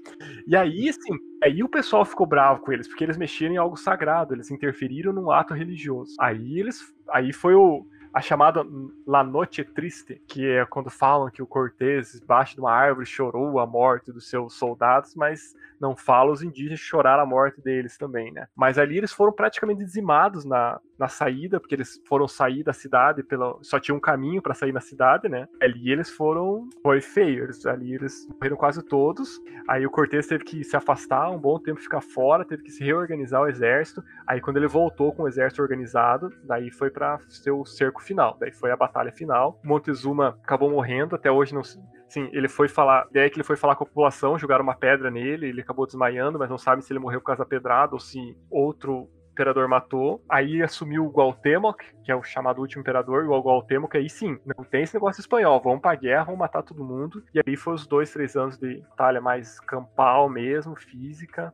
[0.46, 3.78] E aí, assim, aí o pessoal ficou bravo com eles, porque eles mexiam em algo
[3.78, 6.14] sagrado, eles interferiram num ato religioso.
[6.20, 7.86] Aí eles, aí foi o
[8.18, 8.66] a chamada
[9.06, 13.60] La Noche Triste, que é quando falam que o Cortés, debaixo de uma árvore, chorou
[13.60, 18.32] a morte dos seus soldados, mas não fala os indígenas chorar a morte deles também,
[18.32, 18.48] né?
[18.56, 23.24] Mas ali eles foram praticamente dizimados na, na saída, porque eles foram sair da cidade,
[23.24, 25.48] pela, só tinha um caminho para sair na cidade, né?
[25.62, 26.68] Ali eles foram.
[26.82, 29.40] Foi feio, eles, ali eles morreram quase todos.
[29.68, 32.84] Aí o Cortés teve que se afastar um bom tempo, ficar fora, teve que se
[32.84, 34.04] reorganizar o exército.
[34.26, 38.38] Aí quando ele voltou com o exército organizado, daí foi para ser o cerco final,
[38.40, 39.60] daí foi a batalha final.
[39.64, 41.62] Montezuma acabou morrendo, até hoje não
[42.10, 43.04] Sim, ele foi falar.
[43.04, 45.62] A ideia é que ele foi falar com a população, jogaram uma pedra nele, ele
[45.62, 48.18] acabou desmaiando, mas não sabe se ele morreu por causa da pedrada ou se
[48.50, 50.24] outro imperador matou.
[50.28, 54.40] Aí assumiu o Gualtemoc, que é o chamado último imperador, e o Gualtemoc aí sim,
[54.46, 57.24] não tem esse negócio espanhol, vão pra guerra, vão matar todo mundo.
[57.34, 61.54] E aí foi os dois, três anos de batalha mais campal mesmo, física,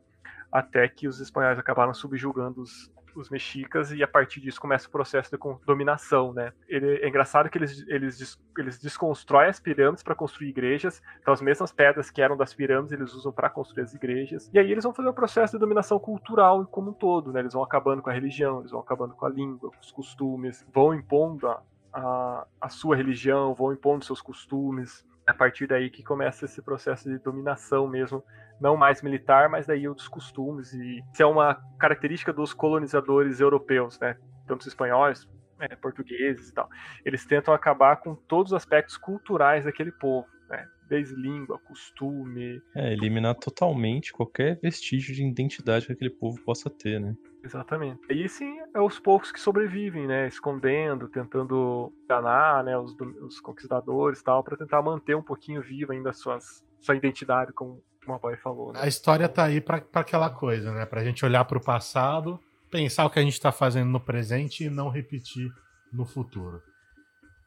[0.52, 4.92] até que os espanhóis acabaram subjugando os, os mexicas e a partir disso começa o
[4.92, 6.54] processo de dominação, né?
[6.68, 11.42] Ele, é engraçado que eles, eles, eles desconstroem as pirâmides para construir igrejas, então as
[11.42, 14.84] mesmas pedras que eram das pirâmides eles usam para construir as igrejas, e aí eles
[14.84, 17.40] vão fazer um processo de dominação cultural como um todo, né?
[17.40, 20.66] Eles vão acabando com a religião, eles vão acabando com a língua, com os costumes,
[20.74, 21.62] vão impondo a,
[21.94, 26.62] a, a sua religião, vão impondo seus costumes, é a partir daí que começa esse
[26.62, 28.24] processo de dominação mesmo
[28.60, 30.74] não mais militar, mas daí dos costumes.
[30.74, 34.18] E isso é uma característica dos colonizadores europeus, né?
[34.48, 35.28] Tanto os espanhóis,
[35.60, 36.70] é, portugueses e tal.
[37.06, 40.68] Eles tentam acabar com todos os aspectos culturais daquele povo, né?
[40.90, 42.62] Desde língua, costume.
[42.76, 47.16] É, eliminar totalmente qualquer vestígio de identidade que aquele povo possa ter, né?
[47.44, 48.02] Exatamente.
[48.10, 50.28] E sim, é os poucos que sobrevivem, né?
[50.28, 52.78] Escondendo, tentando enganar, né?
[52.78, 57.84] Os, os conquistadores tal, para tentar manter um pouquinho viva ainda suas, sua identidade como
[58.04, 58.74] como a Boy falou.
[58.74, 58.80] Né?
[58.82, 60.86] A história tá aí para aquela coisa, né?
[60.86, 62.40] Pra gente olhar para o passado,
[62.70, 65.50] pensar o que a gente está fazendo no presente e não repetir
[65.92, 66.62] no futuro.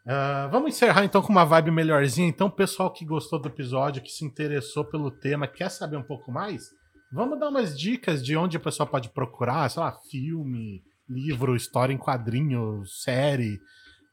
[0.07, 2.29] Uh, vamos encerrar então com uma vibe melhorzinha.
[2.29, 6.31] Então, pessoal que gostou do episódio, que se interessou pelo tema, quer saber um pouco
[6.31, 6.71] mais?
[7.17, 11.91] Vamos dar umas dicas de onde a pessoa pode procurar, sei lá, filme, livro, história
[11.91, 13.59] em quadrinho, série,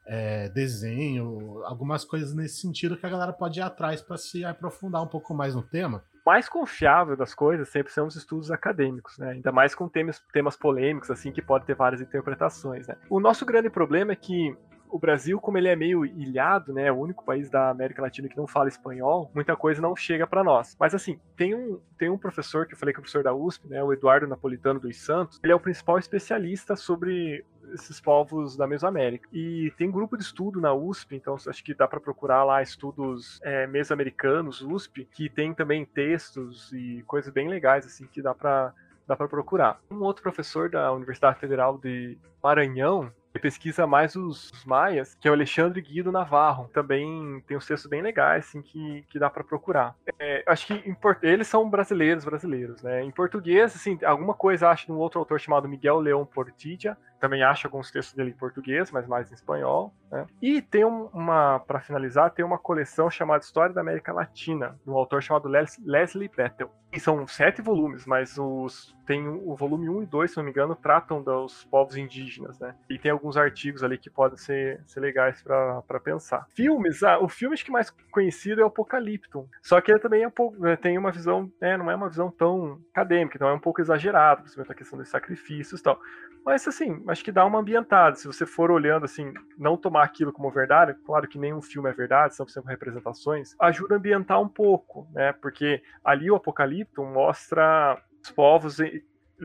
[0.08, 5.04] é, desenho, algumas coisas nesse sentido que a galera pode ir atrás para se aprofundar
[5.04, 9.32] um pouco mais no tema mais confiável das coisas sempre são os estudos acadêmicos, né?
[9.32, 12.96] Ainda mais com temas, temas polêmicos, assim, que pode ter várias interpretações, né?
[13.10, 14.56] O nosso grande problema é que
[14.94, 18.38] o Brasil, como ele é meio ilhado, né, o único país da América Latina que
[18.38, 20.78] não fala espanhol, muita coisa não chega para nós.
[20.80, 23.34] Mas assim, tem um, tem um professor que eu falei que é o professor da
[23.34, 27.44] USP, né, o Eduardo Napolitano dos Santos, ele é o principal especialista sobre
[27.74, 29.28] esses povos da Mesoamérica.
[29.34, 33.40] E tem grupo de estudo na USP, então acho que dá para procurar lá estudos
[33.44, 38.72] é, mesoamericanos, USP, que tem também textos e coisas bem legais assim que dá para
[39.08, 39.82] dá para procurar.
[39.92, 45.32] Um outro professor da Universidade Federal de Maranhão, pesquisa mais os, os, maias, que é
[45.32, 46.70] o Alexandre Guido Navarro.
[46.74, 49.96] Também tem uns textos bem legais, assim, que, que dá para procurar.
[50.20, 53.04] É, acho que em, eles são brasileiros, brasileiros, né?
[53.04, 57.42] Em português, assim, alguma coisa acho de um outro autor chamado Miguel Leão Portilla, também
[57.42, 59.94] acho alguns textos dele em português, mas mais em espanhol.
[60.12, 60.28] Né?
[60.42, 64.98] E tem uma, para finalizar, tem uma coleção chamada História da América Latina, de um
[64.98, 66.70] autor chamado Leslie Bettel.
[66.92, 70.52] E são sete volumes, mas os tem o volume 1 e 2, se não me
[70.52, 72.76] engano, tratam dos povos indígenas, né?
[72.90, 76.46] E tem alguns artigos ali que podem ser, ser legais para pensar.
[76.54, 79.50] Filmes, ah, o filme que mais conhecido é o Apocalipto.
[79.62, 82.10] Só que ele também é um pouco, né, tem uma visão, né, não é uma
[82.10, 86.00] visão tão acadêmica, então é um pouco exagerado, principalmente a questão dos sacrifícios e tal.
[86.46, 88.16] Mas assim, acho que dá uma ambientada.
[88.16, 91.94] Se você for olhando assim, não tomar aquilo como verdade, claro que nenhum filme é
[91.94, 95.32] verdade, são sempre representações, ajuda a ambientar um pouco, né?
[95.34, 98.78] Porque ali o Apocalipto mostra os povos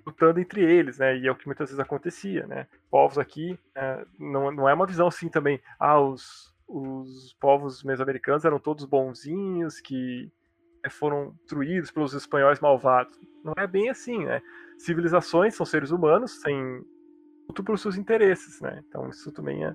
[0.06, 1.16] lutando entre eles, né?
[1.16, 2.66] E é o que muitas vezes acontecia, né?
[2.90, 5.60] Povos aqui é, não, não é uma visão assim também.
[5.78, 10.30] Ah, os, os povos mesoamericanos eram todos bonzinhos que
[10.82, 13.18] é, foram destruídos pelos espanhóis malvados.
[13.44, 14.40] Não é bem assim, né?
[14.78, 16.84] Civilizações são seres humanos sem
[17.48, 18.82] luto pelos seus interesses, né?
[18.86, 19.74] Então isso também é,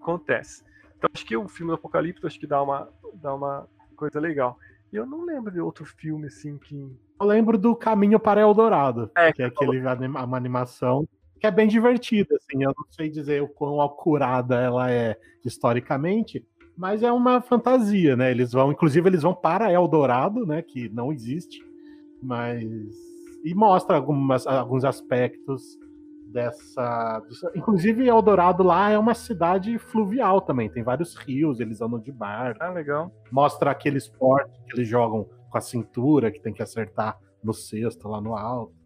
[0.00, 0.62] acontece.
[0.96, 4.58] Então acho que o filme do Apocalipse acho que dá uma dá uma coisa legal.
[4.92, 6.74] E eu não lembro de outro filme assim que
[7.20, 11.06] eu lembro do Caminho para Eldorado, é, que é aquele uma animação
[11.40, 12.62] que é bem divertida, assim.
[12.62, 16.44] Eu não sei dizer o quão acurada ela é historicamente,
[16.76, 18.30] mas é uma fantasia, né?
[18.30, 20.62] Eles vão, inclusive, eles vão para Eldorado, né?
[20.62, 21.60] Que não existe,
[22.22, 22.64] mas
[23.44, 25.78] e mostra algumas, alguns aspectos
[26.32, 27.22] dessa.
[27.54, 30.70] Inclusive, Eldorado lá é uma cidade fluvial também.
[30.70, 32.62] Tem vários rios, eles andam de barco.
[32.62, 33.12] Ah, legal.
[33.30, 38.08] Mostra aquele esporte que eles jogam com a cintura, que tem que acertar no cesto
[38.08, 38.78] lá no alto.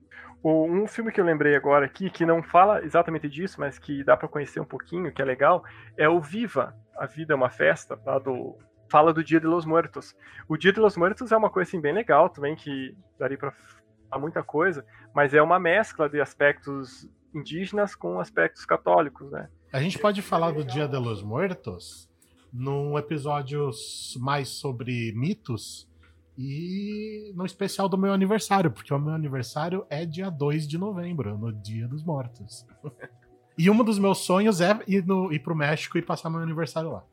[0.44, 4.16] Um filme que eu lembrei agora aqui, que não fala exatamente disso, mas que dá
[4.16, 5.62] para conhecer um pouquinho, que é legal,
[5.96, 8.58] é o Viva, A Vida é uma Festa, lá do
[8.90, 10.16] fala do Dia de los Muertos.
[10.48, 13.52] O Dia de los Muertos é uma coisa assim, bem legal também, que daria para
[13.52, 19.48] falar muita coisa, mas é uma mescla de aspectos indígenas com aspectos católicos, né?
[19.72, 22.10] A gente pode falar do Dia de los Muertos
[22.52, 23.70] num episódio
[24.18, 25.88] mais sobre mitos
[26.36, 31.36] e no especial do meu aniversário, porque o meu aniversário é dia 2 de novembro,
[31.38, 32.66] no Dia dos Mortos.
[33.56, 36.90] e um dos meus sonhos é ir, no, ir pro México e passar meu aniversário
[36.90, 37.04] lá.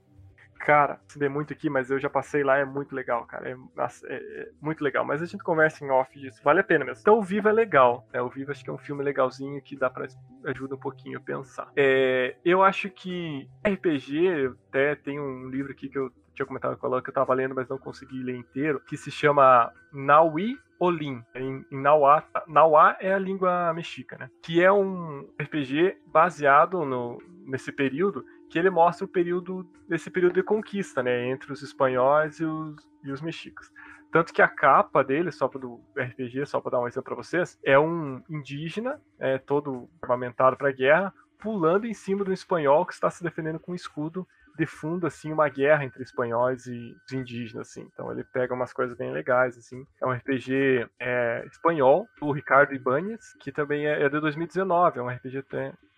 [0.60, 3.50] Cara, se dê muito aqui, mas eu já passei lá, é muito legal, cara.
[3.50, 5.06] É, é, é, muito legal.
[5.06, 7.02] Mas a gente conversa em off disso, vale a pena mesmo.
[7.02, 8.06] Então o Vivo é legal.
[8.14, 8.22] Né?
[8.22, 10.08] O Vivo acho que é um filme legalzinho que dá para
[10.46, 11.72] ajuda um pouquinho a pensar.
[11.76, 16.88] É, eu acho que RPG, até tem um livro aqui que eu tinha comentado com
[16.88, 21.22] ela que eu tava lendo, mas não consegui ler inteiro, que se chama Naui Olim,
[21.36, 22.24] em, em Nauá.
[22.48, 24.30] Nauá é a língua mexica, né?
[24.42, 30.34] Que é um RPG baseado no, nesse período que ele mostra o período desse período
[30.34, 33.72] de conquista, né, entre os espanhóis e os, e os mexicas.
[34.12, 37.16] Tanto que a capa dele, só para do RPG, só para dar um exemplo para
[37.16, 42.86] vocês, é um indígena, é, todo armamentado para guerra, pulando em cima de um espanhol
[42.86, 44.28] que está se defendendo com um escudo
[44.58, 47.88] de fundo assim uma guerra entre espanhóis e indígenas assim.
[47.94, 49.86] Então ele pega umas coisas bem legais assim.
[50.02, 55.02] É um RPG é, espanhol do Ricardo Ibanez, que também é, é de 2019, é
[55.02, 55.44] um RPG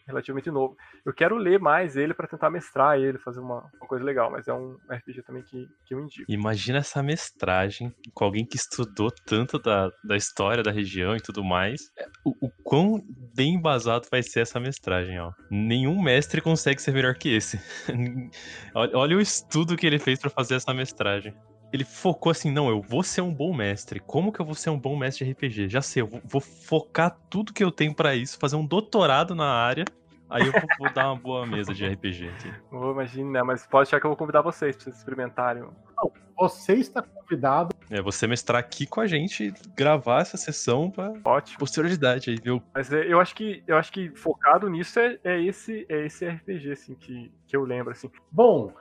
[0.05, 0.75] relativamente novo.
[1.05, 4.47] Eu quero ler mais ele para tentar mestrar ele, fazer uma, uma, coisa legal, mas
[4.47, 6.31] é um RPG também que, que eu indico.
[6.31, 11.43] Imagina essa mestragem com alguém que estudou tanto da, da história da região e tudo
[11.43, 11.81] mais.
[11.97, 13.01] É, o, o quão
[13.35, 15.31] bem embasado vai ser essa mestragem, ó.
[15.49, 17.59] Nenhum mestre consegue ser melhor que esse.
[18.73, 21.33] olha, olha o estudo que ele fez para fazer essa mestragem
[21.71, 23.99] ele focou assim, não, eu vou ser um bom mestre.
[23.99, 25.69] Como que eu vou ser um bom mestre de RPG?
[25.69, 29.33] Já sei, eu vou, vou focar tudo que eu tenho para isso, fazer um doutorado
[29.33, 29.85] na área
[30.31, 32.53] Aí eu vou, vou, dar uma boa mesa de RPG aqui.
[32.71, 35.61] Oh, imagina, mas pode achar que eu vou convidar vocês pra vocês experimentarem.
[35.61, 37.75] Não, você está convidado.
[37.89, 41.59] É, você mestrar aqui com a gente, gravar essa sessão pra Ótimo.
[41.59, 42.63] posterioridade aí, viu?
[42.73, 46.25] Mas é, eu acho que eu acho que focado nisso é, é, esse, é esse
[46.25, 48.09] RPG, assim, que, que eu lembro, assim.
[48.31, 48.71] Bom,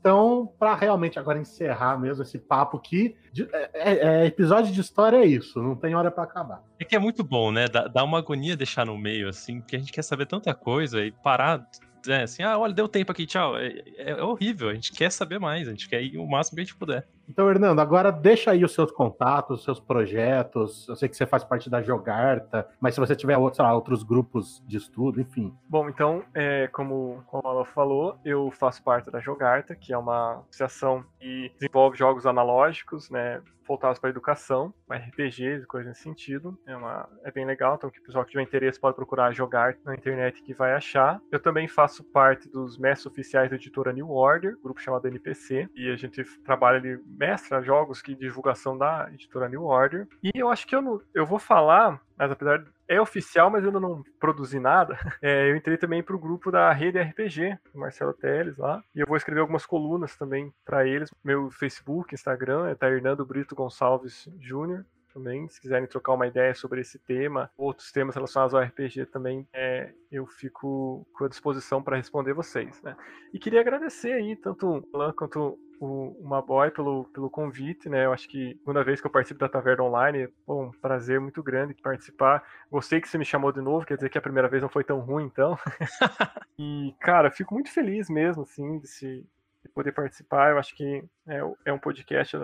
[0.00, 3.14] então, para realmente agora encerrar mesmo esse papo aqui,
[3.52, 6.64] é, é, é, episódio de história é isso, não tem hora para acabar.
[6.78, 7.68] É que é muito bom, né?
[7.68, 11.04] Dá, dá uma agonia deixar no meio, assim, porque a gente quer saber tanta coisa
[11.04, 11.68] e parar
[12.08, 13.58] é, assim, ah, olha, deu tempo aqui, tchau.
[13.58, 13.68] É,
[13.98, 16.62] é, é, horrível, a gente quer saber mais, a gente quer ir o máximo que
[16.62, 17.06] a gente puder.
[17.30, 20.88] Então, Hernando, agora deixa aí os seus contatos, os seus projetos.
[20.88, 24.02] Eu sei que você faz parte da Jogarta, mas se você tiver outros, lá, outros
[24.02, 25.54] grupos de estudo, enfim.
[25.68, 30.42] Bom, então, é, como, como ela falou, eu faço parte da Jogarta, que é uma
[30.50, 33.40] associação que desenvolve jogos analógicos, né?
[33.66, 36.58] Voltados para educação, RPGs e coisas nesse sentido.
[36.66, 39.76] É, uma, é bem legal, então que o pessoal que tiver interesse pode procurar jogar
[39.84, 41.20] na internet que vai achar.
[41.30, 45.90] Eu também faço parte dos mestres oficiais da editora New Order, grupo chamado NPC, e
[45.90, 50.06] a gente trabalha ali, mestra jogos que divulgação da editora New Order.
[50.22, 53.68] E eu acho que eu, não, eu vou falar, mas apesar é oficial, mas eu
[53.68, 54.98] ainda não produzi nada.
[55.22, 59.06] É, eu entrei também para o grupo da Rede RPG, Marcelo Teles lá, e eu
[59.06, 61.10] vou escrever algumas colunas também para eles.
[61.22, 66.80] Meu Facebook, Instagram é Hernando Brito Gonçalves Júnior também, se quiserem trocar uma ideia sobre
[66.80, 72.32] esse tema, outros temas relacionados ao RPG também, é, eu fico a disposição para responder
[72.32, 72.80] vocês.
[72.82, 72.96] Né?
[73.32, 78.04] E queria agradecer aí, tanto o Alan quanto o Maboy pelo, pelo convite, né?
[78.04, 81.42] Eu acho que segunda vez que eu participo da Taverna Online, pô, um prazer muito
[81.42, 82.44] grande participar.
[82.70, 84.84] Gostei que você me chamou de novo, quer dizer que a primeira vez não foi
[84.84, 85.58] tão ruim, então.
[86.58, 89.26] e, cara, fico muito feliz mesmo, assim, de, se,
[89.62, 90.50] de poder participar.
[90.50, 92.36] Eu acho que é, é um podcast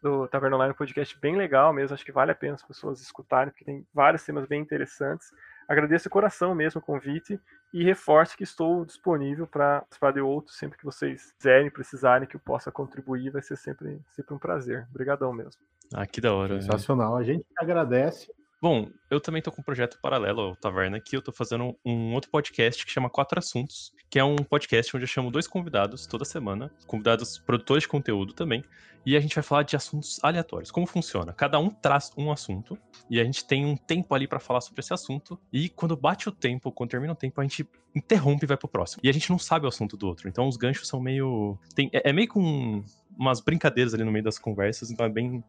[0.00, 1.92] do Taverna Online, um podcast bem legal mesmo.
[1.92, 5.32] Acho que vale a pena as pessoas escutarem, porque tem vários temas bem interessantes.
[5.68, 7.40] Agradeço de coração mesmo o convite
[7.72, 12.36] e reforço que estou disponível para participar de outros sempre que vocês quiserem, precisarem, que
[12.36, 13.30] eu possa contribuir.
[13.30, 14.86] Vai ser sempre, sempre um prazer.
[14.90, 15.60] Obrigadão mesmo.
[15.92, 16.60] Ah, que da hora.
[16.60, 17.16] Sensacional.
[17.16, 18.32] A gente agradece.
[18.60, 22.14] Bom, eu também tô com um projeto paralelo ao Taverna, que eu tô fazendo um
[22.14, 26.06] outro podcast que chama Quatro Assuntos, que é um podcast onde eu chamo dois convidados
[26.06, 28.64] toda semana, convidados produtores de conteúdo também,
[29.04, 30.70] e a gente vai falar de assuntos aleatórios.
[30.70, 31.34] Como funciona?
[31.34, 32.78] Cada um traz um assunto
[33.10, 36.26] e a gente tem um tempo ali para falar sobre esse assunto, e quando bate
[36.26, 39.02] o tempo, quando termina o tempo, a gente interrompe e vai pro próximo.
[39.04, 41.58] E a gente não sabe o assunto do outro, então os ganchos são meio.
[41.74, 41.90] Tem...
[41.92, 42.82] É, é meio com
[43.18, 45.44] umas brincadeiras ali no meio das conversas, então é bem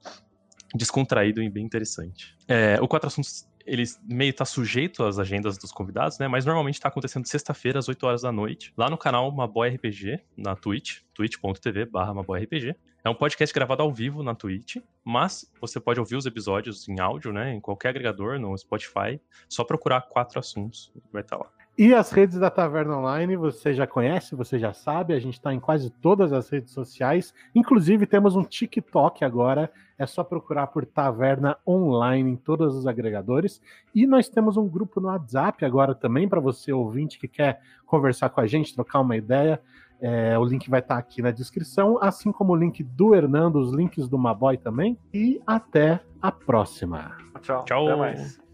[0.73, 2.35] descontraído e bem interessante.
[2.47, 6.27] É, o Quatro Assuntos ele meio tá sujeito às agendas dos convidados, né?
[6.27, 10.21] Mas normalmente tá acontecendo sexta-feira, às 8 horas da noite, lá no canal Maboy RPG,
[10.37, 12.75] na Twitch, twitch.tv barra RPG.
[13.03, 16.99] É um podcast gravado ao vivo na Twitch, mas você pode ouvir os episódios em
[16.99, 17.53] áudio, né?
[17.53, 19.19] Em qualquer agregador, no Spotify.
[19.49, 21.51] Só procurar quatro assuntos, vai estar tá lá.
[21.77, 25.53] E as redes da Taverna Online, você já conhece, você já sabe, a gente está
[25.53, 27.35] em quase todas as redes sociais.
[27.53, 29.71] Inclusive, temos um TikTok agora.
[29.95, 33.61] É só procurar por Taverna Online em todos os agregadores.
[33.93, 38.29] E nós temos um grupo no WhatsApp agora também, para você ouvinte que quer conversar
[38.29, 39.61] com a gente, trocar uma ideia.
[40.01, 43.59] É, o link vai estar tá aqui na descrição, assim como o link do Hernando,
[43.59, 44.97] os links do Maboy também.
[45.13, 47.15] E até a próxima.
[47.41, 47.65] Tchau.
[47.65, 47.87] Tchau.
[47.87, 48.46] Até mais.